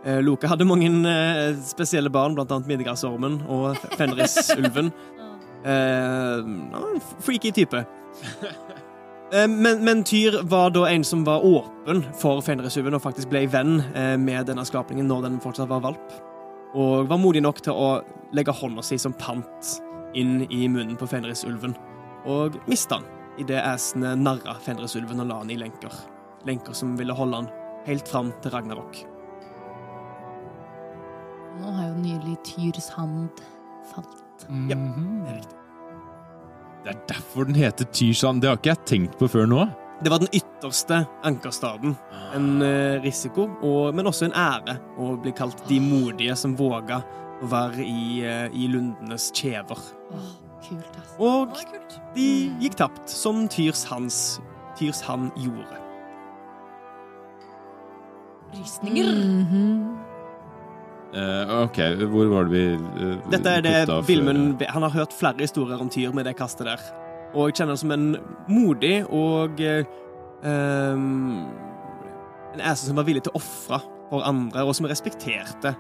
Eh, 0.07 0.20
Loke 0.22 0.46
hadde 0.46 0.66
mange 0.68 0.88
eh, 1.11 1.57
spesielle 1.66 2.12
barn, 2.14 2.36
blant 2.36 2.52
annet 2.54 2.70
Midgardsormen 2.70 3.40
og 3.50 3.76
Fenrisulven. 3.98 4.92
Eh, 5.66 6.36
en 6.38 7.00
freaky 7.18 7.50
type. 7.50 7.80
Eh, 9.32 9.48
Men, 9.48 9.80
men 9.84 10.04
Tyr 10.07 10.36
var 10.46 10.70
da 10.70 10.84
en 10.86 11.02
som 11.04 11.24
var 11.26 11.42
åpen 11.42 12.04
for 12.14 12.38
Fenrisulven 12.44 12.94
og 12.94 13.02
faktisk 13.02 13.32
ble 13.32 13.40
venn 13.50 13.80
eh, 13.96 14.14
med 14.20 14.46
denne 14.46 14.62
skapningen 14.68 15.09
når 15.11 15.24
den 15.24 15.40
fortsatt 15.42 15.72
var 15.72 15.82
valp. 15.82 16.14
Og 16.78 17.09
var 17.11 17.18
modig 17.18 17.42
nok 17.42 17.59
til 17.66 17.74
å 17.74 17.88
legge 18.36 18.54
hånda 18.54 18.84
si 18.86 19.00
som 19.02 19.16
pant 19.18 19.72
inn 20.14 20.44
i 20.46 20.68
munnen 20.70 20.94
på 21.00 21.09
Fenrisulven. 21.11 21.74
Og 22.30 22.61
miste 22.70 23.00
han 23.00 23.11
idet 23.42 23.64
æsene 23.66 24.14
narra 24.20 24.54
Fenrisulven 24.62 25.24
og 25.24 25.32
la 25.32 25.42
han 25.42 25.50
i 25.50 25.59
lenker. 25.59 25.98
Lenker 26.46 26.78
som 26.78 26.94
ville 27.00 27.16
holde 27.16 27.42
han 27.42 27.50
helt 27.90 28.07
fram 28.07 28.30
til 28.44 28.54
Ragnarok. 28.54 29.15
Nå 31.61 31.72
har 31.72 31.88
jo 31.88 31.94
nylig 32.02 32.36
Tyrs 32.44 32.88
hand 32.96 33.42
falt. 33.92 34.46
Ja. 34.68 34.76
Mhm. 34.76 35.24
Det 35.24 35.32
er 35.32 35.36
riktig. 35.40 35.57
Det 36.86 36.94
er 36.94 37.00
derfor 37.09 37.44
den 37.48 37.57
heter 37.59 37.84
Tyrshand 37.90 38.42
Det 38.42 38.48
har 38.48 38.57
ikke 38.61 38.68
jeg 38.70 38.84
tenkt 38.86 39.18
på 39.18 39.26
før 39.28 39.46
nå. 39.50 39.64
Det 40.04 40.11
var 40.12 40.20
den 40.20 40.28
ytterste 40.36 41.00
ankerstaden. 41.24 41.96
En 42.36 42.62
eh, 42.62 43.00
risiko, 43.02 43.48
og, 43.64 43.94
men 43.96 44.07
også 44.07 44.28
en 44.28 44.36
ære 44.36 44.76
å 45.00 45.16
bli 45.18 45.32
kalt 45.32 45.62
de 45.66 45.80
modige 45.80 46.36
som 46.36 46.54
våga 46.57 47.00
å 47.42 47.48
være 47.50 47.80
i, 47.82 48.20
eh, 48.22 48.46
i 48.52 48.68
lundenes 48.68 49.30
kjever. 49.34 49.80
Åh, 50.12 50.28
kult, 50.68 51.00
ass. 51.00 51.16
Og 51.18 51.57
de 52.14 52.28
gikk 52.61 52.76
tapt, 52.76 53.09
som 53.11 53.48
Tyrs 53.48 53.86
hans 53.88 54.20
Tyrs 54.76 55.00
han 55.09 55.30
gjorde. 55.40 55.80
Rysninger. 58.52 59.11
Mhm. 59.11 60.05
Eh, 61.14 61.52
ok, 61.62 61.78
hvor 62.11 62.28
var 62.32 62.48
det 62.48 62.52
vi 62.52 62.64
uh, 62.76 63.30
Dette 63.30 63.52
er 63.59 63.62
det? 63.62 63.76
Vilmund 64.09 64.62
Han 64.68 64.82
har 64.82 64.90
hørt 64.90 65.14
flere 65.14 65.38
historier 65.40 65.80
om 65.80 65.88
Tyr 65.92 66.12
med 66.12 66.26
det 66.26 66.34
kastet 66.36 66.66
der. 66.66 66.82
Og 67.34 67.48
jeg 67.48 67.61
kjenner 67.61 67.76
det 67.76 67.82
som 67.82 67.92
en 67.94 68.09
modig 68.50 68.96
og 69.12 69.61
ehm, 69.61 71.44
En 72.54 72.64
æse 72.64 72.88
som 72.88 72.96
var 72.98 73.07
villig 73.07 73.22
til 73.26 73.34
å 73.34 73.40
ofre 73.40 73.80
for 74.11 74.24
andre, 74.26 74.62
og 74.64 74.74
som 74.76 74.86
respekterte 74.88 75.74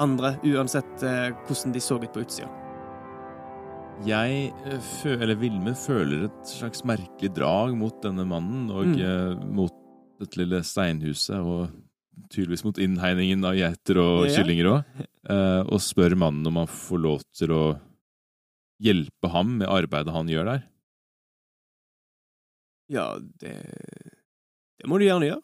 andre, 0.00 0.36
uansett 0.46 1.02
uh, 1.04 1.30
hvordan 1.46 1.74
de 1.74 1.80
så 1.82 1.98
ut 2.00 2.12
på 2.14 2.22
utsida. 2.22 2.48
Jeg, 4.06 4.52
føler, 5.02 5.20
eller 5.22 5.38
Vilme, 5.38 5.74
føler 5.78 6.24
et 6.26 6.48
slags 6.48 6.80
merkelig 6.88 7.28
drag 7.36 7.74
mot 7.78 7.98
denne 8.02 8.24
mannen, 8.26 8.70
og 8.72 8.86
Mm. 8.96 9.52
mot 9.54 9.74
dette 10.22 10.38
lille 10.40 10.62
steinhuset, 10.64 11.38
og 11.38 11.68
tydeligvis 12.32 12.64
mot 12.64 12.78
innhegningen 12.78 13.44
av 13.44 13.54
geiter 13.56 13.98
og 14.02 14.26
Ja. 14.28 14.36
kyllinger 14.36 14.68
òg, 14.72 14.84
eh, 15.30 15.60
og 15.66 15.80
spør 15.80 16.16
mannen 16.16 16.46
om 16.46 16.56
han 16.56 16.66
får 16.66 16.98
lov 17.00 17.22
til 17.32 17.48
å 17.54 17.80
hjelpe 18.82 19.30
ham 19.30 19.58
med 19.58 19.68
arbeidet 19.68 20.12
han 20.12 20.26
gjør 20.28 20.44
der. 20.44 20.62
Ja, 22.88 23.18
det 23.18 23.54
Det 24.78 24.88
må 24.90 24.98
du 24.98 25.04
gjerne 25.06 25.28
gjøre. 25.30 25.42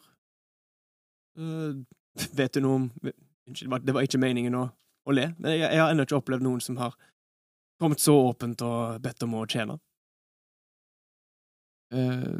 Uh, 1.39 1.83
vet 2.35 2.51
du 2.53 2.59
noe 2.61 2.75
om 2.75 2.91
Unnskyld, 3.47 3.85
det 3.85 3.93
var- 3.95 4.03
ikke 4.03 4.19
meningen 4.19 4.53
å, 4.53 4.65
å 5.07 5.13
le, 5.15 5.33
men 5.39 5.51
jeg, 5.57 5.71
jeg 5.71 5.79
har 5.79 5.89
ennå 5.93 6.03
ikke 6.05 6.17
opplevd 6.21 6.41
noen 6.43 6.61
som 6.61 6.75
har 6.77 6.93
kommet 7.81 7.97
så 8.03 8.13
åpent 8.33 8.61
og 8.61 8.99
bedt 9.01 9.23
om 9.23 9.33
å 9.39 9.45
tjene. 9.47 9.79
Eh, 11.91 12.37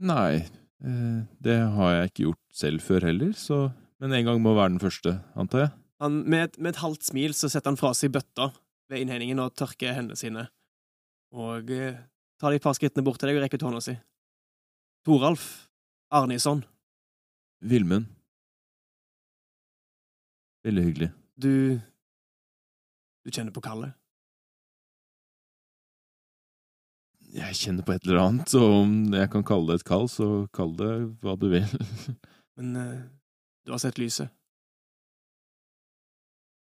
nei, 0.00 0.48
det 0.82 1.58
har 1.76 1.92
jeg 1.94 2.10
ikke 2.10 2.24
gjort 2.24 2.56
selv 2.58 2.82
før 2.82 3.04
heller, 3.06 3.32
så 3.38 3.70
Men 4.02 4.12
en 4.16 4.24
gang 4.26 4.40
må 4.42 4.54
være 4.56 4.72
den 4.74 4.82
første, 4.82 5.20
antar 5.38 5.60
jeg. 5.60 5.70
Han, 6.02 6.16
med, 6.26 6.48
et, 6.48 6.58
med 6.58 6.72
et 6.72 6.80
halvt 6.82 7.06
smil 7.06 7.34
så 7.38 7.46
setter 7.46 7.70
han 7.70 7.78
fra 7.78 7.92
seg 7.94 8.10
bøtta 8.10 8.48
ved 8.90 9.04
innhegningen 9.04 9.38
og 9.44 9.54
tørker 9.54 9.94
hendene 9.94 10.18
sine. 10.18 10.48
Og 11.32 11.70
eh, 11.70 12.00
tar 12.42 12.50
de 12.50 12.58
et 12.58 12.64
par 12.64 12.74
skrittene 12.74 13.06
bort 13.06 13.22
til 13.22 13.30
deg 13.30 13.38
og 13.38 13.44
rekker 13.44 13.62
ut 13.62 13.68
hånda 13.68 13.82
si. 13.84 13.94
Toralf 15.06 15.46
Arnison. 16.10 16.64
Vilmund. 17.62 18.10
Veldig 20.66 20.84
hyggelig. 20.88 21.10
du 21.38 21.80
Du 23.22 23.30
kjenner 23.30 23.54
på 23.54 23.62
kallet? 23.62 23.94
Jeg 27.32 27.56
kjenner 27.56 27.80
på 27.86 27.94
et 27.94 28.04
eller 28.04 28.18
annet, 28.20 28.50
og 28.60 28.74
om 28.82 28.90
jeg 29.16 29.30
kan 29.32 29.44
kalle 29.48 29.70
det 29.70 29.80
et 29.80 29.88
kall, 29.88 30.04
så 30.12 30.26
kall 30.52 30.74
det 30.76 30.90
hva 31.24 31.32
du 31.40 31.46
vil. 31.48 31.64
Men 32.60 32.76
uh, 32.76 32.98
du 33.64 33.72
har 33.72 33.80
sett 33.80 33.96
lyset? 33.96 34.28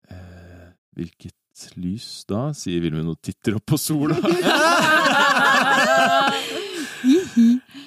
Uh, 0.08 0.72
hvilket 0.96 1.36
lys 1.76 2.24
da? 2.30 2.54
sier 2.56 2.80
Vilmund 2.80 3.12
og 3.12 3.20
titter 3.20 3.58
opp 3.58 3.66
på 3.68 3.76
sola. 3.80 4.16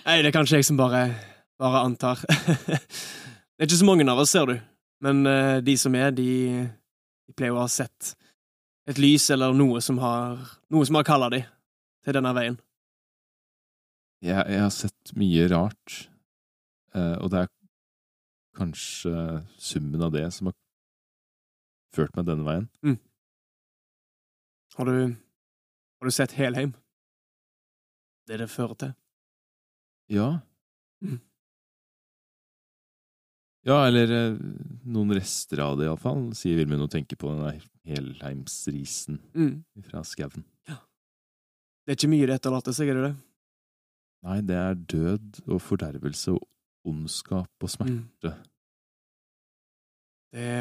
Nei, 0.05 0.21
det 0.21 0.29
er 0.29 0.37
kanskje 0.37 0.61
jeg 0.61 0.69
som 0.69 0.77
bare, 0.77 1.07
bare 1.57 1.81
antar. 1.89 2.21
det 2.29 3.65
er 3.65 3.65
ikke 3.65 3.81
så 3.81 3.89
mange 3.89 4.05
av 4.05 4.21
oss, 4.21 4.37
ser 4.37 4.45
du. 4.45 4.59
Men 5.01 5.25
uh, 5.25 5.57
de 5.65 5.73
som 5.79 5.97
er, 5.97 6.13
de, 6.13 6.29
de 7.25 7.33
pleier 7.33 7.57
å 7.57 7.63
ha 7.65 7.69
sett 7.71 8.13
et 8.89 9.01
lys 9.01 9.25
eller 9.33 9.57
noe 9.57 9.81
som 9.81 9.97
har 10.01 10.37
Noe 10.69 10.85
som 10.85 10.97
har 10.99 11.05
kalla 11.07 11.33
de 11.33 11.41
til 12.05 12.15
denne 12.17 12.33
veien. 12.37 12.57
Jeg, 14.23 14.43
jeg 14.51 14.59
har 14.65 14.73
sett 14.75 15.13
mye 15.15 15.45
rart, 15.51 15.95
eh, 16.95 17.15
og 17.23 17.29
det 17.31 17.45
er 17.45 17.51
kanskje 18.59 19.13
summen 19.61 20.03
av 20.03 20.11
det 20.15 20.25
som 20.35 20.49
har 20.49 20.57
ført 21.95 22.15
meg 22.17 22.27
denne 22.27 22.43
veien. 22.47 22.67
Har 24.75 24.85
du 24.85 25.15
Har 25.99 26.07
du 26.07 26.11
sett 26.15 26.31
Helheim? 26.37 26.73
Det 28.29 28.37
det 28.39 28.49
fører 28.51 28.75
til? 28.79 28.91
Ja. 30.13 30.27
Mm. 31.03 31.17
Ja, 33.67 33.81
eller 33.89 34.11
eh, 34.15 34.37
noen 34.87 35.11
rester 35.17 35.59
av 35.65 35.75
det, 35.79 35.89
iallfall, 35.89 36.29
sier 36.37 36.55
Vilmund 36.61 36.85
og 36.85 36.91
tenker 36.93 37.19
på 37.19 37.33
den 37.33 37.41
der 37.43 37.65
helheimsrisen 37.89 39.19
Mm. 39.35 39.63
fra 39.89 40.03
skauen. 40.07 40.45
Det 41.89 41.95
er 41.95 41.97
ikke 42.03 42.11
mye 42.11 42.25
det 42.29 42.35
etterlater 42.37 42.73
seg, 42.77 42.89
er 42.91 42.97
det 42.99 43.03
det? 43.07 43.15
Nei, 44.27 44.33
det 44.45 44.57
er 44.61 44.75
død 44.91 45.37
og 45.47 45.61
fordervelse 45.65 46.35
og 46.35 46.43
ondskap 46.85 47.65
og 47.65 47.71
smerte. 47.73 48.29
Mm. 48.29 48.43
Det, 50.37 50.51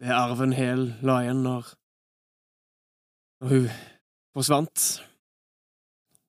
det 0.00 0.08
er 0.08 0.16
arven 0.16 0.54
Hel 0.56 0.86
la 1.04 1.18
igjen 1.20 1.42
når, 1.44 1.68
når 3.44 3.52
hun 3.52 3.66
forsvant. 4.38 4.86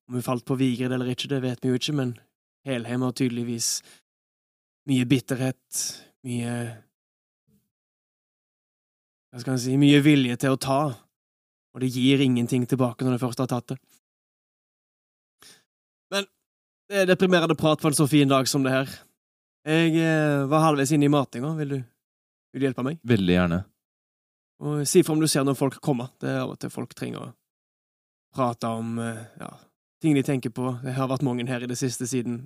Om 0.04 0.18
hun 0.18 0.26
falt 0.26 0.44
på 0.44 0.58
Vigrid 0.60 0.92
eller 0.92 1.08
ikke, 1.14 1.30
det 1.32 1.40
vet 1.40 1.64
vi 1.64 1.72
jo 1.72 1.78
ikke, 1.80 1.94
men 1.96 2.12
Helheim 2.68 3.06
har 3.06 3.14
tydeligvis 3.16 3.70
mye 4.92 5.06
bitterhet, 5.08 5.80
mye 6.28 6.52
hva 9.32 9.40
skal 9.40 9.56
jeg 9.56 9.64
si, 9.64 9.80
mye 9.80 10.04
vilje 10.04 10.36
til 10.44 10.58
å 10.58 10.60
ta, 10.60 10.82
og 11.72 11.80
det 11.80 11.90
gir 11.94 12.20
ingenting 12.20 12.66
tilbake 12.68 13.04
når 13.04 13.16
du 13.16 13.22
først 13.22 13.40
har 13.42 13.50
tatt 13.50 13.72
det. 13.72 13.78
Men 16.12 16.28
det 16.90 17.02
er 17.02 17.08
deprimerende 17.08 17.56
prat 17.56 17.80
på 17.80 17.88
en 17.88 17.96
så 17.96 18.06
fin 18.10 18.28
dag 18.28 18.48
som 18.48 18.64
det 18.64 18.74
her. 18.74 18.94
Jeg 19.64 19.94
eh, 19.96 20.44
var 20.50 20.66
halvveis 20.66 20.92
inne 20.92 21.06
i 21.06 21.12
matinga. 21.12 21.54
Vil 21.56 21.76
du, 21.76 21.78
vil 22.52 22.62
du 22.62 22.66
hjelpe 22.66 22.84
meg? 22.84 22.98
Veldig 23.06 23.36
gjerne. 23.36 23.60
Og 24.62 24.82
si 24.86 25.02
fra 25.02 25.14
om 25.16 25.22
du 25.22 25.28
ser 25.30 25.46
når 25.46 25.58
folk 25.58 25.78
kommer. 25.82 26.12
Det 26.20 26.30
er 26.30 26.42
av 26.42 26.54
og 26.54 26.58
til 26.60 26.70
folk 26.70 26.92
trenger 26.98 27.22
å 27.22 27.30
prate 28.34 28.68
om 28.68 28.98
eh, 29.02 29.22
ja, 29.40 29.50
ting 30.02 30.18
de 30.18 30.24
tenker 30.26 30.52
på. 30.54 30.74
Det 30.82 30.96
har 30.96 31.10
vært 31.10 31.24
mange 31.26 31.46
her 31.48 31.64
i 31.64 31.70
det 31.70 31.78
siste 31.80 32.08
siden 32.10 32.44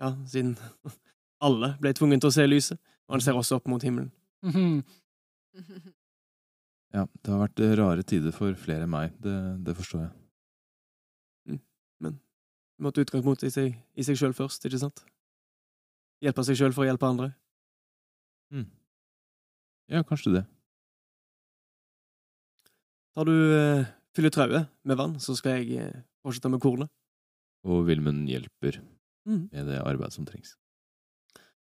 Ja, 0.00 0.12
siden 0.28 0.56
alle 1.46 1.74
ble 1.80 1.92
tvunget 1.96 2.24
til 2.24 2.32
å 2.32 2.36
se 2.38 2.46
lyset. 2.48 2.80
Og 3.06 3.16
han 3.16 3.22
ser 3.24 3.38
også 3.38 3.60
opp 3.60 3.68
mot 3.70 3.82
himmelen. 3.82 4.12
Ja, 6.96 7.04
det 7.04 7.32
har 7.32 7.42
vært 7.42 7.60
eh, 7.60 7.74
rare 7.76 8.04
tider 8.08 8.32
for 8.32 8.56
flere 8.56 8.86
enn 8.86 8.92
meg. 8.92 9.12
Det, 9.22 9.34
det 9.66 9.74
forstår 9.76 10.06
jeg. 10.06 10.14
Du 12.76 12.84
måtte 12.84 13.00
utgangspunkt 13.04 13.44
i 13.46 13.50
seg, 13.52 13.76
i 13.96 14.04
seg 14.04 14.18
sjøl 14.20 14.34
først, 14.36 14.64
ikke 14.68 14.80
sant? 14.80 15.00
Hjelpe 16.24 16.44
seg 16.44 16.58
sjøl 16.58 16.74
for 16.76 16.84
å 16.84 16.88
hjelpe 16.90 17.08
andre. 17.08 17.30
Ja, 19.88 20.02
kanskje 20.04 20.34
det. 20.34 20.42
Tar 23.16 23.28
du 23.28 23.32
uh, 23.32 23.86
fyller 24.16 24.34
trauet 24.34 24.68
med 24.84 25.00
vann, 25.00 25.14
så 25.24 25.36
skal 25.38 25.62
jeg 25.62 25.86
uh, 25.88 26.02
fortsette 26.26 26.50
med 26.52 26.60
kornet. 26.60 26.92
Og 27.64 27.86
Vilmund 27.88 28.28
hjelper 28.30 28.82
Mm. 29.26 29.48
med 29.50 29.66
det 29.66 29.80
arbeidet 29.82 30.14
som 30.14 30.22
trengs. 30.22 30.52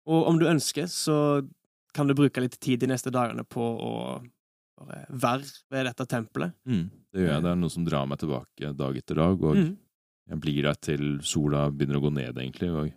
Og 0.04 0.26
om 0.28 0.36
du 0.36 0.44
ønsker, 0.50 0.90
så 0.92 1.48
kan 1.96 2.10
du 2.10 2.14
bruke 2.18 2.42
litt 2.44 2.58
tid 2.60 2.82
de 2.82 2.90
neste 2.92 3.08
dagene 3.14 3.46
på 3.48 3.64
å 3.64 3.92
bare 4.88 5.06
være 5.10 5.48
ved 5.72 5.86
dette 5.90 6.06
tempelet. 6.08 6.54
Mm, 6.68 6.90
det 7.14 7.22
gjør 7.24 7.32
jeg. 7.34 7.44
Det 7.44 7.52
er 7.52 7.56
noe 7.62 7.70
som 7.70 7.86
drar 7.86 8.06
meg 8.08 8.20
tilbake 8.20 8.74
dag 8.78 8.98
etter 8.98 9.16
dag, 9.16 9.44
og 9.44 9.56
Mm. 9.56 9.78
jeg 10.30 10.40
blir 10.40 10.62
der 10.64 10.74
til 10.76 11.20
sola 11.22 11.70
begynner 11.72 12.00
å 12.00 12.04
gå 12.08 12.14
ned, 12.14 12.36
egentlig, 12.38 12.70
og 12.72 12.92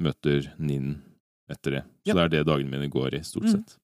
møter 0.00 0.52
Ninn 0.58 1.02
etter 1.50 1.70
det. 1.70 1.82
Så 2.06 2.08
Ja. 2.08 2.14
det 2.14 2.22
er 2.24 2.28
det 2.28 2.46
dagene 2.46 2.70
mine 2.70 2.90
går 2.90 3.14
i, 3.14 3.20
stort 3.22 3.44
Mm. 3.44 3.50
sett. 3.52 3.76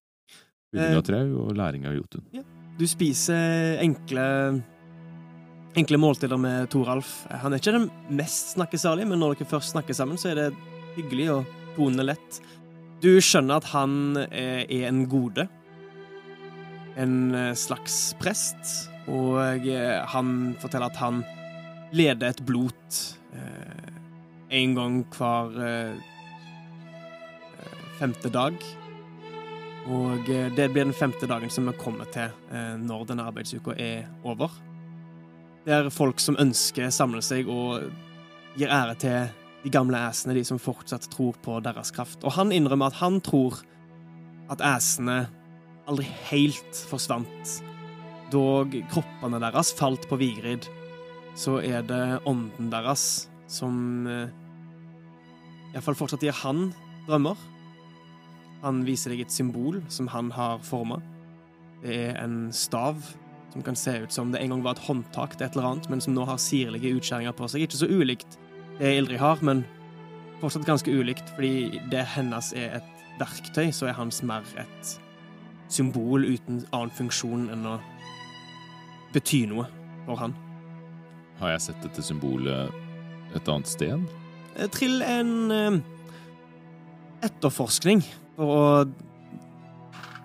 Bygging 0.73 0.93
Eh, 0.93 0.97
av 0.97 1.03
trau 1.03 1.49
og 1.49 1.57
læring 1.57 1.85
av 1.87 1.95
Jotun. 1.95 2.23
Du 2.79 2.87
spiser 2.87 3.79
enkle 3.81 4.63
Enkle 5.77 5.99
måltider 5.99 6.37
med 6.37 6.69
Toralf. 6.69 7.27
Han 7.31 7.53
er 7.53 7.59
ikke 7.61 7.71
den 7.73 7.91
mest 8.17 8.57
snakkesalige, 8.57 9.07
men 9.07 9.21
når 9.21 9.37
dere 9.39 9.47
først 9.47 9.71
snakker 9.73 9.95
sammen, 9.95 10.17
så 10.19 10.31
er 10.33 10.35
det 10.35 10.55
hyggelig 10.97 11.29
og 11.31 11.47
tonende 11.77 12.05
lett. 12.07 12.41
Du 13.01 13.21
skjønner 13.23 13.57
at 13.59 13.65
han 13.71 14.17
eh, 14.17 14.65
er 14.69 14.89
en 14.89 15.07
gode. 15.07 15.49
En 16.99 17.35
eh, 17.35 17.55
slags 17.55 18.15
prest. 18.21 18.91
Og 19.11 19.67
eh, 19.67 20.01
han 20.13 20.55
forteller 20.61 20.91
at 20.91 21.01
han 21.01 21.23
leder 21.97 22.31
et 22.31 22.43
blot 22.47 23.01
eh, 23.35 23.91
en 24.61 24.77
gang 24.77 25.01
hver 25.15 25.99
femte 28.01 28.31
dag. 28.33 28.57
Og 29.91 30.27
det 30.27 30.67
blir 30.73 30.87
den 30.87 30.97
femte 30.97 31.29
dagen 31.29 31.51
som 31.53 31.67
vi 31.69 31.75
kommer 31.81 32.09
til 32.13 32.33
når 32.85 33.07
denne 33.09 33.25
arbeidsuka 33.29 33.75
er 33.81 34.09
over. 34.25 34.53
Det 35.65 35.73
er 35.77 35.91
folk 35.93 36.21
som 36.21 36.39
ønsker 36.41 36.93
samle 36.93 37.23
seg 37.25 37.49
og 37.49 37.87
gir 38.59 38.73
ære 38.73 38.97
til 39.01 39.31
de 39.65 39.73
gamle 39.73 39.99
æsene, 40.09 40.35
de 40.37 40.45
som 40.45 40.61
fortsatt 40.61 41.09
tror 41.13 41.37
på 41.45 41.59
deres 41.65 41.93
kraft. 41.95 42.25
Og 42.25 42.35
han 42.37 42.53
innrømmer 42.53 42.93
at 42.93 43.01
han 43.01 43.21
tror 43.25 43.61
at 44.51 44.63
æsene 44.65 45.27
aldri 45.91 46.07
helt 46.31 46.83
forsvant. 46.91 47.57
Dog 48.31 48.75
kroppene 48.93 49.41
deres 49.43 49.73
falt 49.77 50.07
på 50.11 50.19
Vigrid, 50.21 50.69
så 51.39 51.59
er 51.65 51.83
det 51.87 52.21
ånden 52.29 52.71
deres 52.71 53.27
som 53.51 54.07
eh, 54.07 54.31
iallfall 55.75 55.99
fortsatt 55.99 56.23
gir 56.27 56.37
han 56.43 56.71
drømmer. 57.09 57.39
Han 58.63 58.85
viser 58.87 59.15
deg 59.15 59.25
et 59.25 59.35
symbol 59.35 59.81
som 59.91 60.11
han 60.13 60.31
har 60.37 60.63
forma. 60.67 61.01
Det 61.81 61.97
er 62.11 62.21
en 62.21 62.51
stav 62.55 63.01
som 63.51 63.65
kan 63.67 63.79
se 63.79 63.97
ut 64.05 64.15
som 64.15 64.31
det 64.31 64.43
en 64.45 64.55
gang 64.55 64.63
var 64.63 64.77
et 64.77 64.87
håndtak 64.87 65.35
til 65.35 65.49
et 65.49 65.57
eller 65.57 65.73
annet, 65.73 65.91
men 65.91 66.03
som 66.05 66.15
nå 66.15 66.27
har 66.29 66.39
sirlige 66.39 66.93
utskjæringer 67.01 67.35
på 67.35 67.49
seg. 67.51 67.67
Ikke 67.67 67.81
så 67.81 67.91
ulikt 67.91 68.39
det 68.79 68.95
Ildrid 69.01 69.19
har, 69.21 69.43
men 69.43 69.65
fortsatt 70.41 70.69
ganske 70.69 70.93
ulikt, 70.93 71.35
fordi 71.35 71.81
det 71.93 72.05
hennes 72.15 72.53
er 72.57 72.79
et 72.79 73.07
verktøy, 73.21 73.73
så 73.75 73.91
er 73.91 73.99
hans 73.99 74.23
mer 74.25 74.47
et 74.61 75.01
symbol 75.73 76.27
uten 76.27 76.65
annen 76.71 76.93
funksjon 76.95 77.49
enn 77.55 77.67
å 77.69 77.77
bety 79.15 79.45
noe 79.51 79.67
for 80.07 80.21
han. 80.21 80.35
Har 81.41 81.55
jeg 81.55 81.67
sett 81.69 81.85
dette 81.85 82.05
symbolet 82.05 82.75
et 83.37 83.49
annet 83.49 83.71
sted? 83.71 84.03
Eh, 84.57 84.69
Trill 84.73 85.01
en 85.07 85.55
eh, 85.55 85.79
etterforskning 87.27 88.03
for 88.37 88.57
å 88.57 88.67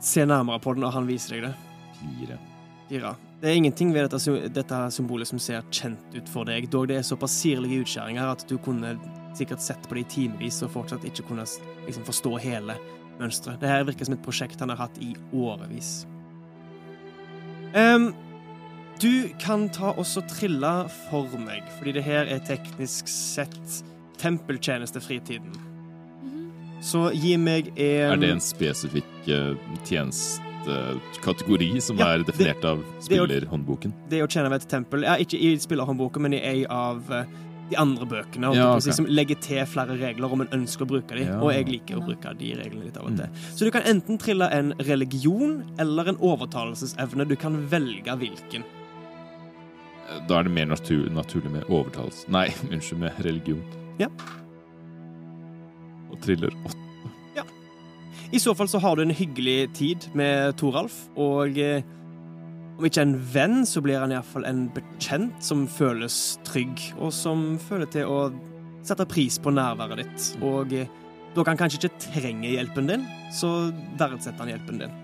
se 0.06 0.26
nærmere 0.28 0.62
på 0.62 0.76
den 0.76 0.86
når 0.86 0.98
han 1.00 1.08
viser 1.10 1.38
deg 1.38 1.48
det. 1.48 1.54
Fire. 2.02 2.40
Fire. 2.90 3.16
Det 3.42 3.52
er 3.52 3.60
ingenting 3.60 3.92
ved 3.94 4.08
dette, 4.10 4.50
dette 4.54 4.82
symbolet 4.94 5.30
som 5.30 5.40
ser 5.42 5.66
kjent 5.74 6.16
ut 6.16 6.30
for 6.32 6.48
deg, 6.48 6.68
dog 6.72 6.88
det 6.90 7.00
er 7.00 7.06
såpass 7.06 7.36
sirlige 7.42 7.84
utskjæringer 7.84 8.32
at 8.32 8.46
du 8.50 8.56
kunne 8.62 8.96
sikkert 9.36 9.64
sett 9.64 9.90
på 9.90 9.98
det 9.98 10.06
i 10.06 10.12
timevis 10.14 10.62
og 10.64 10.72
fortsatt 10.78 11.04
ikke 11.08 11.26
kunne 11.28 11.44
liksom, 11.86 12.06
forstå 12.08 12.32
hele 12.46 12.78
mønsteret. 13.20 13.60
Det 13.62 13.70
her 13.72 13.86
virker 13.88 14.08
som 14.08 14.16
et 14.18 14.24
prosjekt 14.26 14.60
han 14.64 14.72
har 14.74 14.78
hatt 14.86 14.98
i 15.04 15.14
årevis. 15.34 16.06
Um, 17.76 18.14
du 19.02 19.28
kan 19.42 19.68
ta 19.76 19.92
også 20.00 20.24
trille 20.32 20.74
for 21.10 21.28
meg, 21.42 21.64
fordi 21.78 21.98
det 21.98 22.04
her 22.08 22.30
er 22.32 22.44
teknisk 22.48 23.10
sett 23.12 23.82
tempeltjenestefritiden. 24.22 25.56
Så 26.86 27.10
gi 27.18 27.34
meg 27.42 27.72
en 27.76 28.14
Er 28.14 28.20
det 28.22 28.30
en 28.36 28.44
spesifikk 28.44 29.28
eh, 29.32 29.56
tjenestekategori 29.88 31.70
som 31.82 31.98
Ja, 31.98 32.12
er 32.14 32.24
definert 32.28 32.64
av 32.68 32.84
det 32.84 32.86
av 32.86 33.02
spillerhåndboken? 33.08 33.94
det 34.12 34.22
å 34.24 34.28
tjene 34.30 34.52
ved 34.54 34.62
et 34.62 34.70
tempel 34.70 35.04
ja, 35.08 35.16
Ikke 35.18 35.40
i 35.40 35.56
spillerhåndboken, 35.58 36.22
men 36.22 36.34
i 36.38 36.42
ei 36.46 36.66
av 36.70 37.02
eh, 37.12 37.26
de 37.70 37.78
andre 37.82 38.06
bøkene. 38.06 38.52
Ja, 38.56 38.76
okay. 38.76 38.94
Som 38.94 39.08
legger 39.10 39.40
til 39.42 39.66
flere 39.66 39.96
regler 39.98 40.32
om 40.32 40.42
en 40.46 40.52
ønsker 40.54 40.86
å 40.86 40.90
bruke 40.92 41.16
de, 41.18 41.24
Ja. 41.26 41.40
og 41.42 41.52
jeg 41.54 41.66
liker 41.68 41.98
å 41.98 42.06
bruke 42.06 42.34
de 42.38 42.54
reglene 42.60 42.86
litt 42.86 42.98
av 42.98 43.06
og 43.10 43.18
til. 43.18 43.30
Så 43.56 43.66
du 43.66 43.72
kan 43.72 43.82
enten 43.90 44.20
trille 44.22 44.46
en 44.54 44.74
religion 44.80 45.64
eller 45.80 46.10
en 46.10 46.18
overtalelsesevne. 46.18 47.28
Du 47.28 47.36
kan 47.36 47.58
velge 47.70 48.16
hvilken. 48.22 48.64
Eh, 50.10 50.20
Da 50.28 50.40
er 50.40 50.44
det 50.44 50.52
mer 50.54 50.66
natur, 50.66 51.10
naturlig 51.10 51.50
med 51.52 51.64
overtalelse 51.66 52.30
Nei, 52.38 52.48
unnskyld, 52.70 53.00
med 53.00 53.14
religion. 53.26 53.64
Ja. 53.98 54.08
Og 56.12 56.20
triller 56.22 56.54
åtte. 56.66 56.82
I 58.34 58.40
så 58.42 58.56
fall 58.58 58.68
så 58.68 58.80
har 58.82 58.96
du 58.98 59.04
en 59.04 59.14
hyggelig 59.16 59.74
tid 59.78 60.08
med 60.18 60.56
Toralf, 60.58 60.96
og 61.16 61.58
eh, 61.62 61.84
om 62.76 62.88
ikke 62.88 63.06
en 63.06 63.16
venn, 63.32 63.64
så 63.68 63.82
blir 63.84 64.02
han 64.02 64.12
iallfall 64.12 64.46
en 64.48 64.66
bekjent 64.76 65.40
som 65.44 65.64
føles 65.72 66.36
trygg, 66.48 66.82
og 67.00 67.14
som 67.16 67.56
føler 67.62 67.90
til 67.92 68.12
å 68.12 68.20
sette 68.86 69.08
pris 69.10 69.40
på 69.42 69.54
nærværet 69.56 70.04
ditt. 70.04 70.28
Og 70.44 70.76
eh, 70.76 70.92
da 71.36 71.44
kan 71.44 71.56
han 71.56 71.64
kanskje 71.64 71.82
ikke 71.82 72.10
trenge 72.10 72.52
hjelpen 72.52 72.92
din, 72.92 73.08
så 73.34 73.72
verdsetter 74.00 74.44
han 74.44 74.54
hjelpen 74.54 74.84
din. 74.84 75.02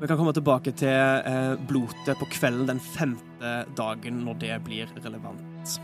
Vi 0.00 0.08
kan 0.10 0.18
komme 0.18 0.34
tilbake 0.36 0.74
til 0.78 0.90
eh, 0.94 1.54
blotet 1.70 2.18
på 2.20 2.30
kvelden 2.36 2.70
den 2.70 2.82
femte 2.94 3.54
dagen, 3.78 4.24
når 4.26 4.40
det 4.42 4.56
blir 4.66 4.96
relevant. 5.02 5.78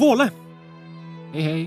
Våle! 0.00 0.30
Hei, 1.34 1.44
hei. 1.44 1.60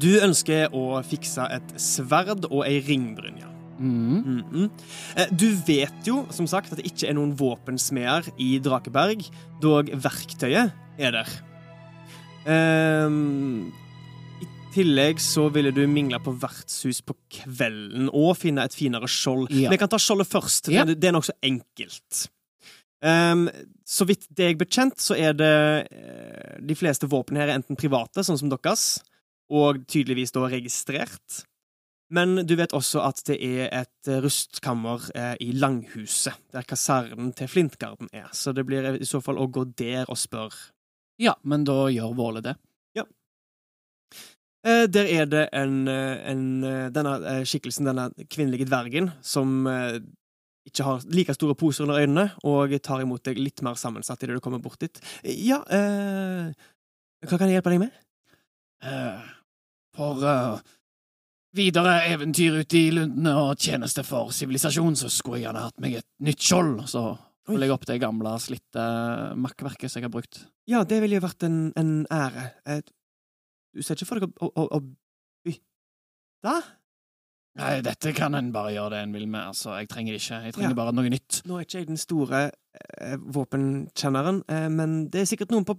Du 0.00 0.12
ønsker 0.22 0.70
å 0.76 1.00
fikse 1.06 1.46
et 1.50 1.72
sverd 1.80 2.46
og 2.50 2.62
ei 2.66 2.78
ringbrynje. 2.86 3.49
Mhm. 3.80 4.44
Mm 4.52 4.70
Eh, 5.16 5.26
Du 5.32 5.48
vet 5.66 6.06
jo, 6.06 6.26
som 6.30 6.46
sagt, 6.46 6.72
at 6.72 6.78
det 6.78 6.86
ikke 6.86 7.08
er 7.08 7.14
noen 7.16 7.32
våpensmeder 7.36 8.28
i 8.38 8.58
Drakeberg, 8.62 9.24
dog 9.62 9.88
verktøyet 9.90 10.72
er 10.98 11.10
der. 11.16 11.28
Um, 12.46 13.72
I 14.40 14.46
tillegg 14.74 15.20
så 15.20 15.48
ville 15.52 15.72
du 15.74 15.82
mingle 15.90 16.20
på 16.22 16.32
vertshus 16.40 17.02
på 17.04 17.16
kvelden 17.42 18.08
og 18.12 18.36
finne 18.40 18.64
et 18.64 18.76
finere 18.76 19.08
skjold. 19.10 19.50
Ja. 19.52 19.70
Jeg 19.72 19.82
kan 19.82 19.90
ta 19.92 19.98
skjoldet 20.00 20.30
først. 20.30 20.70
Ja. 20.72 20.86
Det, 20.88 21.02
er 21.04 21.16
nokså 21.16 21.34
enkelt. 21.44 22.28
Um, 23.00 23.48
så 23.88 24.06
vidt 24.08 24.26
det 24.36 24.50
jeg 24.50 24.58
bekjent, 24.60 25.00
så 25.00 25.16
er 25.16 25.32
det 25.32 25.52
eh, 25.88 26.58
De 26.60 26.76
fleste 26.76 27.08
våpen 27.08 27.38
her 27.40 27.48
er 27.48 27.56
enten 27.56 27.78
private, 27.80 28.20
sånn 28.26 28.38
som 28.38 28.50
deres, 28.52 29.00
og 29.50 29.80
tydeligvis 29.88 30.32
da 30.36 30.44
registrert. 30.52 31.44
Men 32.10 32.42
du 32.46 32.56
vet 32.58 32.74
også 32.74 33.04
at 33.06 33.22
det 33.28 33.36
er 33.38 33.68
et 33.82 34.10
eh, 34.10 34.18
rustkammer 34.24 35.04
eh, 35.14 35.36
i 35.46 35.52
Langhuset, 35.54 36.34
der 36.50 36.66
kasernen 36.66 37.30
til 37.38 37.50
Flintgarden 37.50 38.10
er. 38.12 38.26
Så 38.34 38.54
det 38.56 38.66
blir 38.66 38.96
i 38.98 39.06
så 39.06 39.22
fall 39.22 39.38
å 39.38 39.46
gå 39.46 39.68
der 39.78 40.10
og 40.10 40.18
spørre. 40.18 40.72
Ja, 41.20 41.36
men 41.44 41.62
da 41.68 41.84
gjør 41.92 42.16
Våle 42.18 42.42
det. 42.42 42.56
Eh, 44.60 44.86
der 44.92 45.06
er 45.08 45.24
det 45.24 45.48
en, 45.56 45.88
eh, 45.88 46.30
en 46.30 46.64
eh, 46.64 46.88
Denne 46.92 47.14
eh, 47.24 47.44
skikkelsen, 47.48 47.86
denne 47.88 48.10
kvinnelige 48.28 48.66
dvergen, 48.68 49.08
som 49.22 49.66
eh, 49.66 50.00
ikke 50.68 50.84
har 50.84 51.06
like 51.08 51.34
store 51.34 51.56
poser 51.56 51.86
under 51.86 52.02
øynene, 52.02 52.26
og 52.44 52.74
tar 52.84 53.00
imot 53.00 53.24
deg 53.24 53.40
litt 53.40 53.62
mer 53.64 53.78
sammensatt 53.80 54.22
idet 54.22 54.36
du 54.36 54.40
kommer 54.44 54.60
bort 54.60 54.80
dit. 54.80 55.00
Ja, 55.24 55.62
eh, 55.64 56.52
hva 57.24 57.38
kan 57.38 57.48
jeg 57.48 57.56
hjelpe 57.56 57.72
deg 57.72 57.80
med? 57.86 57.96
Eh, 58.84 59.32
for 59.96 60.28
eh, 60.28 60.60
videre 61.56 61.96
eventyr 62.12 62.60
ute 62.62 62.78
i 62.78 62.90
lundene 62.94 63.32
og 63.40 63.58
tjeneste 63.58 64.04
for 64.06 64.30
sivilisasjon, 64.34 64.96
så 64.96 65.10
skulle 65.10 65.40
jeg 65.40 65.48
gjerne 65.48 65.64
hatt 65.66 65.80
meg 65.82 65.96
et 66.00 66.06
nytt 66.22 66.44
skjold. 66.46 66.84
Så 66.90 67.02
Oi. 67.50 67.58
jeg 67.58 67.72
opp 67.74 67.86
det 67.88 67.98
gamle, 68.02 68.36
slitte 68.42 68.84
makkverket 69.40 69.90
som 69.90 70.00
jeg 70.00 70.06
har 70.08 70.14
brukt. 70.14 70.44
Ja, 70.70 70.84
det 70.86 71.00
ville 71.02 71.18
jo 71.18 71.24
vært 71.24 71.42
en, 71.48 71.58
en 71.80 71.92
ære. 72.14 72.44
Eh, 72.70 72.82
du 73.74 73.82
ser 73.82 73.98
ikke 73.98 74.06
for 74.12 74.20
deg 74.22 74.30
å, 74.42 74.50
å, 74.54 74.66
å 74.78 74.80
bytte? 75.46 76.54
Nei, 77.58 77.72
dette 77.82 78.12
kan 78.14 78.36
en 78.38 78.52
bare 78.54 78.76
gjøre 78.76 78.94
det 78.94 79.02
en 79.04 79.14
vil 79.16 79.26
med. 79.26 79.42
Altså, 79.50 79.72
jeg 79.80 79.88
trenger 79.90 80.14
det 80.14 80.20
ikke. 80.22 80.38
Jeg 80.46 80.54
trenger 80.54 80.70
Ja. 80.76 80.78
bare 80.78 80.94
noe 80.94 81.10
nytt. 81.10 81.40
Nå 81.50 81.58
er 81.58 81.66
ikke 81.66 81.80
jeg 81.82 81.88
den 81.90 81.98
store 82.00 82.42
eh, 82.52 83.16
våpenkjenneren, 83.18 84.44
eh, 84.48 84.68
men 84.70 85.00
det 85.10 85.24
er 85.24 85.30
sikkert 85.32 85.50
noen 85.54 85.66
på 85.66 85.74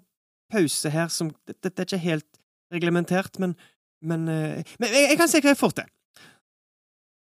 pause 0.52 0.92
her 0.92 1.08
som 1.08 1.30
Dette 1.48 1.70
dette 1.70 1.80
er 1.86 1.88
ikke 1.88 2.04
helt 2.04 2.42
reglementert, 2.76 3.40
men 3.40 3.56
Men, 4.02 4.28
eh, 4.30 4.64
men 4.80 4.94
jeg, 4.94 5.10
jeg 5.12 5.18
kan 5.20 5.30
se 5.30 5.42
hva 5.42 5.54
jeg 5.54 5.60
får 5.60 5.76
til. 5.82 5.90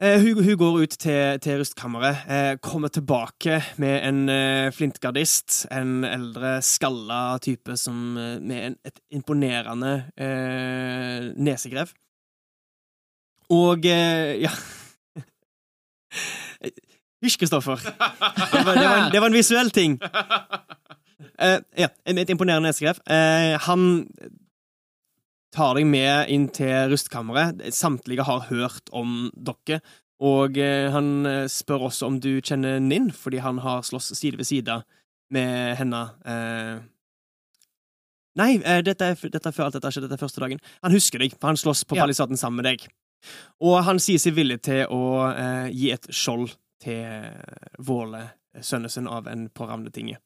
Uh, 0.03 0.20
hun, 0.20 0.43
hun 0.43 0.57
går 0.59 0.82
ut 0.84 0.95
til, 0.99 1.39
til 1.39 1.59
rustkammeret, 1.61 2.18
uh, 2.28 2.57
kommer 2.59 2.91
tilbake 2.91 3.61
med 3.80 4.03
en 4.03 4.18
uh, 4.28 4.74
flintgardist, 4.76 5.61
en 5.72 6.03
eldre, 6.03 6.57
skalla 6.61 7.38
type 7.39 7.78
som, 7.80 7.95
med 8.43 8.57
en, 8.59 8.76
et 8.84 8.99
imponerende 9.16 9.93
nesegrev. 11.39 11.93
Og 13.55 13.86
ja 13.86 14.49
Hysj, 17.24 17.38
Kristoffer. 17.39 17.78
Det 17.78 18.66
det, 18.66 18.86
det 19.13 19.22
var 19.22 19.28
en 19.28 19.38
visuell 19.38 19.72
ting. 19.72 19.99
Ja, 21.76 21.89
et 22.07 22.30
imponerende 22.32 22.70
nesegrev. 22.70 22.95
Han 23.68 24.07
tar 25.56 25.78
deg 25.78 25.88
med 25.88 26.32
inn 26.34 26.49
til 26.53 26.89
rustkammeret. 26.91 27.64
Samtlige 27.76 28.26
har 28.28 28.47
hørt 28.49 28.91
om 28.95 29.30
dere. 29.36 29.80
Og 30.24 30.58
eh, 30.62 30.89
han 30.93 31.26
eh, 31.28 31.45
spør 31.51 31.89
også 31.89 32.08
om 32.08 32.20
du 32.24 32.38
kjenner 32.39 32.78
Ninn, 32.84 33.10
fordi 33.12 33.41
han 33.43 33.60
har 33.64 33.84
slåss 33.84 34.14
side 34.16 34.39
ved 34.39 34.47
side 34.47 34.78
med 35.36 35.76
henne. 35.80 36.03
Eh. 36.24 36.76
Nei, 38.39 38.51
eh, 38.64 38.82
dette, 38.84 39.12
er, 39.14 39.32
dette 39.32 39.51
er 39.51 39.56
før 39.56 39.68
alt 39.70 39.76
dette 39.78 39.91
skjedde, 39.91 40.08
skjedd. 40.08 40.08
Dette 40.12 40.20
er 40.20 40.24
første 40.26 40.43
dagen. 40.43 40.62
Han 40.84 40.95
husker 40.95 41.24
deg, 41.24 41.36
for 41.39 41.51
han 41.51 41.60
slåss 41.60 41.84
på 41.88 41.97
Ja. 41.99 42.03
palisaden 42.06 42.39
sammen 42.39 42.62
med 42.62 42.70
deg. 42.72 42.88
Og 43.64 43.80
han 43.88 43.99
sier 43.99 44.20
seg 44.22 44.36
villig 44.38 44.62
til 44.68 44.84
å 44.91 45.03
eh, 45.32 45.70
gi 45.74 45.91
et 45.95 46.08
skjold 46.12 46.51
til 46.84 47.32
Våle, 47.80 48.26
sønnen 48.62 48.91
sin 48.91 49.08
av 49.12 49.28
en 49.32 49.47
på 49.49 49.68
Ravnetinget. 49.68 50.20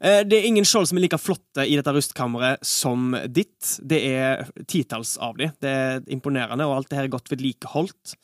Eh, 0.00 0.22
Det 0.28 0.38
er 0.38 0.46
ingen 0.48 0.64
skjold 0.68 0.88
som 0.90 0.98
er 0.98 1.06
like 1.06 1.18
flotte 1.20 1.64
i 1.66 1.76
dette 1.78 1.92
rustkammeret 1.96 2.64
som 2.66 3.12
ditt. 3.32 3.76
Det 3.82 4.00
er 4.12 4.46
titalls 4.68 5.16
av 5.18 5.36
de. 5.40 5.50
Det 5.60 5.70
er 5.70 6.00
imponerende, 6.12 6.66
og 6.68 6.76
alt 6.78 6.90
det 6.90 6.98
her 6.98 7.08
er 7.08 7.14
godt 7.16 7.30
vedlikeholdt. 7.32 8.16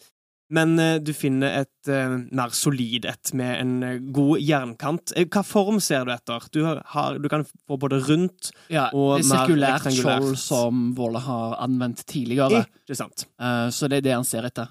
Men 0.53 0.75
eh, 0.79 0.99
du 1.01 1.15
finner 1.17 1.63
et 1.63 1.89
eh, 1.89 2.17
mer 2.29 2.51
solid 2.53 3.07
et 3.09 3.31
med 3.33 3.55
en 3.63 4.11
god 4.13 4.43
jernkant. 4.45 5.15
Hva 5.33 5.43
form 5.49 5.79
ser 5.81 6.05
du 6.05 6.13
etter? 6.13 6.45
Du, 6.53 6.61
har, 6.69 7.17
du 7.17 7.29
kan 7.33 7.47
få 7.67 7.79
både 7.81 8.03
rundt 8.05 8.51
Ja, 8.69 8.91
Og 8.93 9.21
er 9.23 9.25
mer 9.31 9.47
rektangulært. 9.49 9.97
skjold 9.97 10.37
som 10.43 10.83
Våle 10.99 11.23
har 11.25 11.57
anvendt 11.65 12.05
tidligere. 12.05 12.67
Ikke 12.85 12.99
sant? 13.01 13.25
Så 13.73 13.89
det 13.89 14.03
er 14.03 14.09
det 14.11 14.13
han 14.19 14.29
ser 14.29 14.45
etter. 14.51 14.69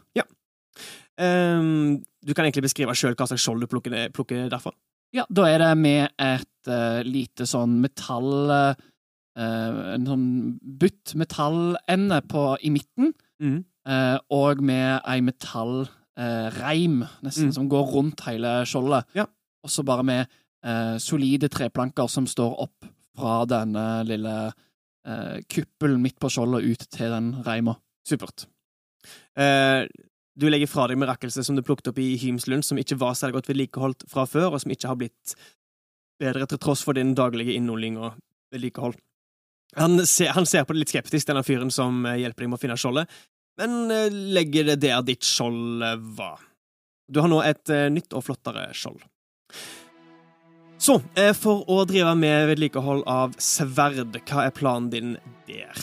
Ehm, 1.22 2.01
du 2.26 2.34
kan 2.34 2.45
egentlig 2.45 2.64
beskrive 2.70 2.93
sjøl 2.97 3.16
hva 3.18 3.28
slags 3.30 3.43
skjold 3.43 3.62
du 3.66 3.68
plukker, 3.70 4.09
plukker 4.16 4.47
derfra. 4.51 4.72
Ja, 5.16 5.26
da 5.30 5.47
er 5.51 5.59
det 5.59 5.72
med 5.80 6.14
et 6.22 6.70
uh, 6.72 7.01
lite 7.03 7.47
sånn 7.49 7.80
metall 7.84 8.51
uh, 8.51 8.88
En 9.36 10.05
sånn 10.07 10.26
butt 10.59 11.14
metallende 11.20 12.18
på 12.28 12.45
i 12.68 12.72
midten, 12.74 13.14
mm. 13.39 13.59
uh, 13.88 14.18
og 14.36 14.59
med 14.64 14.99
ei 15.07 15.22
metallreim, 15.24 16.97
nesten, 17.24 17.47
Mm. 17.47 17.53
som 17.55 17.70
går 17.72 17.86
rundt 17.93 18.26
hele 18.28 18.66
skjoldet. 18.68 19.07
Ja. 19.16 19.26
Og 19.64 19.72
så 19.72 19.86
bare 19.88 20.03
med 20.03 20.38
solide 21.01 21.47
treplanker 21.49 22.05
som 22.12 22.28
står 22.30 22.51
opp 22.62 22.86
fra 23.18 23.39
denne 23.49 24.03
lille 24.05 24.36
kuppelen 25.49 26.03
midt 26.03 26.20
på 26.22 26.30
skjoldet 26.30 26.68
ut 26.68 26.84
til 26.93 27.09
den 27.09 27.32
reima. 27.47 27.74
Supert. 28.05 28.45
Eh, 29.34 29.88
du 30.42 30.48
legger 30.50 30.70
fra 30.70 30.88
deg 30.89 30.98
mirakelset 30.98 31.46
som 31.46 31.58
du 31.58 31.62
plukket 31.66 31.92
opp 31.92 32.00
i 32.02 32.16
Hymslund, 32.18 32.66
som 32.66 32.80
ikke 32.82 32.98
var 33.02 33.14
særlig 33.18 33.39
godt 33.39 33.52
vedlikeholdt 33.52 34.06
fra 34.10 34.26
før, 34.30 34.56
og 34.56 34.64
som 34.64 34.74
ikke 34.74 34.89
har 34.89 34.98
blitt 34.98 35.36
bedre 36.22 36.48
til 36.50 36.62
tross 36.62 36.82
for 36.86 36.98
din 36.98 37.14
daglige 37.18 37.56
innholding 37.58 38.00
og 38.02 38.16
vedlikehold. 38.54 38.98
Han 39.80 40.02
ser, 40.06 40.34
han 40.36 40.48
ser 40.50 40.66
på 40.66 40.76
det 40.76 40.84
litt 40.84 40.94
skeptisk, 40.94 41.30
denne 41.30 41.46
fyren 41.48 41.72
som 41.72 42.04
eh, 42.06 42.20
hjelper 42.24 42.44
deg 42.44 42.52
med 42.52 42.60
å 42.60 42.62
finne 42.62 42.80
skjoldet, 42.80 43.20
men 43.62 43.94
eh, 43.94 44.10
legger 44.36 44.72
det 44.72 44.82
der 44.84 45.06
ditt 45.08 45.28
skjold 45.28 45.86
eh, 45.86 46.02
var. 46.18 46.42
Du 47.12 47.22
har 47.24 47.32
nå 47.32 47.42
et 47.44 47.68
nytt 47.92 48.14
og 48.16 48.24
flottere 48.24 48.70
skjold. 48.78 49.02
Så, 50.82 50.96
for 51.38 51.68
å 51.70 51.82
drive 51.86 52.14
med 52.18 52.48
vedlikehold 52.50 53.04
av 53.12 53.36
sverd, 53.36 54.16
hva 54.30 54.46
er 54.48 54.54
planen 54.56 54.88
din 54.94 55.12
der? 55.46 55.82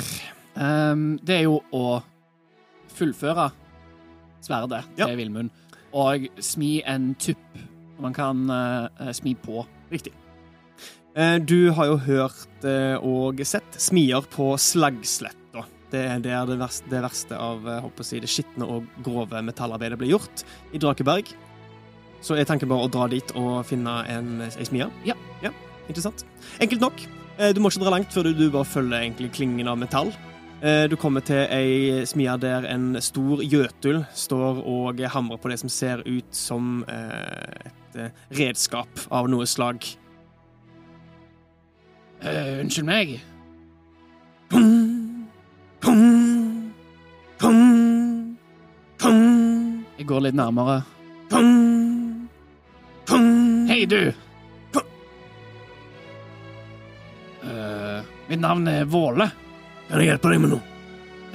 Um, 0.56 1.18
det 1.20 1.36
er 1.36 1.44
jo 1.44 1.60
å 1.76 2.00
fullføre 2.96 3.50
sverdet 4.48 4.84
Ja. 4.98 5.06
til 5.06 5.18
Vilmund 5.20 5.52
og 5.96 6.26
smi 6.44 6.82
en 6.86 7.14
tupp 7.20 7.60
man 7.98 8.14
kan 8.14 8.44
uh, 8.50 9.10
smi 9.16 9.32
på. 9.34 9.64
Riktig. 9.90 10.12
Eh, 11.16 11.38
Du 11.42 11.72
har 11.72 11.86
jo 11.88 11.96
hørt 11.96 12.66
og 13.02 13.40
sett 13.42 13.78
smier 13.80 14.22
på 14.30 14.52
Slagsletta. 14.60 15.64
Det 15.90 16.02
er 16.04 16.20
der 16.20 16.44
det 16.46 16.58
verste, 16.60 16.86
det 16.92 17.00
verste 17.02 17.38
av 17.40 17.64
jeg, 17.64 18.20
det 18.20 18.28
skitne 18.30 18.68
og 18.68 18.86
grove 19.02 19.40
metallarbeidet 19.42 19.98
blir 19.98 20.12
gjort, 20.12 20.44
i 20.70 20.78
Drakeberg. 20.78 21.32
Så 22.20 22.36
jeg 22.36 22.46
tenker 22.46 22.68
bare 22.68 22.84
å 22.86 22.92
dra 22.92 23.08
dit 23.08 23.32
og 23.34 23.64
finne 23.66 24.02
en, 24.12 24.42
en 24.44 24.68
smie. 24.68 24.90
Ja. 25.08 25.16
ja. 25.42 25.50
Interessant. 25.88 26.26
Enkelt 26.60 26.84
nok. 26.84 27.02
Du 27.54 27.60
må 27.62 27.70
ikke 27.70 27.82
dra 27.86 27.94
langt 27.94 28.12
før 28.12 28.28
du, 28.28 28.34
du 28.34 28.50
bare 28.52 28.68
følger 28.68 29.06
klingen 29.32 29.70
av 29.70 29.78
metall. 29.80 30.12
Eh, 30.62 30.88
Du 30.90 30.96
kommer 30.96 31.22
til 31.22 31.44
ei 31.54 32.04
smie 32.06 32.34
der 32.42 32.66
en 32.66 32.96
stor 33.02 33.42
jøtul 33.44 34.02
står 34.14 34.58
og 34.66 35.00
hamrer 35.14 35.38
på 35.38 35.50
det 35.52 35.58
som 35.60 35.70
ser 35.70 36.02
ut 36.06 36.34
som 36.34 36.82
eh, 36.90 37.70
et 37.70 37.98
eh, 38.02 38.10
redskap 38.40 39.04
av 39.10 39.28
noe 39.30 39.46
slag. 39.46 39.86
Uh, 42.18 42.58
unnskyld 42.64 42.86
meg. 42.88 43.12
Pum, 44.50 45.28
pum, 45.78 46.72
pum, 47.38 48.36
pum, 48.98 49.20
Jeg 50.00 50.06
går 50.10 50.24
litt 50.26 50.34
nærmere. 50.34 50.80
pum, 51.30 52.28
pum. 53.06 53.28
Hei, 53.70 53.84
du! 53.86 54.10
Eh, 57.46 58.02
mitt 58.28 58.40
navn 58.42 58.66
er 58.66 58.84
Våle. 58.90 59.30
Kan 59.88 60.02
jeg 60.02 60.10
hjelpe 60.10 60.32
deg 60.32 60.42
med 60.42 60.52
noe? 60.52 60.62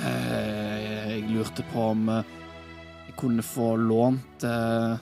Eh, 0.03 0.77
jeg 0.83 1.23
lurte 1.31 1.65
på 1.71 1.87
om 1.93 2.09
eh, 2.13 2.33
jeg 3.07 3.15
kunne 3.17 3.45
få 3.45 3.73
lånt 3.81 4.45
eh, 4.45 4.93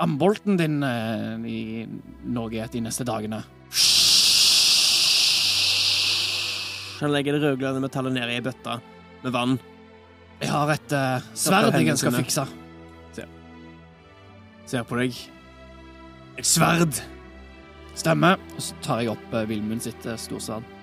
ambolten 0.00 0.56
din 0.60 0.80
eh, 0.86 1.36
i 1.44 1.60
Norge 2.24 2.68
de 2.72 2.84
neste 2.86 3.04
dagene. 3.08 3.42
Han 7.00 7.12
legger 7.14 7.36
det 7.36 7.44
rødglødende 7.44 7.84
metallet 7.84 8.16
ned 8.16 8.32
i 8.32 8.40
ei 8.40 8.44
bøtte 8.44 8.80
med 9.22 9.36
vann. 9.36 9.60
Jeg 10.40 10.52
har 10.52 10.72
et 10.72 10.96
eh, 10.96 11.30
sverd 11.36 11.76
jeg 11.80 12.00
skal 12.00 12.16
fikse. 12.16 12.48
fikse. 12.48 12.68
Ser 14.70 14.84
på 14.86 15.00
deg. 15.00 15.16
Et 16.38 16.46
sverd! 16.46 17.00
Stemmer. 17.98 18.38
Og 18.54 18.62
så 18.62 18.76
tar 18.84 19.00
jeg 19.02 19.10
opp 19.10 19.32
uh, 19.34 19.42
Vilmund 19.48 19.82
sitt 19.82 20.04
uh, 20.06 20.14
storsverd. 20.14 20.79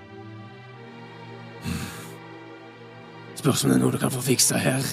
Spørs 3.47 3.63
om 3.63 3.69
det 3.71 3.75
er 3.77 3.79
noe 3.79 3.95
du 3.95 3.99
kan 4.01 4.11
få 4.11 4.19
fiksa 4.19 4.57
her. 4.59 4.83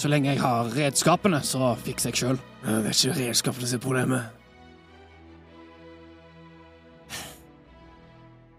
Så 0.00 0.08
lenge 0.08 0.30
jeg 0.30 0.40
har 0.40 0.70
redskapene, 0.72 1.42
så 1.44 1.74
fikser 1.76 2.08
jeg 2.08 2.16
sjøl. 2.22 2.38
Det 2.62 2.76
er 2.78 2.86
ikke 2.88 3.16
redskapene 3.18 3.68
som 3.68 3.76
er 3.76 3.82
problemet. 3.84 4.22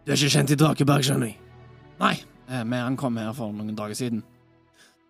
Du 0.05 0.13
er 0.13 0.19
ikke 0.19 0.29
kjent 0.35 0.53
i 0.53 0.59
Drakeberg, 0.61 1.01
skjønner 1.07 1.31
jeg. 1.31 1.39
Nei, 1.97 2.13
vi 2.45 2.83
ankom 2.83 3.17
her 3.17 3.33
for 3.33 3.49
noen 3.57 3.73
dager 3.73 3.97
siden. 3.97 4.21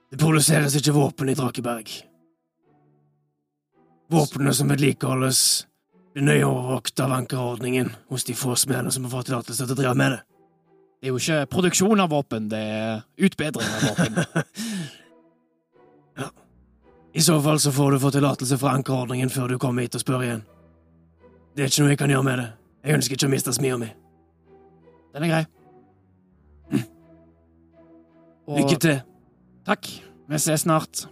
Det 0.07 0.21
produseres 0.23 0.79
ikke 0.79 0.95
våpen 0.95 1.35
i 1.35 1.35
Drakeberg. 1.35 1.91
Våpnene 4.15 4.55
som 4.55 4.71
vedlikeholdes, 4.71 5.43
blir 6.15 6.29
nøye 6.31 6.47
overvåket 6.47 7.03
av 7.03 7.19
ankerordningen 7.19 7.91
hos 8.07 8.23
de 8.23 8.39
få 8.39 8.55
smedene 8.55 8.95
som 8.95 9.03
har 9.03 9.17
fått 9.17 9.33
tillatelse 9.33 9.67
til 9.67 9.75
å 9.75 9.81
drive 9.83 9.99
med 9.99 10.15
det. 10.15 10.25
Det 10.99 11.07
er 11.07 11.13
jo 11.13 11.19
ikke 11.21 11.45
produksjon 11.47 12.01
av 12.03 12.09
våpen, 12.11 12.49
det 12.51 12.59
er 12.59 12.97
utbedring 13.23 13.69
av 13.71 13.83
våpen. 13.87 14.17
ja. 16.19 16.27
I 17.15 17.21
så 17.23 17.37
fall 17.41 17.59
så 17.63 17.71
får 17.71 17.95
du 17.95 17.99
få 18.03 18.11
tillatelse 18.11 18.57
fra 18.59 18.73
ankerordningen 18.75 19.31
før 19.31 19.53
du 19.53 19.55
kommer 19.63 19.85
hit 19.87 19.95
og 19.95 20.03
spør 20.03 20.25
igjen. 20.25 20.41
Det 21.55 21.63
er 21.63 21.71
ikke 21.71 21.85
noe 21.85 21.93
jeg 21.93 22.01
kan 22.01 22.11
gjøre 22.13 22.27
med 22.27 22.41
det. 22.43 22.49
Jeg 22.83 22.97
ønsker 22.99 23.15
ikke 23.15 23.29
å 23.29 23.31
miste 23.31 23.53
smia 23.55 23.77
mi. 23.79 23.87
Den 25.15 25.25
er 25.25 25.31
grei. 25.31 25.45
Og- 28.49 28.59
Lykke 28.59 28.77
til. 28.83 28.99
Takk. 29.67 29.87
Vi 30.29 30.37
ses 30.39 30.61
snart. 30.67 31.05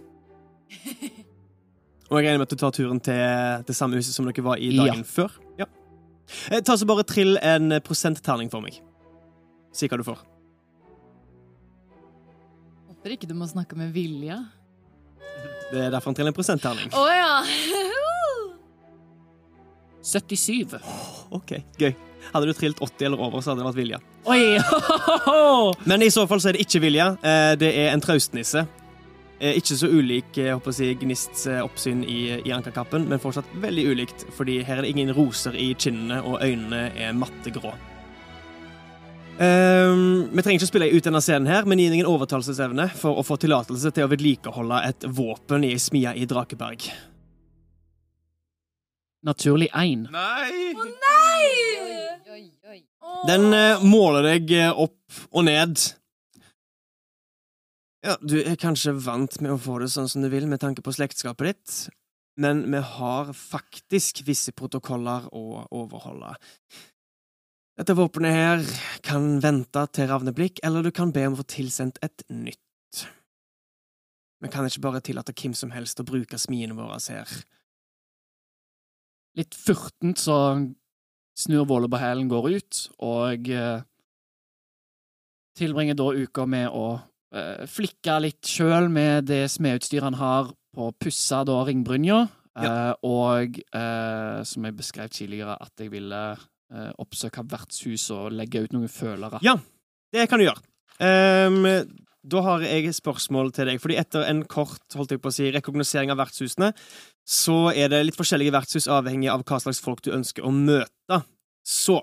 Og 2.12 2.20
jeg 2.20 2.28
regner 2.28 2.40
med 2.40 2.48
at 2.48 2.54
du 2.54 2.60
tar 2.62 2.72
turen 2.76 3.00
til 3.04 3.64
det 3.68 3.76
samme 3.76 3.98
huset 4.00 4.16
som 4.16 4.28
dere 4.28 4.44
var 4.46 4.60
i 4.62 4.70
Ja. 4.76 4.84
dagen 4.86 5.04
før. 5.08 5.32
Ja. 5.60 5.66
Eh, 6.52 6.62
Ta 6.62 6.76
så 6.78 6.86
bare 6.88 7.04
trill 7.08 7.38
en 7.42 7.80
prosentterning 7.84 8.52
for 8.52 8.62
meg. 8.64 8.78
Si 9.78 9.88
hva 9.92 10.00
du 10.02 10.06
får. 10.08 10.20
Håper 12.90 13.14
ikke 13.14 13.30
du 13.30 13.36
må 13.38 13.46
snakke 13.50 13.78
med 13.78 13.92
Vilja. 13.96 14.40
Det 15.72 15.84
er 15.86 15.92
derfor 15.94 16.10
han 16.12 16.18
triller 16.18 16.32
en 16.34 16.38
prosentterning. 16.38 16.90
Å 16.98 17.06
ja! 17.12 17.32
77. 20.08 20.78
Ok, 21.36 21.58
gøy. 21.82 21.92
Hadde 22.32 22.48
du 22.50 22.54
trillt 22.56 22.80
80 22.84 23.06
eller 23.10 23.22
over, 23.24 23.42
så 23.44 23.52
hadde 23.52 23.62
det 23.64 23.68
vært 23.68 23.80
Vilja. 23.82 24.00
Oi! 24.28 24.58
Men 25.90 26.04
i 26.04 26.10
så 26.12 26.24
fall 26.28 26.42
så 26.44 26.50
er 26.52 26.58
det 26.58 26.64
ikke 26.66 26.82
Vilja. 26.84 27.10
Eh, 27.22 27.54
Det 27.60 27.70
er 27.84 27.92
en 27.94 28.04
traustnisse. 28.04 28.64
Eh, 29.40 29.60
Ikke 29.60 29.76
så 29.78 29.88
ulik 29.92 30.40
jeg 30.40 30.56
håper 30.56 30.72
å 30.74 30.76
si, 30.76 30.90
Gnists 31.00 31.44
eh, 31.52 31.60
oppsyn 31.64 32.02
i, 32.08 32.20
i 32.48 32.54
ankerkappen, 32.56 33.06
men 33.12 33.22
fortsatt 33.22 33.52
veldig 33.62 33.86
ulikt, 33.94 34.26
fordi 34.36 34.58
her 34.66 34.80
er 34.80 34.88
det 34.88 34.94
ingen 34.96 35.12
roser 35.16 35.56
i 35.60 35.70
kinnene, 35.78 36.24
og 36.26 36.40
øynene 36.42 36.88
er 36.98 37.14
matte 37.16 37.54
grå. 37.56 37.76
Ehm, 39.38 40.30
vi 40.34 40.42
trenger 40.42 40.58
ikke 40.58 40.70
spille 40.72 40.88
ut 40.90 41.06
denne 41.06 41.22
scenen, 41.22 41.50
her, 41.52 41.68
men 41.70 41.78
gir 41.78 41.94
ingen 41.94 42.10
overtalelsesevne 42.10 42.88
for 42.98 43.20
å 43.20 43.26
få 43.26 43.38
tillatelse 43.38 43.92
til 43.94 44.08
å 44.08 44.10
vedlikeholde 44.10 44.80
et 44.88 45.06
våpen 45.14 45.66
i 45.68 45.76
ei 45.76 45.82
smia 45.82 46.16
i 46.18 46.26
Drakeberg. 46.30 46.88
Naturlig 49.28 49.70
1. 49.76 50.08
Nei! 50.14 50.74
Den 53.28 53.48
uh, 53.54 53.86
måler 53.86 54.26
deg 54.26 54.52
eh, 54.54 54.74
opp 54.74 55.22
og 55.32 55.46
ned. 55.48 55.80
Ja, 58.06 58.18
du 58.22 58.38
er 58.42 58.60
kanskje 58.62 58.94
vant 58.94 59.40
med 59.42 59.54
å 59.54 59.62
få 59.62 59.80
det 59.82 59.90
sånn 59.94 60.10
som 60.10 60.26
du 60.26 60.30
vil 60.32 60.46
med 60.50 60.62
tanke 60.62 60.84
på 60.86 60.94
slektskapet 60.96 61.50
ditt, 61.50 61.78
men 62.42 62.62
vi 62.72 62.82
har 62.98 63.34
faktisk 63.38 64.22
visse 64.28 64.54
protokoller 64.56 65.26
å 65.34 65.66
overholde. 65.76 66.36
Dette 67.78 67.94
våpenet 67.94 68.34
her 68.34 68.64
kan 69.06 69.36
vente 69.44 69.84
til 69.94 70.08
ravneblikk, 70.10 70.64
eller 70.66 70.82
du 70.82 70.90
kan 70.90 71.12
be 71.14 71.28
om 71.28 71.36
å 71.36 71.44
få 71.44 71.46
tilsendt 71.54 72.00
et 72.02 72.24
nytt. 72.34 73.04
Vi 74.42 74.50
kan 74.54 74.66
ikke 74.66 74.82
bare 74.82 75.02
tillate 75.06 75.36
hvem 75.38 75.54
som 75.58 75.70
helst 75.74 76.02
å 76.02 76.06
bruke 76.08 76.40
smiene 76.42 76.78
våre 76.78 76.98
her. 77.14 77.36
Litt 79.38 79.54
furtent 79.54 80.18
så 80.18 80.40
snur 81.38 81.68
Våle 81.70 81.90
på 81.90 82.02
hælen, 82.02 82.26
går 82.30 82.50
ut, 82.58 82.82
og 83.06 83.50
eh, 83.54 83.86
tilbringer 85.58 85.98
da 86.02 86.10
uka 86.18 86.48
med 86.50 86.74
å 86.74 86.88
eh, 87.30 87.66
flikke 87.70 88.18
litt 88.26 88.50
sjøl 88.58 88.90
med 88.90 89.30
det 89.30 89.44
smedutstyret 89.54 90.10
han 90.10 90.18
har 90.18 90.50
på 90.74 90.90
å 90.90 90.98
pusse 90.98 91.46
da 91.46 91.62
ringbrynja, 91.70 92.24
eh, 92.58 92.94
og 93.06 93.62
som 94.50 94.66
jeg 94.66 94.82
beskrev 94.82 95.14
tidligere, 95.14 95.62
at 95.62 95.78
jeg 95.78 95.94
ville 95.94 96.24
oppsøke 97.00 97.46
vertshus 97.48 98.10
og 98.12 98.34
legge 98.36 98.66
ut 98.66 98.74
noen 98.76 98.92
følere. 98.92 99.40
Ja. 99.46 99.56
Det 100.12 100.26
kan 100.32 100.40
du 100.40 100.48
gjøre. 100.48 100.64
Um, 101.00 101.66
da 102.28 102.42
har 102.44 102.64
jeg 102.66 102.92
spørsmål 102.96 103.54
til 103.56 103.70
deg. 103.70 103.80
Fordi 103.84 103.98
etter 104.00 104.28
en 104.28 104.44
kort 104.50 104.98
holdt 104.98 105.14
jeg 105.16 105.24
på 105.24 105.32
å 105.32 105.36
si, 105.36 105.48
rekognosering 105.54 106.12
av 106.12 106.20
vertshusene, 106.20 106.74
så 107.28 107.58
er 107.72 107.92
det 107.92 108.04
litt 108.08 108.20
forskjellige 108.20 108.56
vertshus 108.56 108.90
avhengig 108.92 109.32
av 109.32 109.46
hva 109.48 109.60
slags 109.64 109.82
folk 109.84 110.04
du 110.04 110.14
ønsker 110.16 110.48
å 110.48 110.52
møte. 110.52 111.22
Så 111.68 112.00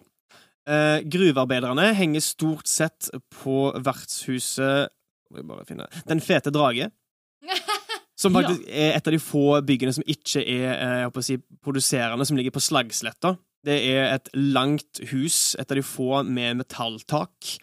eh, 0.69 1.01
Gruvearbeiderne 1.05 1.91
henger 1.97 2.25
stort 2.25 2.69
sett 2.71 3.11
på 3.43 3.71
vertshuset 3.85 4.93
må 5.35 5.41
jeg 5.41 5.49
bare 5.49 5.67
finne 5.67 5.87
Den 6.07 6.21
fete 6.23 6.53
drage. 6.55 6.91
Som 8.21 8.37
faktisk 8.37 8.69
er 8.71 8.95
et 8.95 9.09
av 9.09 9.13
de 9.13 9.19
få 9.19 9.59
byggene 9.67 9.93
som 9.93 10.05
ikke 10.07 10.39
er 10.41 10.69
eh, 10.71 10.93
jeg 11.01 11.09
håper 11.09 11.23
å 11.25 11.27
si, 11.27 11.37
produserende, 11.65 12.25
som 12.29 12.39
ligger 12.39 12.55
på 12.55 12.63
Slagsletta. 12.63 13.33
Det 13.65 13.79
er 13.95 14.13
et 14.13 14.29
langt 14.37 15.01
hus, 15.13 15.55
et 15.59 15.71
av 15.71 15.79
de 15.79 15.85
få 15.87 16.23
med 16.29 16.61
metalltak, 16.61 17.55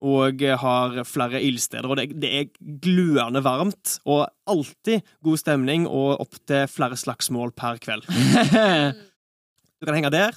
og 0.00 0.40
har 0.62 1.02
flere 1.04 1.42
ildsteder. 1.44 1.90
Og 1.90 1.98
det, 1.98 2.06
det 2.22 2.30
er 2.38 2.76
gluende 2.82 3.42
varmt, 3.44 3.98
og 4.08 4.28
alltid 4.48 5.04
god 5.26 5.42
stemning, 5.42 5.86
og 5.88 6.22
opptil 6.24 6.68
flere 6.70 6.98
slagsmål 7.00 7.54
per 7.56 7.80
kveld. 7.82 8.08
Du 9.80 9.86
kan 9.88 9.96
henge 9.96 10.10
der. 10.12 10.34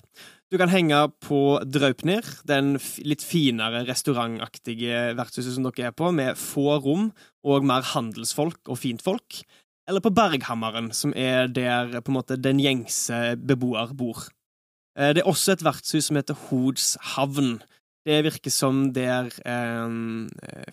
Du 0.54 0.58
kan 0.62 0.70
henge 0.72 0.96
på 1.26 1.58
Draupnir, 1.68 2.24
den 2.48 2.78
litt 3.04 3.24
finere 3.26 3.82
restaurantaktige 3.90 5.10
vertshuset 5.18 5.56
som 5.56 5.66
dere 5.68 5.90
er 5.90 5.96
på, 5.98 6.14
med 6.16 6.40
få 6.40 6.78
rom 6.78 7.10
og 7.44 7.66
mer 7.68 7.84
handelsfolk 7.90 8.72
og 8.72 8.80
fintfolk. 8.80 9.42
Eller 9.90 10.00
på 10.00 10.14
Berghammeren, 10.16 10.92
som 10.96 11.12
er 11.12 11.50
der 11.52 11.98
på 12.00 12.14
en 12.14 12.20
måte 12.22 12.38
den 12.40 12.62
gjengse 12.64 13.34
beboer 13.36 13.92
bor. 13.98 14.30
Eh, 14.98 15.14
Det 15.14 15.24
er 15.24 15.30
også 15.30 15.54
et 15.56 15.64
vertshus 15.66 16.10
som 16.10 16.20
heter 16.20 16.38
Hods 16.50 16.98
havn. 17.16 17.62
Det 18.04 18.18
virker 18.26 18.52
som 18.52 18.92
der 18.94 19.30
eh, 19.48 19.94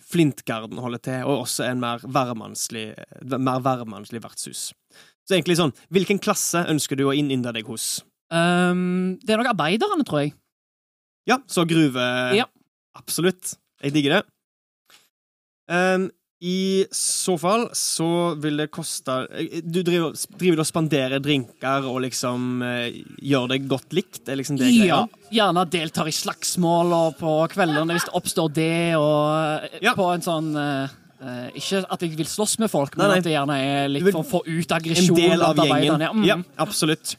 Flintgarden 0.03 0.77
holder 0.83 0.99
til, 0.99 1.23
og 1.23 1.45
også 1.45 1.63
en 1.69 1.79
mer 1.79 2.03
værmannslig, 2.03 2.89
mer 3.23 3.61
værmannslig 3.63 4.21
vertshus. 4.23 4.73
Så 5.27 5.37
egentlig 5.37 5.55
sånn, 5.61 5.71
hvilken 5.93 6.19
klasse 6.19 6.65
ønsker 6.67 6.99
du 6.99 7.05
å 7.07 7.15
innynde 7.15 7.53
deg 7.55 7.65
hos? 7.69 8.01
Um, 8.31 9.17
det 9.23 9.31
er 9.33 9.39
nok 9.41 9.51
arbeiderne, 9.53 10.03
tror 10.07 10.25
jeg. 10.25 10.33
Ja, 11.29 11.37
så 11.47 11.63
gruve 11.67 12.03
Ja. 12.35 12.45
Absolutt. 12.97 13.53
Jeg 13.81 13.93
digger 13.95 14.17
det. 14.17 14.23
Ehm, 15.71 16.09
I 16.41 16.85
så 16.91 17.35
fall 17.37 17.67
så 17.77 18.33
vil 18.41 18.57
det 18.63 18.71
koste 18.73 19.13
Du 19.61 19.83
driver, 19.85 20.15
driver 20.41 20.63
og 20.63 20.65
spanderer 20.65 21.21
drinker 21.21 21.85
og 21.85 21.99
liksom 22.07 22.63
eh, 22.65 22.95
gjør 23.21 23.51
deg 23.51 23.67
godt 23.69 23.93
likt? 23.93 24.23
Er 24.25 24.39
liksom 24.39 24.57
det 24.57 24.71
Ja, 24.73 25.03
gjerne 25.29 25.67
deltar 25.69 26.09
i 26.09 26.15
slagsmål 26.15 26.95
og 26.97 27.19
på 27.19 27.35
kveldene 27.53 27.93
hvis 27.93 28.07
det 28.09 28.15
oppstår 28.17 28.49
det, 28.57 28.73
og 28.97 29.69
eh, 29.69 29.77
Ja. 29.85 29.93
på 29.93 30.07
en 30.15 30.25
sånn 30.25 30.49
eh, 30.57 30.95
eh, 31.21 31.45
Ikke 31.61 31.83
at 31.85 32.07
jeg 32.07 32.17
vil 32.17 32.31
slåss 32.33 32.57
med 32.63 32.73
folk, 32.73 32.97
men 32.97 33.05
Nei, 33.05 33.11
nei. 33.13 33.19
at 33.21 33.29
det 33.29 33.35
gjerne 33.37 33.59
er 33.61 33.93
litt 33.93 34.09
for 34.09 34.23
å 34.23 34.29
få 34.31 34.41
ut 34.47 34.75
En 34.81 35.15
del 35.21 35.45
av 35.45 35.61
gjengen. 35.61 36.07
Ja, 36.07 36.11
mm. 36.11 36.25
Ja, 36.25 36.39
absolutt. 36.65 37.13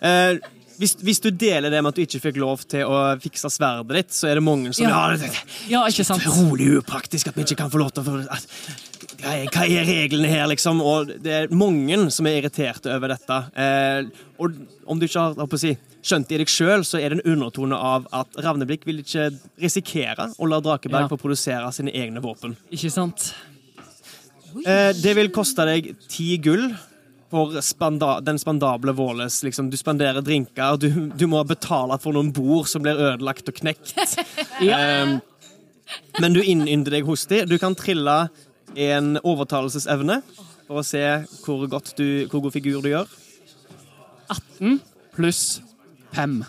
Eh, 0.00 0.38
hvis, 0.78 0.94
hvis 1.02 1.20
du 1.24 1.28
deler 1.30 1.70
det 1.72 1.80
med 1.82 1.90
at 1.90 1.98
du 1.98 2.02
ikke 2.04 2.20
fikk 2.22 2.36
lov 2.40 2.62
til 2.70 2.86
å 2.86 2.98
fikse 3.22 3.50
sverdet 3.50 3.96
ditt, 3.96 4.14
så 4.14 4.28
er 4.30 4.38
det 4.38 4.44
mange 4.46 4.72
som 4.76 4.86
Ja. 4.86 5.16
det, 5.16 5.30
ja, 5.70 5.80
ikke 5.90 6.04
sant? 6.06 6.22
Utrolig 6.22 6.68
upraktisk 6.78 7.28
at 7.28 7.34
vi 7.38 7.42
ikke 7.42 7.56
kan 7.64 7.70
få 7.72 7.80
lov 7.82 7.90
til 7.96 8.06
å 8.06 8.20
at, 8.30 8.46
hva, 9.18 9.34
er, 9.34 9.48
hva 9.50 9.66
er 9.66 9.84
reglene 9.88 10.30
her, 10.30 10.46
liksom? 10.52 10.80
Og 10.84 11.10
det 11.24 11.32
er 11.34 11.48
mange 11.54 11.98
som 12.14 12.26
er 12.30 12.38
irriterte 12.40 12.92
over 12.94 13.08
dette. 13.14 13.38
Eh, 13.58 14.06
og 14.38 14.54
om 14.86 14.98
du 15.00 15.06
ikke 15.08 15.26
har 15.34 15.58
si, 15.58 15.74
skjønt 16.06 16.28
det 16.30 16.38
i 16.38 16.42
deg 16.44 16.52
sjøl, 16.52 16.84
så 16.86 17.00
er 17.02 17.10
det 17.10 17.18
en 17.24 17.32
undertone 17.34 17.74
av 17.74 18.06
at 18.14 18.38
Ravneblikk 18.38 18.86
vil 18.86 19.02
ikke 19.02 19.28
risikere 19.60 20.30
å 20.38 20.46
la 20.48 20.60
Drakeberg 20.62 21.08
Ja. 21.08 21.08
få 21.10 21.18
produsere 21.18 21.72
sine 21.74 21.90
egne 21.90 22.22
våpen. 22.22 22.54
Ikke 22.70 22.90
sant? 22.94 23.32
Eh, 24.64 24.92
det 24.96 25.14
vil 25.18 25.28
koste 25.34 25.66
deg 25.68 25.90
ti 26.08 26.36
gull 26.38 26.70
for 27.30 27.60
spanda 27.60 28.20
den 28.24 28.38
spandable 28.38 28.92
Våles. 28.92 29.42
Liksom, 29.42 29.70
du 29.70 29.76
spanderer 29.76 30.20
drinker, 30.24 30.76
du, 30.76 30.88
du 31.14 31.26
må 31.28 31.42
betale 31.44 31.98
for 32.02 32.16
noen 32.16 32.32
bord 32.32 32.68
som 32.70 32.84
blir 32.84 33.00
ødelagt 33.10 33.48
og 33.50 33.60
knekt. 33.62 33.94
Eh, 34.58 35.18
men 36.20 36.34
du 36.34 36.42
innynder 36.42 36.98
deg 36.98 37.06
hos 37.08 37.22
dem. 37.30 37.46
Du 37.48 37.54
kan 37.62 37.76
trille 37.78 38.16
en 38.76 39.14
overtalelsesevne 39.22 40.18
for 40.66 40.82
å 40.82 40.84
se 40.84 41.00
hvor, 41.44 41.62
godt 41.70 41.94
du, 41.96 42.26
hvor 42.28 42.42
god 42.44 42.52
figur 42.56 42.82
du 42.84 42.90
gjør. 42.90 43.08
18 44.28 44.80
pluss 45.14 45.42
5. 46.18 46.42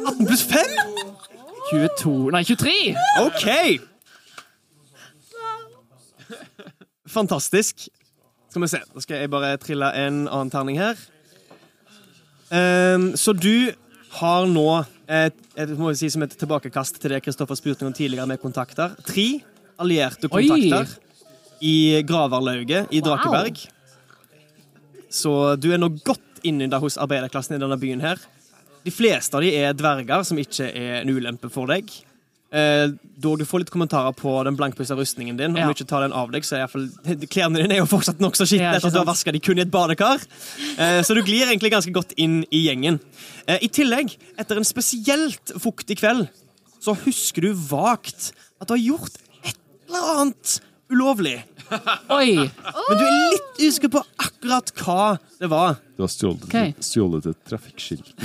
18 0.00 0.26
pluss 0.26 0.42
5? 0.48 0.74
22 1.70 2.32
Nei, 2.34 2.42
23! 2.48 2.74
OK! 3.26 3.46
Fantastisk. 7.06 7.86
Skal 8.56 8.64
vi 8.64 8.68
se. 8.72 8.78
Da 8.88 9.02
skal 9.04 9.18
jeg 9.20 9.28
bare 9.28 9.56
trille 9.60 9.88
en 10.00 10.22
annen 10.32 10.48
terning 10.48 10.78
her. 10.80 10.96
Um, 12.48 13.10
så 13.12 13.34
du 13.36 13.68
har 14.16 14.46
nå 14.48 14.64
et, 15.12 15.36
et, 15.60 15.74
må 15.76 15.90
jeg 15.92 15.98
si, 16.00 16.08
som 16.14 16.24
et 16.24 16.32
tilbakekast 16.40 16.96
til 17.02 17.12
det 17.12 17.18
Kristoffer 17.26 17.58
spurte 17.58 17.84
om 17.84 17.92
tidligere 17.92 18.24
med 18.30 18.40
kontakter. 18.40 18.94
Tre 19.04 19.26
allierte 19.76 20.30
Oi! 20.30 20.46
kontakter 20.48 20.94
i 21.60 22.00
Graverlauget 22.08 22.88
i 22.96 23.02
Wow. 23.02 23.10
Drakeberg. 23.10 23.60
Så 25.12 25.34
du 25.60 25.68
er 25.74 25.82
nå 25.82 25.92
godt 26.00 26.40
innynda 26.40 26.80
hos 26.80 26.96
arbeiderklassen 26.96 27.58
i 27.58 27.60
denne 27.60 27.76
byen 27.76 28.00
her. 28.00 28.24
De 28.88 28.94
fleste 28.94 29.36
av 29.36 29.44
de 29.44 29.52
er 29.52 29.76
dverger, 29.76 30.24
som 30.24 30.40
ikke 30.40 30.72
er 30.72 31.02
en 31.02 31.12
ulempe 31.12 31.52
for 31.52 31.68
deg. 31.68 31.92
Eh, 32.54 32.88
dog 33.18 33.38
du 33.40 33.44
får 33.44 33.58
litt 33.64 33.70
kommentarer 33.74 34.12
på 34.14 34.30
den 34.46 34.54
blankpussa 34.56 34.94
rustningen 34.94 35.36
din. 35.36 35.50
Om 35.50 35.56
Ja. 35.56 35.66
du 35.66 35.72
ikke 35.74 35.88
tar 35.88 36.00
den 36.06 36.12
av 36.12 36.30
deg, 36.30 36.44
så 36.46 36.56
er 36.56 36.68
i 36.70 37.26
klærne 37.34 37.56
dine 37.58 37.74
er 37.74 37.78
jo 37.82 37.86
fortsatt 37.90 38.20
nokså 38.22 38.46
skitne 38.46 38.76
etter 38.76 38.86
at 38.86 38.92
du 38.94 38.98
har 39.00 39.04
vaska 39.08 39.32
de 39.32 39.40
kun 39.40 39.58
i 39.58 39.62
et 39.62 39.70
badekar. 39.70 40.20
Eh, 40.78 41.02
så 41.02 41.14
du 41.14 41.22
glir 41.26 41.46
egentlig 41.48 41.72
ganske 41.72 41.92
godt 41.92 42.12
inn 42.16 42.44
i 42.52 42.62
gjengen. 42.68 43.00
Eh, 43.48 43.58
I 43.62 43.68
tillegg, 43.68 44.14
etter 44.38 44.56
en 44.56 44.64
spesielt 44.68 45.52
fuktig 45.58 45.98
kveld, 45.98 46.28
så 46.80 46.94
husker 46.94 47.40
du 47.42 47.52
vagt 47.52 48.32
at 48.60 48.68
du 48.68 48.74
har 48.76 48.84
gjort 48.94 49.18
et 49.42 49.56
eller 49.88 50.20
annet 50.20 50.60
ulovlig. 50.88 51.42
Oi! 52.14 52.46
Men 52.46 52.94
du 52.94 53.02
er 53.02 53.30
litt 53.32 53.58
usikker 53.66 53.90
på 53.90 53.98
akkurat 54.22 54.70
hva 54.78 55.18
det 55.40 55.48
var. 55.50 55.74
Du 55.96 56.02
har 56.04 56.08
stjålet, 56.12 56.44
okay. 56.46 56.74
stjålet 56.78 57.26
et 57.26 57.40
trafikkskilt. 57.50 58.14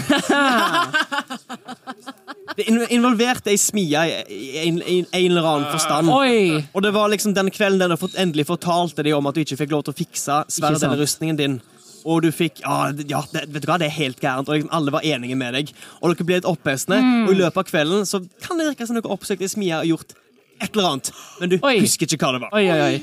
Det 2.61 2.87
involverte 2.93 3.51
ei 3.51 3.57
smie 3.57 4.01
i 4.07 4.15
i 4.31 4.67
en, 4.67 4.79
i 4.81 4.97
en 5.03 5.31
eller 5.31 5.47
annen 5.47 5.67
forstand. 5.71 6.09
Oi! 6.13 6.61
Og 6.73 6.81
det 6.85 6.93
var 6.95 7.09
liksom 7.11 7.33
den 7.37 7.49
kvelden 7.53 7.79
der 7.79 7.93
du 7.93 7.97
fått- 7.99 8.17
endelig 8.19 8.45
fortalte 8.49 9.03
de 9.03 9.13
om 9.17 9.27
at 9.27 9.35
du 9.35 9.41
ikke 9.43 9.57
fikk 9.63 9.71
lov 9.71 9.83
til 9.87 9.93
å 9.93 9.97
fikse 9.97 10.41
sverdet 10.51 10.83
eller 10.83 11.01
rustningen 11.03 11.37
din. 11.39 11.59
Og 12.05 12.23
du 12.25 12.31
fikk 12.33 12.63
Ja, 12.63 12.89
ja 13.07 13.21
det, 13.33 13.45
vet 13.53 13.61
du 13.61 13.67
hva, 13.69 13.77
det 13.77 13.87
er 13.91 13.97
helt 13.97 14.19
gærent. 14.21 14.49
Og 14.49 14.55
liksom 14.57 14.71
alle 14.73 14.91
var 14.91 15.05
enige 15.05 15.37
med 15.37 15.53
deg. 15.53 15.73
Og 16.01 16.13
dere 16.15 16.25
ble 16.25 16.39
litt 16.39 16.49
opphesende. 16.49 16.97
Mm. 17.01 17.27
Og 17.27 17.33
i 17.35 17.39
løpet 17.43 17.57
av 17.61 17.69
kvelden 17.69 18.05
så 18.09 18.23
kan 18.41 18.57
det 18.57 18.71
virke 18.71 18.87
som 18.89 18.97
dere 18.97 19.11
oppsøkte 19.13 19.45
ei 19.45 19.51
smie 19.53 19.77
og 19.83 19.85
gjort 19.93 20.15
et 20.61 20.71
eller 20.75 20.89
annet. 20.91 21.11
Men 21.39 21.49
du 21.49 21.57
Oi. 21.61 21.79
husker 21.81 22.05
ikke 22.09 22.21
hva 22.25 22.33
det 22.37 22.41
var. 22.45 22.53
Oi, 22.57 22.65
oi, 22.69 22.79
oi. 22.81 22.97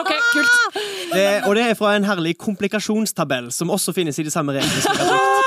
OK, 0.00 0.10
kult. 0.32 0.76
Det, 1.12 1.24
og 1.44 1.54
det 1.58 1.64
er 1.68 1.74
fra 1.76 1.90
en 1.98 2.06
herlig 2.08 2.36
komplikasjonstabell, 2.40 3.50
som 3.52 3.68
også 3.74 3.92
finnes 3.92 4.16
i 4.18 4.24
de 4.24 4.32
samme 4.32 4.54
reglene 4.56 5.41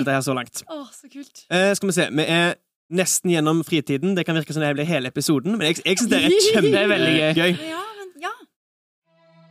dette 0.00 0.14
her 0.16 0.24
så 0.26 0.36
langt. 0.36 0.62
Å, 0.68 0.78
så 0.94 1.10
kult. 1.12 1.44
Eh, 1.50 1.72
skal 1.78 1.90
vi 1.90 1.96
se, 1.96 2.08
vi 2.20 2.26
er 2.36 2.56
nesten 2.96 3.32
gjennom 3.34 3.62
fritiden. 3.66 4.14
Det 4.16 4.26
kan 4.26 4.38
virke 4.38 4.54
som 4.54 4.62
det 4.62 4.72
blir 4.78 4.88
hele 4.88 5.10
episoden, 5.12 5.56
men 5.58 5.70
jeg, 5.72 5.82
jeg 5.84 5.98
synes 6.02 6.10
det 6.12 6.22
er 6.22 6.66
Det 6.70 6.82
er 6.82 6.90
veldig 6.92 7.14
gøy. 7.14 7.30
kjempegøy. 7.40 7.70
Ja, 7.70 7.84
men 8.00 8.26
ja. 8.28 8.34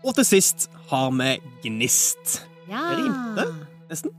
Og 0.05 0.15
til 0.19 0.29
sist 0.35 0.69
har 0.91 1.09
vi 1.17 1.33
Gnist. 1.65 2.39
Ja. 2.69 2.83
Det 2.91 3.01
rimte. 3.03 3.49
Nesten. 3.89 4.15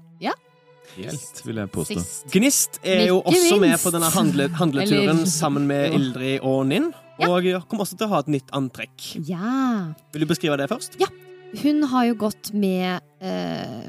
Helt, 0.97 1.41
vil 1.45 1.59
jeg 1.61 1.71
påstå. 1.73 2.01
Sist. 2.01 2.27
Gnist 2.33 2.79
er 2.87 3.07
jo 3.11 3.19
også 3.21 3.59
med 3.61 3.77
på 3.83 3.93
denne 3.93 4.09
handle, 4.15 4.47
handleturen 4.57 5.27
sammen 5.29 5.67
med. 5.69 5.93
Ildrid 5.97 6.41
og 6.47 6.63
Ninn. 6.71 6.93
Ja. 7.21 7.29
Og 7.33 7.45
kommer 7.69 7.85
også 7.87 7.99
til 7.99 8.09
å 8.09 8.13
ha 8.15 8.23
et 8.25 8.31
nytt 8.33 8.53
antrekk. 8.57 9.11
Ja. 9.29 9.93
Vil 10.15 10.25
du 10.25 10.29
beskrive 10.31 10.57
det 10.61 10.69
først? 10.73 10.99
Hun 11.63 11.85
har 11.93 12.09
jo 12.11 12.17
gått 12.21 12.53
med 12.57 13.01
eh, 13.25 13.87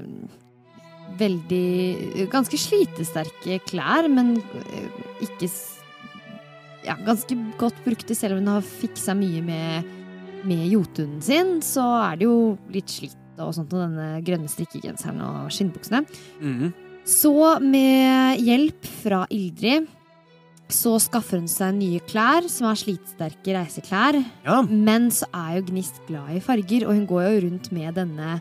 veldig 1.20 2.28
Ganske 2.32 2.59
slitesterke 2.61 3.59
klær, 3.68 4.09
men 4.11 4.38
eh, 4.72 4.89
ikke 5.28 5.49
Ja, 6.88 6.95
ganske 7.03 7.36
godt 7.59 7.80
brukte, 7.86 8.15
selv 8.15 8.38
om 8.38 8.43
hun 8.45 8.53
har 8.55 8.65
fiksa 8.65 9.15
mye 9.18 9.41
med, 9.43 9.88
med 10.47 10.68
jotunen 10.72 11.20
sin. 11.22 11.57
Så 11.65 11.84
er 11.84 12.20
det 12.20 12.30
jo 12.30 12.55
litt 12.72 12.93
slitt 12.93 13.18
og 13.38 13.51
sånt, 13.53 13.74
og 13.76 13.84
denne 13.84 14.22
grønne 14.26 14.49
strikkegenseren 14.49 15.20
og 15.26 15.51
skinnbuksene. 15.53 16.05
Mhm. 16.39 16.74
Så 17.07 17.32
med 17.63 18.41
hjelp 18.43 18.88
fra 19.03 19.22
Ildrid 19.32 19.86
så 20.68 20.97
skaffer 20.99 21.39
hun 21.39 21.47
seg 21.47 21.78
nye 21.78 22.01
klær, 22.03 22.47
som 22.51 22.68
er 22.68 22.80
slitesterke 22.80 23.55
reiseklær. 23.55 24.18
Ja. 24.43 24.59
Men 24.68 25.07
så 25.15 25.30
er 25.32 25.57
jo 25.57 25.68
Gnist 25.70 26.01
glad 26.09 26.36
i 26.36 26.43
farger, 26.43 26.88
og 26.88 26.97
hun 26.97 27.07
går 27.07 27.24
jo 27.28 27.43
rundt 27.47 27.72
med 27.76 27.95
denne 27.95 28.38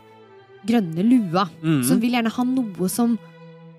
grønne 0.67 1.05
lua. 1.07 1.47
Mm. 1.61 1.81
Så 1.83 1.95
hun 1.95 2.03
vil 2.03 2.17
gjerne 2.17 2.33
ha 2.33 2.47
noe 2.47 2.91
som 2.91 3.17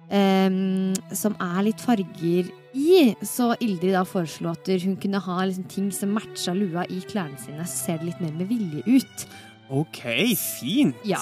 um, 0.09 0.95
som 1.12 1.36
er 1.43 1.61
litt 1.68 1.82
farger 1.84 2.49
i. 2.76 3.03
Så 3.26 3.53
Ildrid 3.64 3.97
da 3.97 4.05
foreslo 4.09 4.53
at 4.55 4.70
hun 4.84 4.97
kunne 5.01 5.20
ha 5.24 5.41
liksom 5.45 5.68
ting 5.70 5.91
som 5.95 6.14
matcha 6.16 6.55
lua 6.57 6.86
i 6.89 7.03
klærne 7.09 7.39
sine, 7.43 7.66
så 7.66 7.84
ser 7.84 8.01
det 8.01 8.12
litt 8.12 8.24
mer 8.24 8.34
med 8.39 8.51
vilje 8.51 8.84
ut. 8.86 9.28
OK, 9.68 10.01
fint. 10.41 10.97
Ja. 11.05 11.20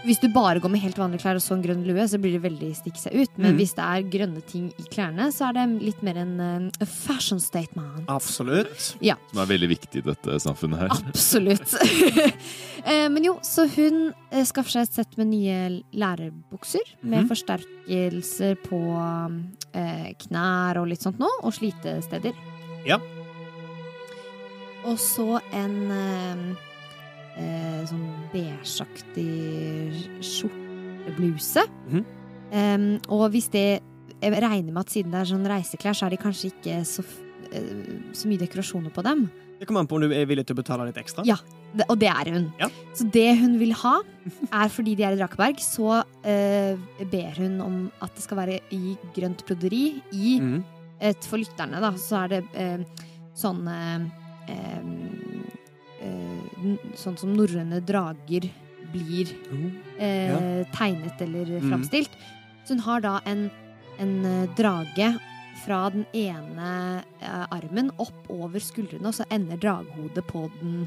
Hvis 0.00 0.20
du 0.22 0.30
bare 0.32 0.60
går 0.62 0.72
med 0.72 0.80
helt 0.80 0.96
vanlige 0.96 1.20
klær 1.20 1.36
og 1.36 1.42
så 1.44 1.52
en 1.58 1.64
grønn 1.64 1.82
lue, 1.84 2.04
så 2.08 2.16
blir 2.20 2.32
det 2.38 2.42
veldig 2.44 2.70
stikke 2.78 3.00
seg 3.02 3.16
ut. 3.18 3.34
Men 3.36 3.52
mm. 3.52 3.58
hvis 3.58 3.74
det 3.76 3.84
er 3.84 4.06
grønne 4.14 4.40
ting 4.48 4.70
i 4.80 4.84
klærne, 4.88 5.26
så 5.34 5.50
er 5.50 5.58
det 5.58 5.66
litt 5.84 6.00
mer 6.06 6.20
en 6.22 6.32
uh, 6.40 6.86
fashion 6.88 7.40
statement. 7.42 8.06
Absolutt. 8.08 8.94
Som 8.96 9.42
er 9.44 9.50
veldig 9.50 9.68
viktig 9.74 10.00
i 10.00 10.06
dette 10.08 10.38
samfunnet 10.40 10.86
her. 10.86 10.96
Absolutt. 11.00 11.76
Eh, 12.80 13.10
Men 13.12 13.20
jo, 13.26 13.34
så 13.44 13.66
hun 13.68 14.06
eh, 14.30 14.44
skaffer 14.48 14.72
seg 14.72 14.86
et 14.86 14.94
sett 14.96 15.18
med 15.20 15.28
nye 15.28 15.56
lærerbukser 15.92 16.94
Med 17.02 17.26
mm. 17.26 17.28
forsterkelser 17.28 18.56
på 18.64 18.78
eh, 19.76 20.06
knær 20.22 20.80
og 20.80 20.88
litt 20.88 21.04
sånt 21.04 21.20
nå, 21.20 21.28
og 21.44 21.52
slitesteder. 21.52 22.32
Ja. 22.88 22.96
Og 24.88 24.96
så 24.96 25.42
en 25.52 25.76
eh, 27.40 27.82
sånn 27.88 28.06
beigeaktig 28.34 30.06
skjortebluse. 30.20 31.64
Mm. 31.90 32.04
Um, 32.50 32.88
og 33.14 33.28
hvis 33.30 33.46
det 33.52 33.80
Jeg 34.20 34.34
regner 34.36 34.72
med 34.74 34.82
at 34.82 34.90
siden 34.92 35.12
det 35.14 35.20
er 35.22 35.28
sånn 35.30 35.46
reiseklær, 35.48 35.94
så 35.96 36.04
er 36.04 36.10
det 36.12 36.18
kanskje 36.20 36.50
ikke 36.50 36.80
så, 36.84 37.00
eh, 37.56 38.02
så 38.12 38.28
mye 38.28 38.42
dekorasjoner 38.42 38.92
på 38.92 39.00
dem. 39.06 39.22
Det 39.56 39.64
kommer 39.68 39.80
an 39.80 39.88
på 39.88 39.96
om 39.96 40.02
du 40.04 40.12
er 40.12 40.26
villig 40.28 40.44
til 40.44 40.56
å 40.56 40.60
betale 40.60 40.84
litt 40.90 40.98
ekstra. 41.00 41.24
Ja. 41.24 41.38
Det, 41.72 41.86
og 41.88 41.96
det 42.02 42.10
er 42.10 42.28
hun. 42.34 42.50
Ja. 42.60 42.68
Så 42.92 43.06
det 43.14 43.38
hun 43.40 43.54
vil 43.60 43.72
ha, 43.80 43.94
er 44.50 44.68
fordi 44.68 44.92
de 44.98 45.06
er 45.06 45.16
i 45.16 45.20
Drakeberg, 45.20 45.56
så 45.64 46.02
eh, 46.26 46.76
ber 47.12 47.32
hun 47.38 47.60
om 47.64 47.78
at 48.02 48.12
det 48.16 48.24
skal 48.26 48.40
være 48.42 48.58
i 48.76 48.96
grønt 49.16 49.44
broderi. 49.48 50.02
I 50.12 50.36
mm. 50.42 50.60
et, 51.00 51.24
For 51.24 51.40
lytterne, 51.40 51.80
da, 51.80 51.92
så 51.96 52.24
er 52.24 52.28
det 52.34 52.42
eh, 52.60 52.84
sånne 53.40 53.76
eh, 54.50 54.52
eh, 54.52 54.80
n- 56.04 56.39
Sånn 56.98 57.16
som 57.20 57.32
norrøne 57.36 57.80
drager 57.86 58.48
blir 58.92 59.30
eh, 59.98 60.64
tegnet 60.74 61.20
eller 61.22 61.52
framstilt. 61.62 62.10
Mm. 62.16 62.64
Så 62.64 62.74
hun 62.74 62.82
har 62.86 63.04
da 63.04 63.12
en, 63.28 63.44
en 64.02 64.14
eh, 64.26 64.48
drage 64.58 65.12
fra 65.64 65.90
den 65.92 66.06
ene 66.16 66.72
eh, 67.20 67.46
armen 67.52 67.90
opp 68.00 68.28
over 68.32 68.62
skuldrene, 68.64 69.06
og 69.10 69.14
så 69.14 69.26
ender 69.30 69.60
draghodet 69.60 70.24
på 70.30 70.46
den 70.60 70.82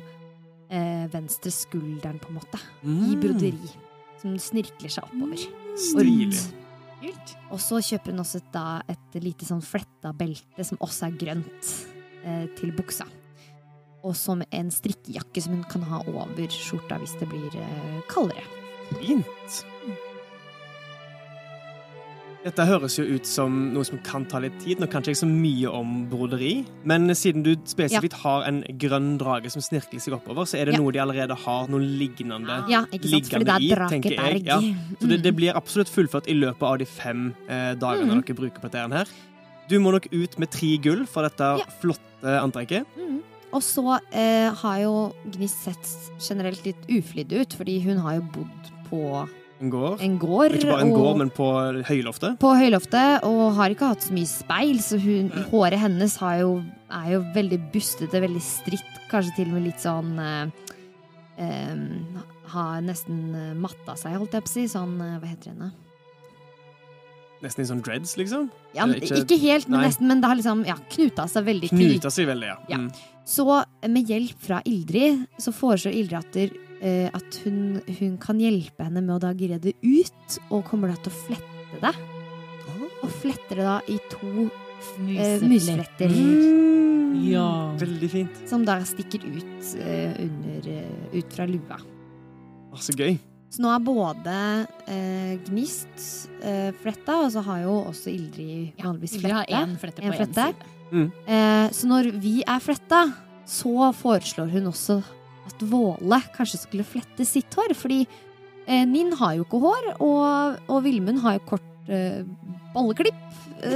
eh, 0.73 1.05
venstre 1.13 1.51
skulderen, 1.53 2.19
på 2.19 2.31
en 2.33 2.39
måte. 2.41 2.59
I 2.83 2.87
Mm. 3.15 3.19
broderi. 3.21 3.73
Som 4.21 4.37
snirkler 4.39 4.89
seg 4.91 5.03
oppover. 5.09 5.41
Stilig. 5.77 6.29
Og 7.51 7.59
så 7.59 7.81
kjøper 7.83 8.13
hun 8.13 8.21
også 8.23 8.39
et, 8.39 8.51
da, 8.53 8.81
et 8.87 9.17
lite 9.21 9.45
sånn 9.45 9.61
fletta 9.61 10.13
belte 10.15 10.63
som 10.63 10.77
også 10.79 11.09
er 11.09 11.17
grønt, 11.19 11.71
eh, 12.23 12.45
til 12.57 12.71
buksa. 12.71 13.05
Og 14.03 14.15
som 14.19 14.41
en 14.51 14.71
strikkejakke 14.71 15.41
som 15.41 15.53
hun 15.55 15.63
kan 15.71 15.83
ha 15.87 16.01
over 16.11 16.47
skjorta 16.51 16.97
hvis 16.99 17.15
det 17.21 17.29
blir 17.31 17.53
eh, 17.55 18.01
kaldere. 18.11 18.43
Fint. 18.99 19.63
Dette 22.43 22.65
høres 22.67 22.97
jo 22.99 23.05
ut 23.07 23.23
som 23.23 23.53
noe 23.71 23.85
som 23.87 24.01
kan 24.03 24.25
ta 24.27 24.41
litt 24.43 24.57
tid. 24.59 24.81
Nå 24.83 24.89
kan 24.91 24.99
ikke 24.99 25.13
jeg 25.13 25.19
så 25.21 25.27
mye 25.29 25.69
om 25.71 25.93
broderi, 26.11 26.65
men 26.83 27.07
siden 27.15 27.45
du 27.45 27.53
spesifikt 27.71 28.17
har 28.19 28.43
en 28.49 28.57
grønn 28.81 29.13
drage 29.21 29.47
som 29.53 29.63
snirkler 29.63 30.03
seg 30.03 30.17
oppover, 30.17 30.43
så 30.51 30.59
er 30.59 30.65
det 30.67 30.73
Ja. 30.75 30.81
noe 30.81 30.91
de 30.91 30.99
allerede 30.99 31.37
har 31.39 31.69
noe 31.71 31.79
lignende. 31.79 32.57
Ja, 32.67 32.83
ikke 32.91 33.07
sant? 33.07 33.31
Liggende 33.31 33.55
i, 33.63 33.71
er 33.71 33.87
tenker 33.87 34.11
jeg, 34.11 34.43
ja. 34.43 34.59
Så 34.59 35.07
det, 35.07 35.19
Mm. 35.19 35.23
det 35.23 35.35
blir 35.37 35.55
absolutt 35.55 35.87
fullført 35.87 36.27
i 36.27 36.33
løpet 36.35 36.63
av 36.67 36.77
de 36.79 36.85
fem 36.85 37.33
eh, 37.47 37.75
dagene 37.75 38.11
mm. 38.11 38.25
dere 38.25 38.35
bruker 38.35 38.59
på 38.59 38.69
dette 38.69 38.91
her. 38.91 39.07
Du 39.69 39.79
må 39.79 39.93
nok 39.93 40.11
ut 40.11 40.37
med 40.37 40.51
tre 40.51 40.77
gull 40.77 41.05
for 41.05 41.23
dette 41.23 41.39
Ja. 41.39 41.63
flotte 41.79 42.41
antrekket. 42.43 42.85
Mm. 42.99 43.21
Og 43.53 43.61
så 43.61 43.99
eh, 44.11 44.49
har 44.63 44.77
jo 44.81 44.93
Gnist 45.35 45.63
sett 45.67 45.89
generelt 46.25 46.63
litt 46.65 46.87
uflidd 46.89 47.31
ut, 47.37 47.53
fordi 47.53 47.79
hun 47.85 47.97
har 48.01 48.15
jo 48.17 48.23
bodd 48.33 48.71
på 48.89 49.01
En 49.61 49.69
gård. 49.71 50.01
en 50.01 50.17
gård. 50.19 50.55
Ikke 50.57 50.71
bare 50.71 50.81
en 50.87 50.91
og- 50.91 50.97
gård, 50.99 51.17
men 51.21 51.29
på 51.29 51.47
høyloftet. 51.87 52.39
på 52.41 52.53
høyloftet 52.57 53.23
og 53.23 53.53
har 53.55 53.69
ikke 53.69 53.91
hatt 53.93 54.01
så 54.01 54.11
mye 54.17 54.27
speil, 54.27 54.77
så 54.83 54.99
hun, 54.99 55.29
håret 55.51 55.79
hennes 55.79 56.17
har 56.17 56.39
jo, 56.41 56.63
er 56.91 57.11
jo 57.13 57.21
veldig 57.35 57.59
bustete, 57.71 58.19
veldig 58.25 58.41
stritt, 58.41 58.89
kanskje 59.11 59.35
til 59.37 59.47
og 59.47 59.53
med 59.53 59.63
litt 59.69 59.79
sånn 59.79 60.19
eh, 60.19 60.51
eh, 61.37 61.77
Har 62.53 62.81
nesten 62.81 63.21
eh, 63.35 63.53
matta 63.55 63.95
seg, 63.95 64.17
holdt 64.17 64.33
jeg 64.35 64.43
på 64.43 64.49
å 64.51 64.53
si. 64.57 64.65
Sånn, 64.67 64.97
eh, 65.01 65.19
hva 65.21 65.29
heter 65.31 65.53
henne? 65.53 65.71
Nesten 67.43 67.63
i 67.63 67.67
sånn 67.67 67.81
dreads, 67.83 68.15
liksom. 68.17 68.49
Ja, 68.75 68.85
men, 68.85 69.01
ikke- 69.01 69.23
ikke, 69.25 69.37
helt, 69.41 69.67
men 69.69 69.79
nei. 69.81 69.87
nesten. 69.89 70.07
Men 70.07 70.21
det 70.21 70.27
har 70.29 70.35
liksom 70.37 70.65
ja, 70.65 70.75
knuta 70.89 71.25
seg 71.27 71.43
veldig. 71.45 71.69
Knuta 71.73 72.09
seg 72.11 72.27
veldig, 72.27 72.47
ja. 72.47 72.57
Ja. 72.69 72.77
Så 73.25 73.45
eh, 73.59 73.89
med 73.91 74.09
hjelp 74.09 74.39
fra 74.43 74.61
Ildrid 74.67 75.25
så 75.41 75.53
foreslår 75.55 75.95
Ildrid 75.95 76.19
at, 76.19 76.35
der, 76.35 76.55
eh, 76.81 77.07
at 77.13 77.39
hun, 77.45 77.79
hun 77.99 78.17
kan 78.21 78.41
hjelpe 78.41 78.87
henne 78.87 79.03
med 79.03 79.15
å 79.15 79.21
da 79.23 79.33
gre 79.37 79.59
det 79.63 79.75
ut, 79.83 80.39
og 80.49 80.65
kommer 80.67 80.93
da 80.93 80.99
til 80.99 81.13
å 81.13 81.21
flette 81.27 81.81
det. 81.83 81.93
Og 83.03 83.11
fletter 83.19 83.59
det 83.59 83.65
da 83.67 83.79
i 83.91 83.97
to 84.07 84.45
uh, 84.45 85.41
musefletter. 85.43 86.13
Mm. 86.13 87.17
Ja. 87.27 87.49
Veldig 87.81 88.09
fint. 88.13 88.39
Som 88.47 88.63
da 88.67 88.77
stikker 88.87 89.25
ut, 89.27 89.73
uh, 89.75 90.15
under, 90.23 90.71
ut 91.11 91.35
fra 91.35 91.47
lua. 91.49 91.81
Å, 92.71 92.79
så 92.79 92.95
gøy. 92.95 93.17
Så 93.53 93.61
nå 93.61 93.69
er 93.69 93.81
både 93.85 94.35
eh, 94.89 95.33
Gnist 95.45 96.05
eh, 96.41 96.71
fletta, 96.81 97.19
og 97.21 97.27
så 97.35 97.43
har 97.45 97.59
jo 97.67 97.75
også 97.91 98.09
Ildrid 98.09 98.79
vanligvis 98.81 99.19
Ildrid 99.19 99.35
har 99.35 99.45
flette. 99.45 99.59
én 99.59 99.75
flette 99.83 100.01
på 100.01 100.07
En 100.07 100.13
én 100.15 100.17
flette. 100.23 100.71
Side. 100.93 101.33
Eh, 101.35 101.67
så 101.75 101.89
når 101.89 102.11
vi 102.23 102.37
er 102.45 102.63
fletta, 102.63 103.03
så 103.49 103.91
foreslår 103.97 104.51
hun 104.53 104.71
også 104.71 105.01
at 105.47 105.65
Våle 105.67 106.19
kanskje 106.35 106.61
skulle 106.61 106.87
flette 106.87 107.25
sitt 107.27 107.53
hår. 107.57 107.75
Fordi 107.77 108.03
eh, 108.03 108.85
Ninn 108.89 109.13
har 109.19 109.37
jo 109.37 109.47
ikke 109.47 109.61
hår, 109.63 109.91
og, 109.97 110.63
og 110.69 110.83
Vilmund 110.85 111.21
har 111.25 111.39
jo 111.39 111.45
kort 111.53 111.91
eh, 111.91 112.23
balleklipp. 112.75 113.19
så 113.63 113.69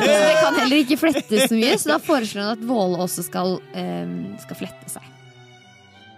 det 0.00 0.36
kan 0.40 0.54
heller 0.56 0.78
ikke 0.78 0.96
flettes 0.96 1.50
så 1.50 1.56
mye, 1.56 1.74
så 1.76 1.90
da 1.94 1.98
foreslår 2.00 2.46
hun 2.46 2.54
at 2.54 2.62
Våle 2.68 3.02
også 3.04 3.26
skal, 3.26 3.58
eh, 3.76 4.14
skal 4.44 4.60
flette 4.62 4.92
seg. 4.92 5.10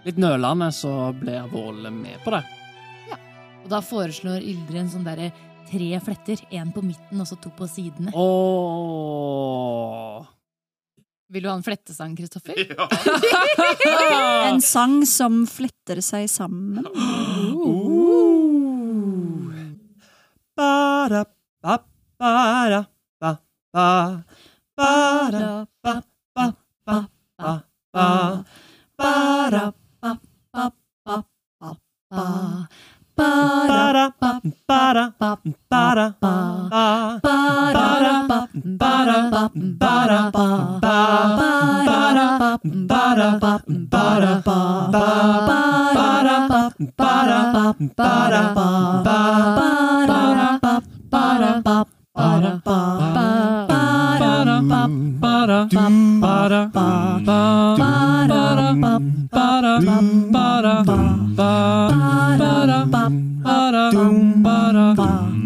Litt 0.06 0.20
nølende 0.22 0.70
så 0.74 1.10
blir 1.18 1.48
Våle 1.50 1.90
med 1.90 2.20
på 2.22 2.30
det. 2.36 2.44
Ja. 3.10 3.18
Og 3.64 3.72
da 3.72 3.82
foreslår 3.82 4.38
Ildrid 4.38 4.84
en 4.84 4.92
sånn 4.92 5.06
derre 5.06 5.32
tre 5.70 6.00
fletter. 6.00 6.36
Én 6.50 6.72
på 6.72 6.82
midten 6.84 7.20
og 7.20 7.26
så 7.28 7.36
to 7.40 7.50
på 7.56 7.66
sidene. 7.70 8.10
Åh. 8.14 9.56
Vil 11.28 11.42
du 11.42 11.48
ha 11.50 11.56
en 11.58 11.62
flettesang, 11.66 12.16
Kristoffer? 12.16 12.54
En 14.46 14.60
sang 14.62 15.00
som 15.06 15.46
fletter 15.50 16.00
seg 16.04 16.28
sammen. 16.30 16.84
Ba, 20.56 21.08
ba-da, 21.10 21.24
ba, 21.60 21.74
ba. 21.74 21.82
Ba-da, 22.20 22.80
ba, 23.20 23.30
ba, 23.72 23.90
ba, 23.92 24.04
ba, 24.76 24.86
ba. 24.86 24.86
Ba-da, 25.16 25.66
ba, 25.82 25.94
ba, 26.36 26.46
ba, 26.86 26.96
ba, 27.36 27.50
ba. 27.92 28.06
Ba-da, 28.96 29.64
ba, 30.00 30.10
ba. 30.52 30.62
Ba, 31.04 31.16
ba. 31.60 31.74
Ba, 32.10 32.24
ba-da, 33.16 34.06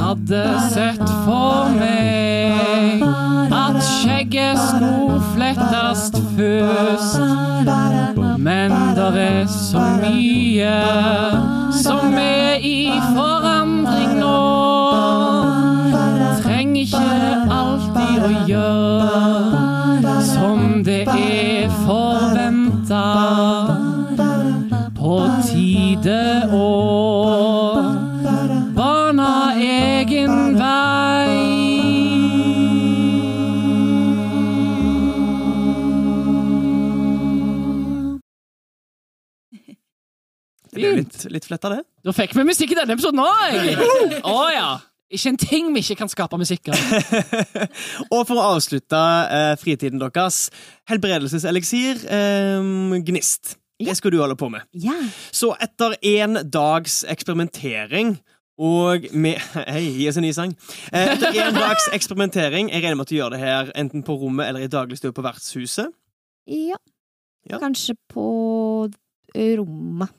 Hadde 0.00 0.44
sett 0.72 1.08
for 1.26 1.68
meg 1.76 3.04
at 3.52 3.76
skjegget 3.84 4.56
skulle 4.64 5.20
flettast 5.34 6.16
først. 6.38 7.20
Men 8.38 8.70
der 8.96 9.12
er 9.20 9.46
så 9.46 9.84
mye 10.00 10.72
litt, 41.32 41.46
flett 41.48 41.62
fletta, 41.62 41.70
det. 41.76 41.82
Da 42.06 42.14
fikk 42.16 42.34
vi 42.36 42.44
musikk 42.48 42.72
i 42.74 42.78
denne 42.78 42.96
episoden 42.96 43.22
òg! 43.22 44.22
Oh, 44.28 44.48
ja! 44.54 44.70
Ikke 45.12 45.28
en 45.28 45.36
ting 45.36 45.66
vi 45.74 45.82
ikke 45.84 45.98
kan 46.00 46.08
skape 46.08 46.38
musikk 46.40 46.70
av. 46.72 46.78
Og 48.14 48.22
for 48.28 48.38
å 48.40 48.44
avslutte 48.54 48.96
eh, 49.28 49.50
fritiden 49.60 50.00
deres, 50.00 50.46
helbredelseseliksir, 50.88 52.06
eh, 52.08 52.70
gnist. 53.04 53.58
Det 53.82 53.96
skal 53.98 54.14
du 54.14 54.20
holde 54.22 54.38
på 54.40 54.48
med. 54.52 54.64
Ja. 54.78 54.94
Så 55.34 55.50
etter 55.60 55.98
en 56.14 56.38
dags 56.48 57.02
eksperimentering 57.12 58.14
og 58.62 59.08
med 59.16 59.40
Hei, 59.72 59.82
gi 59.98 60.08
oss 60.08 60.16
en 60.20 60.24
ny 60.24 60.30
sang. 60.36 60.52
Eh, 60.92 61.12
Etter 61.16 61.34
en 61.48 61.56
dags 61.56 61.88
eksperimentering 61.96 62.68
Jeg 62.70 62.82
regner 62.84 62.98
med 63.00 63.06
at 63.08 63.12
du 63.12 63.16
gjør 63.16 63.32
det 63.34 63.40
her 63.42 63.72
enten 63.80 64.04
på 64.06 64.16
rommet 64.20 64.48
eller 64.48 64.64
i 64.64 64.70
dagligstua 64.72 65.12
på 65.16 65.24
vertshuset. 65.24 65.92
ja. 66.48 66.78
Ja. 67.50 67.58
Kanskje 67.58 67.96
på 68.06 68.22
rommet. 69.34 70.12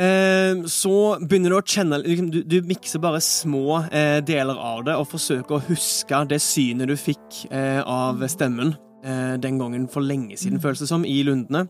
Eh, 0.00 0.62
så 0.72 0.94
begynner 1.20 1.52
du 1.52 1.58
å 1.58 1.64
kjenne 1.66 1.98
liksom, 2.00 2.30
Du, 2.32 2.38
du 2.48 2.54
mikser 2.64 3.02
bare 3.02 3.18
små 3.20 3.82
eh, 3.92 4.22
deler 4.24 4.56
av 4.56 4.86
det 4.86 4.94
og 4.96 5.10
forsøker 5.10 5.58
å 5.58 5.64
huske 5.66 6.22
det 6.30 6.38
synet 6.40 6.88
du 6.88 6.94
fikk 6.96 7.42
eh, 7.50 7.82
av 7.84 8.22
stemmen 8.32 8.72
eh, 9.04 9.34
den 9.42 9.58
gangen 9.60 9.84
for 9.92 10.00
lenge 10.00 10.38
siden, 10.40 10.62
føles 10.62 10.80
det 10.80 10.88
som, 10.88 11.04
i 11.04 11.20
lundene. 11.26 11.66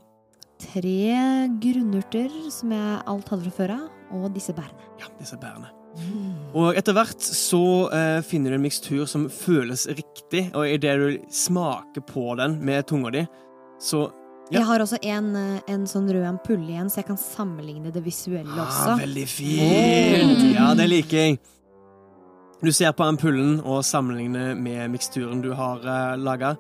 Tre 0.61 1.49
grunnurter 1.59 2.31
som 2.53 2.77
jeg 2.77 3.03
alt 3.11 3.35
hadde 3.35 3.49
fra 3.49 3.57
før 3.57 3.75
av, 3.79 3.85
og 4.21 4.31
disse 4.37 4.55
bærene. 4.55 4.89
Ja, 5.01 5.11
disse 5.19 5.41
bærene. 5.41 5.73
Og 6.55 6.77
etter 6.79 6.95
hvert 6.95 7.25
så 7.25 7.65
eh, 7.91 8.21
finner 8.27 8.53
du 8.55 8.61
en 8.61 8.67
mikstur 8.69 9.09
som 9.11 9.27
føles 9.33 9.89
riktig, 9.91 10.47
og 10.55 10.69
idet 10.71 10.97
du 11.01 11.35
smaker 11.35 12.05
på 12.07 12.29
den 12.39 12.61
med 12.63 12.87
tunga 12.87 13.11
di, 13.17 13.27
så. 13.83 14.07
Jeg 14.51 14.67
har 14.67 14.83
også 14.83 14.99
en, 15.07 15.31
eh, 15.39 15.61
en 15.71 15.87
sånn 15.87 16.09
rød 16.11 16.27
ampulle 16.27 16.73
igjen, 16.73 16.91
så 16.91 17.01
jeg 17.01 17.11
kan 17.13 17.19
sammenligne 17.21 17.93
det 17.95 18.03
visuelle 18.03 18.57
ah, 18.57 18.67
også. 18.67 18.99
Veldig 19.05 19.27
fint! 19.31 20.45
Ja, 20.57 20.73
det 20.75 20.89
liker 20.91 21.23
jeg. 21.23 21.39
Du 22.61 22.73
ser 22.77 22.93
på 22.93 23.07
ampullen 23.07 23.61
og 23.63 23.81
sammenligner 23.89 24.53
med 24.59 24.91
miksturen 24.93 25.41
du 25.41 25.55
har 25.57 25.81
uh, 25.87 26.19
laga. 26.21 26.57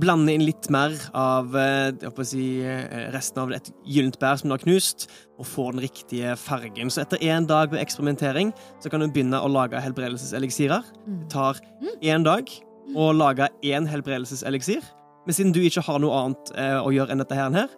Blande 0.00 0.32
inn 0.32 0.46
litt 0.46 0.70
mer 0.72 0.94
av 1.12 1.52
eh, 1.60 2.22
si, 2.24 2.62
eh, 2.64 3.10
resten 3.12 3.42
av 3.42 3.52
et 3.52 3.68
gyllent 3.84 4.16
bær 4.22 4.38
som 4.40 4.48
du 4.48 4.54
har 4.54 4.62
knust, 4.62 5.10
og 5.36 5.44
få 5.44 5.66
den 5.74 5.82
riktige 5.84 6.32
fargen. 6.40 6.88
Så 6.88 7.02
etter 7.02 7.20
én 7.20 7.44
dag 7.50 7.74
med 7.74 7.82
eksperimentering 7.82 8.54
så 8.80 8.88
kan 8.88 9.04
du 9.04 9.10
begynne 9.10 9.42
å 9.42 9.50
lage 9.52 9.82
helbredelseseliksirer. 9.84 10.88
Mm. 11.04 11.18
Det 11.26 11.32
tar 11.34 11.60
én 12.00 12.24
dag 12.24 12.48
å 12.96 13.12
lage 13.12 13.50
én 13.60 13.84
helbredelseseliksir. 13.90 14.80
Men 15.24 15.36
siden 15.36 15.54
du 15.56 15.60
ikke 15.64 15.84
har 15.86 16.00
noe 16.02 16.16
annet 16.20 16.54
eh, 16.60 16.78
å 16.80 16.92
gjøre 16.92 17.14
enn 17.14 17.22
dette 17.22 17.38
her, 17.38 17.68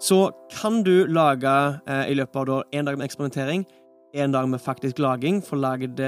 så 0.00 0.30
kan 0.52 0.82
du 0.84 1.06
lage 1.08 1.52
eh, 1.88 2.12
i 2.12 2.16
løpet 2.16 2.40
av 2.42 2.48
da, 2.48 2.60
en 2.72 2.88
dag 2.88 2.98
med 2.98 3.08
eksperimentering, 3.08 3.66
en 4.16 4.32
dag 4.32 4.48
med 4.48 4.62
faktisk 4.64 5.00
laging, 5.02 5.42
få 5.44 5.58
laget 5.60 6.00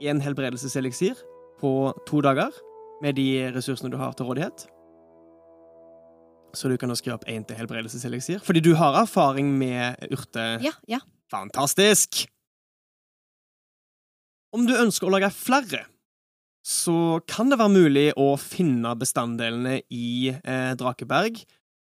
én 0.00 0.20
helbredelseseliksir 0.24 1.18
på 1.60 1.92
to 2.08 2.20
dager. 2.24 2.52
med 3.02 3.18
de 3.18 3.50
ressursene 3.52 3.90
du 3.92 3.98
har 4.00 4.14
til 4.16 4.24
rådighet. 4.24 4.66
Så 6.54 6.70
du 6.70 6.76
kan 6.78 6.88
da 6.88 6.96
skrive 6.96 7.18
opp 7.18 7.26
én 7.28 7.42
til 7.44 7.58
helbredelseseliksir. 7.58 8.38
Fordi 8.46 8.62
du 8.62 8.74
har 8.78 8.96
erfaring 9.02 9.50
med 9.58 9.98
urte... 10.14 10.44
Ja, 10.64 10.72
ja. 10.88 11.00
Fantastisk! 11.32 12.28
Om 14.54 14.68
du 14.68 14.76
ønsker 14.78 15.08
å 15.08 15.12
lage 15.16 15.32
flere, 15.34 15.82
så 16.64 17.20
kan 17.28 17.50
det 17.52 17.58
være 17.60 17.74
mulig 17.74 18.06
å 18.16 18.30
finne 18.40 18.94
bestanddelene 18.96 19.82
i 19.92 20.32
eh, 20.32 20.72
Drakeberg. 20.80 21.42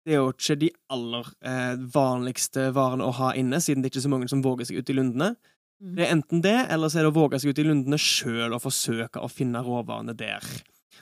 Det 0.04 0.16
er 0.16 0.18
jo 0.18 0.32
ikke 0.34 0.56
de 0.60 0.70
aller 0.92 1.28
eh, 1.46 1.76
vanligste 1.94 2.66
varene 2.74 3.06
å 3.06 3.14
ha 3.20 3.30
inne, 3.38 3.60
siden 3.62 3.84
det 3.84 3.88
er 3.88 3.94
ikke 3.94 4.04
så 4.04 4.12
mange 4.12 4.28
som 4.32 4.42
våger 4.44 4.68
seg 4.68 4.82
ut 4.82 4.90
i 4.90 4.96
lundene. 4.98 5.30
Mm. 5.78 5.94
Det 5.94 6.04
er 6.04 6.14
enten 6.16 6.42
det, 6.42 6.56
eller 6.74 6.90
så 6.90 7.00
er 7.00 7.06
det 7.06 7.12
å 7.14 7.20
våge 7.20 7.38
seg 7.40 7.54
ut 7.54 7.62
i 7.62 7.68
lundene 7.68 8.00
sjøl 8.02 8.56
og 8.56 8.64
forsøke 8.66 9.22
å 9.22 9.30
finne 9.30 9.62
råvarene 9.62 10.16
der. 10.18 10.42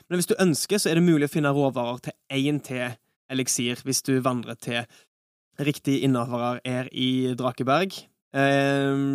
Men 0.04 0.20
hvis 0.20 0.28
du 0.28 0.36
ønsker, 0.36 0.76
så 0.76 0.92
er 0.92 1.00
det 1.00 1.08
mulig 1.08 1.30
å 1.30 1.32
finne 1.32 1.52
råvarer 1.56 2.04
til 2.04 2.18
én 2.36 2.60
til 2.64 2.92
eliksir 3.32 3.80
hvis 3.86 4.04
du 4.04 4.18
vandrer 4.24 4.58
til 4.60 4.84
riktig 5.62 6.02
innehaver 6.04 6.60
er 6.68 6.92
i 6.92 7.32
Drakeberg. 7.38 7.96
Eh, 8.36 9.06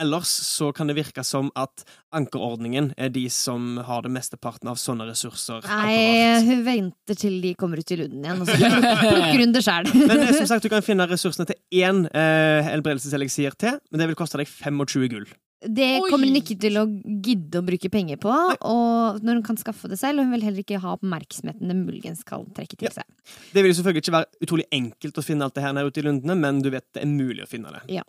ellers 0.00 0.30
så 0.44 0.70
kan 0.74 0.88
det 0.90 0.96
virke 0.98 1.22
som 1.26 1.50
at 1.58 1.84
ankerordningen 2.14 2.92
er 2.98 3.12
de 3.14 3.24
som 3.32 3.76
har 3.86 4.02
det 4.06 4.10
mesteparten 4.14 4.70
av 4.70 4.78
sånne 4.80 5.06
ressurser. 5.10 5.62
Nei, 5.68 6.40
hun 6.46 6.64
venter 6.66 7.18
til 7.18 7.40
de 7.44 7.54
kommer 7.58 7.78
ut 7.82 7.94
i 7.94 8.00
lunden 8.02 8.24
igjen, 8.26 8.42
og 8.42 8.50
så 8.50 8.58
plukker 9.04 9.44
hun 9.44 9.54
det 9.54 9.62
sjøl. 9.66 9.90
Men 9.94 10.24
eh, 10.26 10.34
som 10.40 10.50
sagt, 10.50 10.66
du 10.66 10.72
kan 10.72 10.84
finne 10.86 11.06
ressursene 11.10 11.46
til 11.50 11.58
én 11.84 12.04
eh, 12.10 12.60
helbredelseseliksir 12.70 13.56
til, 13.60 13.80
men 13.90 14.02
det 14.02 14.10
vil 14.12 14.18
koste 14.18 14.40
deg 14.42 14.50
25 14.50 15.08
gull. 15.14 15.26
Det 15.64 15.86
kommer 16.10 16.28
hun 16.28 16.36
ikke 16.36 16.58
til 16.60 16.74
å 16.76 16.82
gidde 17.24 17.62
å 17.62 17.64
bruke 17.64 17.88
penger 17.88 18.18
på, 18.20 18.28
og 18.68 19.22
når 19.24 19.38
hun 19.38 19.44
kan 19.46 19.56
skaffe 19.56 19.88
det 19.88 19.96
selv, 19.96 20.20
og 20.20 20.26
hun 20.26 20.34
vil 20.36 20.42
heller 20.44 20.60
ikke 20.60 20.80
ha 20.82 20.92
oppmerksomheten 20.98 21.70
det 21.72 21.76
muligens 21.78 22.20
skal 22.20 22.44
trekke 22.52 22.76
til 22.76 22.90
Ja. 22.90 22.92
seg. 22.98 23.38
Det 23.54 23.62
vil 23.64 23.72
selvfølgelig 23.78 24.02
ikke 24.04 24.16
være 24.18 24.44
utrolig 24.44 24.66
enkelt 24.76 25.22
å 25.22 25.24
finne 25.24 25.46
alt 25.48 25.56
det 25.56 25.64
her 25.64 25.72
nede 25.72 25.88
ute 25.88 26.02
i 26.02 26.04
lundene, 26.04 26.36
men 26.36 26.60
du 26.60 26.68
vet 26.74 26.84
det 26.92 27.06
er 27.06 27.08
mulig 27.08 27.46
å 27.46 27.48
finne 27.48 27.72
det. 27.78 28.02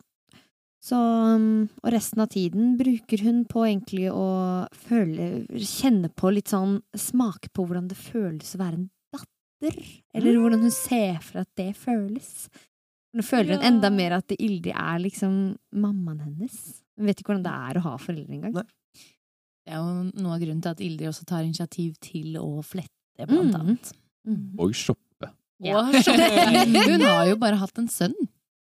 Så, 0.85 0.97
um, 0.99 1.63
og 1.81 1.89
resten 1.95 2.21
av 2.21 2.27
tiden 2.29 2.75
bruker 2.77 3.23
hun 3.25 3.39
på 3.49 3.63
egentlig 3.65 4.05
å 4.13 4.25
føle, 4.85 5.45
kjenne 5.57 6.11
på 6.13 6.29
litt 6.35 6.51
sånn 6.53 6.75
Smake 6.93 7.49
på 7.57 7.65
hvordan 7.65 7.87
det 7.89 7.97
føles 7.97 8.51
å 8.53 8.59
være 8.61 8.77
en 8.83 8.85
datter. 9.15 9.79
Eller 10.13 10.37
hvordan 10.37 10.61
hun 10.67 10.75
ser 10.75 11.17
for 11.25 11.41
at 11.41 11.49
det 11.57 11.71
føles. 11.79 12.29
Nå 13.15 13.23
føler 13.25 13.55
hun 13.57 13.65
enda 13.65 13.89
mer 13.89 14.17
at 14.19 14.35
Ildi 14.35 14.75
er 14.75 15.01
liksom 15.01 15.55
mammaen 15.73 16.21
hennes. 16.21 16.59
Hun 16.99 17.09
vet 17.09 17.17
ikke 17.23 17.31
hvordan 17.33 17.47
det 17.47 17.55
er 17.71 17.79
å 17.79 17.85
ha 17.87 17.95
foreldre 17.97 18.35
engang. 18.37 18.59
Det 19.65 19.73
er 19.73 19.79
jo 19.81 20.21
noe 20.21 20.35
av 20.35 20.43
grunnen 20.43 20.61
til 20.61 20.75
at 20.75 20.83
Ildi 20.85 21.07
også 21.09 21.25
tar 21.25 21.47
initiativ 21.47 21.95
til 22.03 22.35
å 22.37 22.59
flette, 22.61 23.25
blant 23.25 23.55
Mm. 23.55 23.59
annet. 23.63 23.93
Mm. 24.27 24.43
Og 24.59 24.75
shoppe. 24.77 25.31
Ja. 25.63 25.81
Hun 26.91 27.01
har 27.07 27.25
jo 27.31 27.37
bare 27.41 27.57
hatt 27.57 27.79
en 27.81 27.87
sønn. 27.89 28.13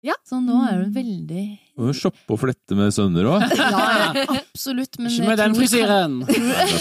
Ja. 0.05 0.13
Så 0.27 0.37
nå 0.37 0.59
er 0.67 0.83
hun 0.83 0.91
veldig 0.93 1.43
Og 1.81 1.89
shoppe 1.97 2.35
og 2.35 2.37
flette 2.43 2.75
med 2.77 2.93
sønner 2.93 3.25
òg. 3.25 3.45
Ja, 3.57 4.11
absolutt. 4.37 4.99
Men 5.01 5.09
Ikke 5.09 5.27
med 5.31 5.39
den 5.41 5.55
frisyren! 5.57 6.19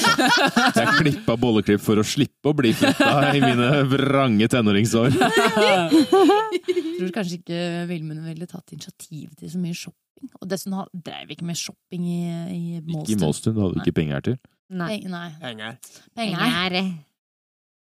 Jeg 0.77 0.93
klippa 0.99 1.37
bolleklipp 1.41 1.81
for 1.83 2.01
å 2.03 2.05
slippe 2.07 2.53
å 2.53 2.57
bli 2.57 2.75
fletta 2.77 3.33
i 3.35 3.41
mine 3.43 3.71
vrange 3.91 4.49
tenåringsår. 4.53 5.17
Jeg 5.19 6.99
tror 7.01 7.15
kanskje 7.17 7.39
ikke 7.41 7.61
Vilmund 7.91 8.23
ville 8.29 8.47
tatt 8.51 8.75
initiativ 8.77 9.33
til 9.41 9.51
så 9.55 9.61
mye 9.63 9.77
shopping. 9.77 10.31
Og 10.41 10.49
dessuten 10.49 10.77
har- 10.79 10.93
vi 11.27 11.35
ikke 11.35 11.49
med 11.49 11.59
shopping 11.59 12.05
i, 12.05 12.21
i 12.29 12.61
Ikke 12.81 13.17
i 13.17 13.19
Målstund. 13.25 13.59
hadde 13.61 13.75
du 13.75 13.81
ikke 13.83 13.97
penger 14.03 14.21
til. 14.29 14.39
Nei. 14.71 15.01
Nei, 15.01 15.09
nei. 15.11 15.27
Penger. 15.41 15.77
Penger. 16.17 16.39
Penger. 16.45 16.79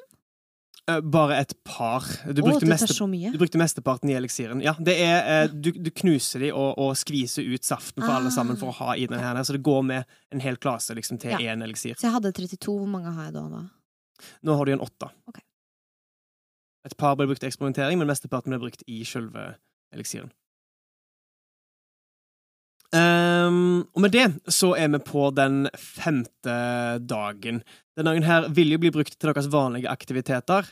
Eh, 0.89 0.99
bare 1.01 1.37
et 1.41 1.53
par. 1.63 2.01
Du 2.33 2.41
brukte, 2.41 2.65
det 2.65 2.69
meste, 2.69 3.31
du 3.31 3.37
brukte 3.37 3.57
mesteparten 3.57 4.09
i 4.09 4.13
eliksiren. 4.17 4.61
Ja, 4.63 4.73
det 4.79 4.95
er, 4.99 5.43
eh, 5.43 5.47
du, 5.53 5.71
du 5.71 5.89
knuser 5.91 6.39
de 6.39 6.51
og, 6.53 6.77
og 6.77 6.95
skviser 6.97 7.45
ut 7.53 7.63
saften 7.63 8.03
for 8.03 8.11
alle 8.11 8.27
Ah. 8.31 8.35
sammen 8.35 8.57
for 8.57 8.71
å 8.71 8.77
ha 8.79 8.95
i 8.95 9.05
den 9.05 9.19
her. 9.19 9.35
Så 9.43 9.53
det 9.53 9.63
går 9.63 9.83
med 9.83 10.05
en 10.31 10.39
hel 10.39 10.57
klase 10.57 10.95
liksom, 10.95 11.19
til 11.19 11.31
Ja. 11.31 11.53
eliksir. 11.53 11.95
Så 11.95 12.07
jeg 12.09 12.11
hadde 12.17 12.31
32. 12.33 12.77
Hvor 12.79 12.87
mange 12.87 13.11
har 13.13 13.25
jeg 13.29 13.33
da? 13.33 13.47
da? 13.49 13.63
Nå 14.43 14.55
har 14.57 14.65
du 14.65 14.71
en 14.73 14.79
åtte. 14.79 15.09
Okay. 15.27 15.41
Et 16.85 16.97
par 16.97 17.15
ble 17.15 17.27
brukt 17.27 17.43
i 17.43 17.47
eksperimentering, 17.47 17.97
men 18.01 18.07
mesteparten 18.09 18.49
ble 18.49 18.57
brukt 18.59 18.81
i 18.87 19.03
selve 19.05 19.55
eliksiren. 19.93 20.31
Ehm, 22.91 23.87
og 23.95 24.03
med 24.03 24.11
det 24.11 24.27
så 24.51 24.73
er 24.75 24.91
vi 24.91 24.99
på 25.05 25.29
den 25.35 25.63
femte 25.79 26.55
dagen. 27.07 27.61
Den 27.95 28.07
dagen 28.07 28.27
her 28.27 28.49
vil 28.51 28.73
jo 28.73 28.81
bli 28.83 28.91
brukt 28.91 29.15
til 29.15 29.31
deres 29.31 29.51
vanlige 29.51 29.91
aktiviteter. 29.91 30.67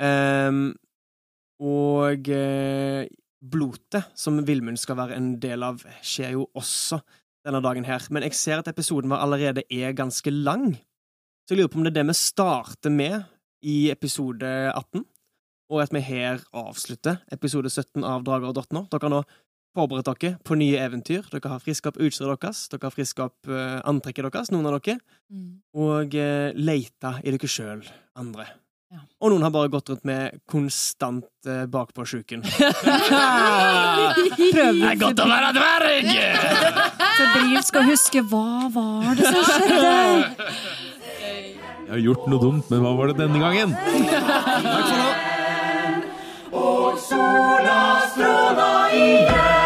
Um, 0.00 0.72
og 1.60 2.28
eh, 2.32 3.04
blotet, 3.40 4.06
som 4.16 4.40
Vilmund 4.48 4.80
skal 4.80 4.96
være 4.96 5.18
en 5.18 5.34
del 5.42 5.62
av, 5.62 5.82
skjer 6.00 6.38
jo 6.38 6.46
også 6.56 7.02
denne 7.44 7.60
dagen 7.64 7.84
her. 7.84 8.06
Men 8.10 8.24
jeg 8.26 8.38
ser 8.38 8.62
at 8.62 8.70
episoden 8.72 9.12
vår 9.12 9.20
allerede 9.20 9.66
er 9.68 9.96
ganske 9.96 10.32
lang. 10.32 10.72
Så 11.44 11.54
jeg 11.54 11.60
lurer 11.60 11.72
på 11.72 11.80
om 11.80 11.86
det 11.86 11.92
er 11.92 12.00
det 12.00 12.08
vi 12.10 12.16
starter 12.16 12.94
med 12.94 13.28
i 13.66 13.90
episode 13.92 14.48
18, 14.72 15.04
og 15.70 15.82
at 15.82 15.92
vi 15.94 16.02
her 16.02 16.40
avslutter 16.56 17.20
episode 17.32 17.70
17 17.70 18.02
av 18.06 18.24
Drager 18.24 18.50
og 18.50 18.56
drottner. 18.56 18.88
Dere 18.88 19.06
har 19.06 19.14
nå 19.18 19.22
forberedt 19.76 20.08
dere 20.20 20.36
på 20.44 20.54
nye 20.58 20.78
eventyr. 20.82 21.22
Dere 21.30 21.48
har 21.52 21.60
friska 21.62 21.88
opp 21.92 21.98
utstyret 22.02 22.40
deres, 22.42 22.60
dere 22.72 22.86
har 22.88 22.94
friska 22.94 23.20
opp 23.28 23.40
eh, 23.50 23.78
antrekket 23.88 24.24
deres, 24.32 24.50
noen 24.54 24.66
av 24.70 24.74
dere, 24.80 24.98
Mm. 25.30 25.50
og 25.78 26.10
uh, 26.18 26.50
leita 26.58 27.10
i 27.22 27.30
dere 27.30 27.46
sjøl, 27.46 27.84
andre. 28.18 28.42
Ja. 28.90 28.98
Og 29.22 29.30
noen 29.30 29.44
har 29.46 29.52
bare 29.54 29.70
gått 29.70 29.86
rundt 29.92 30.02
med 30.08 30.40
konstant 30.50 31.28
uh, 31.46 31.66
bakpåsjuken. 31.70 32.42
Det 32.50 32.58
er 34.90 34.98
godt 34.98 35.22
å 35.22 35.28
være 35.30 35.52
dverg! 35.54 36.10
Febrilsk 37.20 37.68
skal 37.70 37.86
huske 37.86 38.18
hva 38.26 38.66
var 38.74 39.14
det 39.14 39.22
som 39.30 39.38
skjedde? 39.46 39.94
Jeg 41.86 41.94
har 41.94 42.02
gjort 42.08 42.26
noe 42.30 42.40
dumt, 42.42 42.66
men 42.74 42.82
hva 42.82 42.90
var 42.98 43.06
det 43.12 43.16
denne 43.22 43.38
gangen? 43.42 43.70
Takk 44.10 44.86
for 44.90 44.98
nå. 44.98 45.10
Og 46.58 46.98
sola 47.06 47.78
stråla 48.10 48.70
igjen 48.98 49.59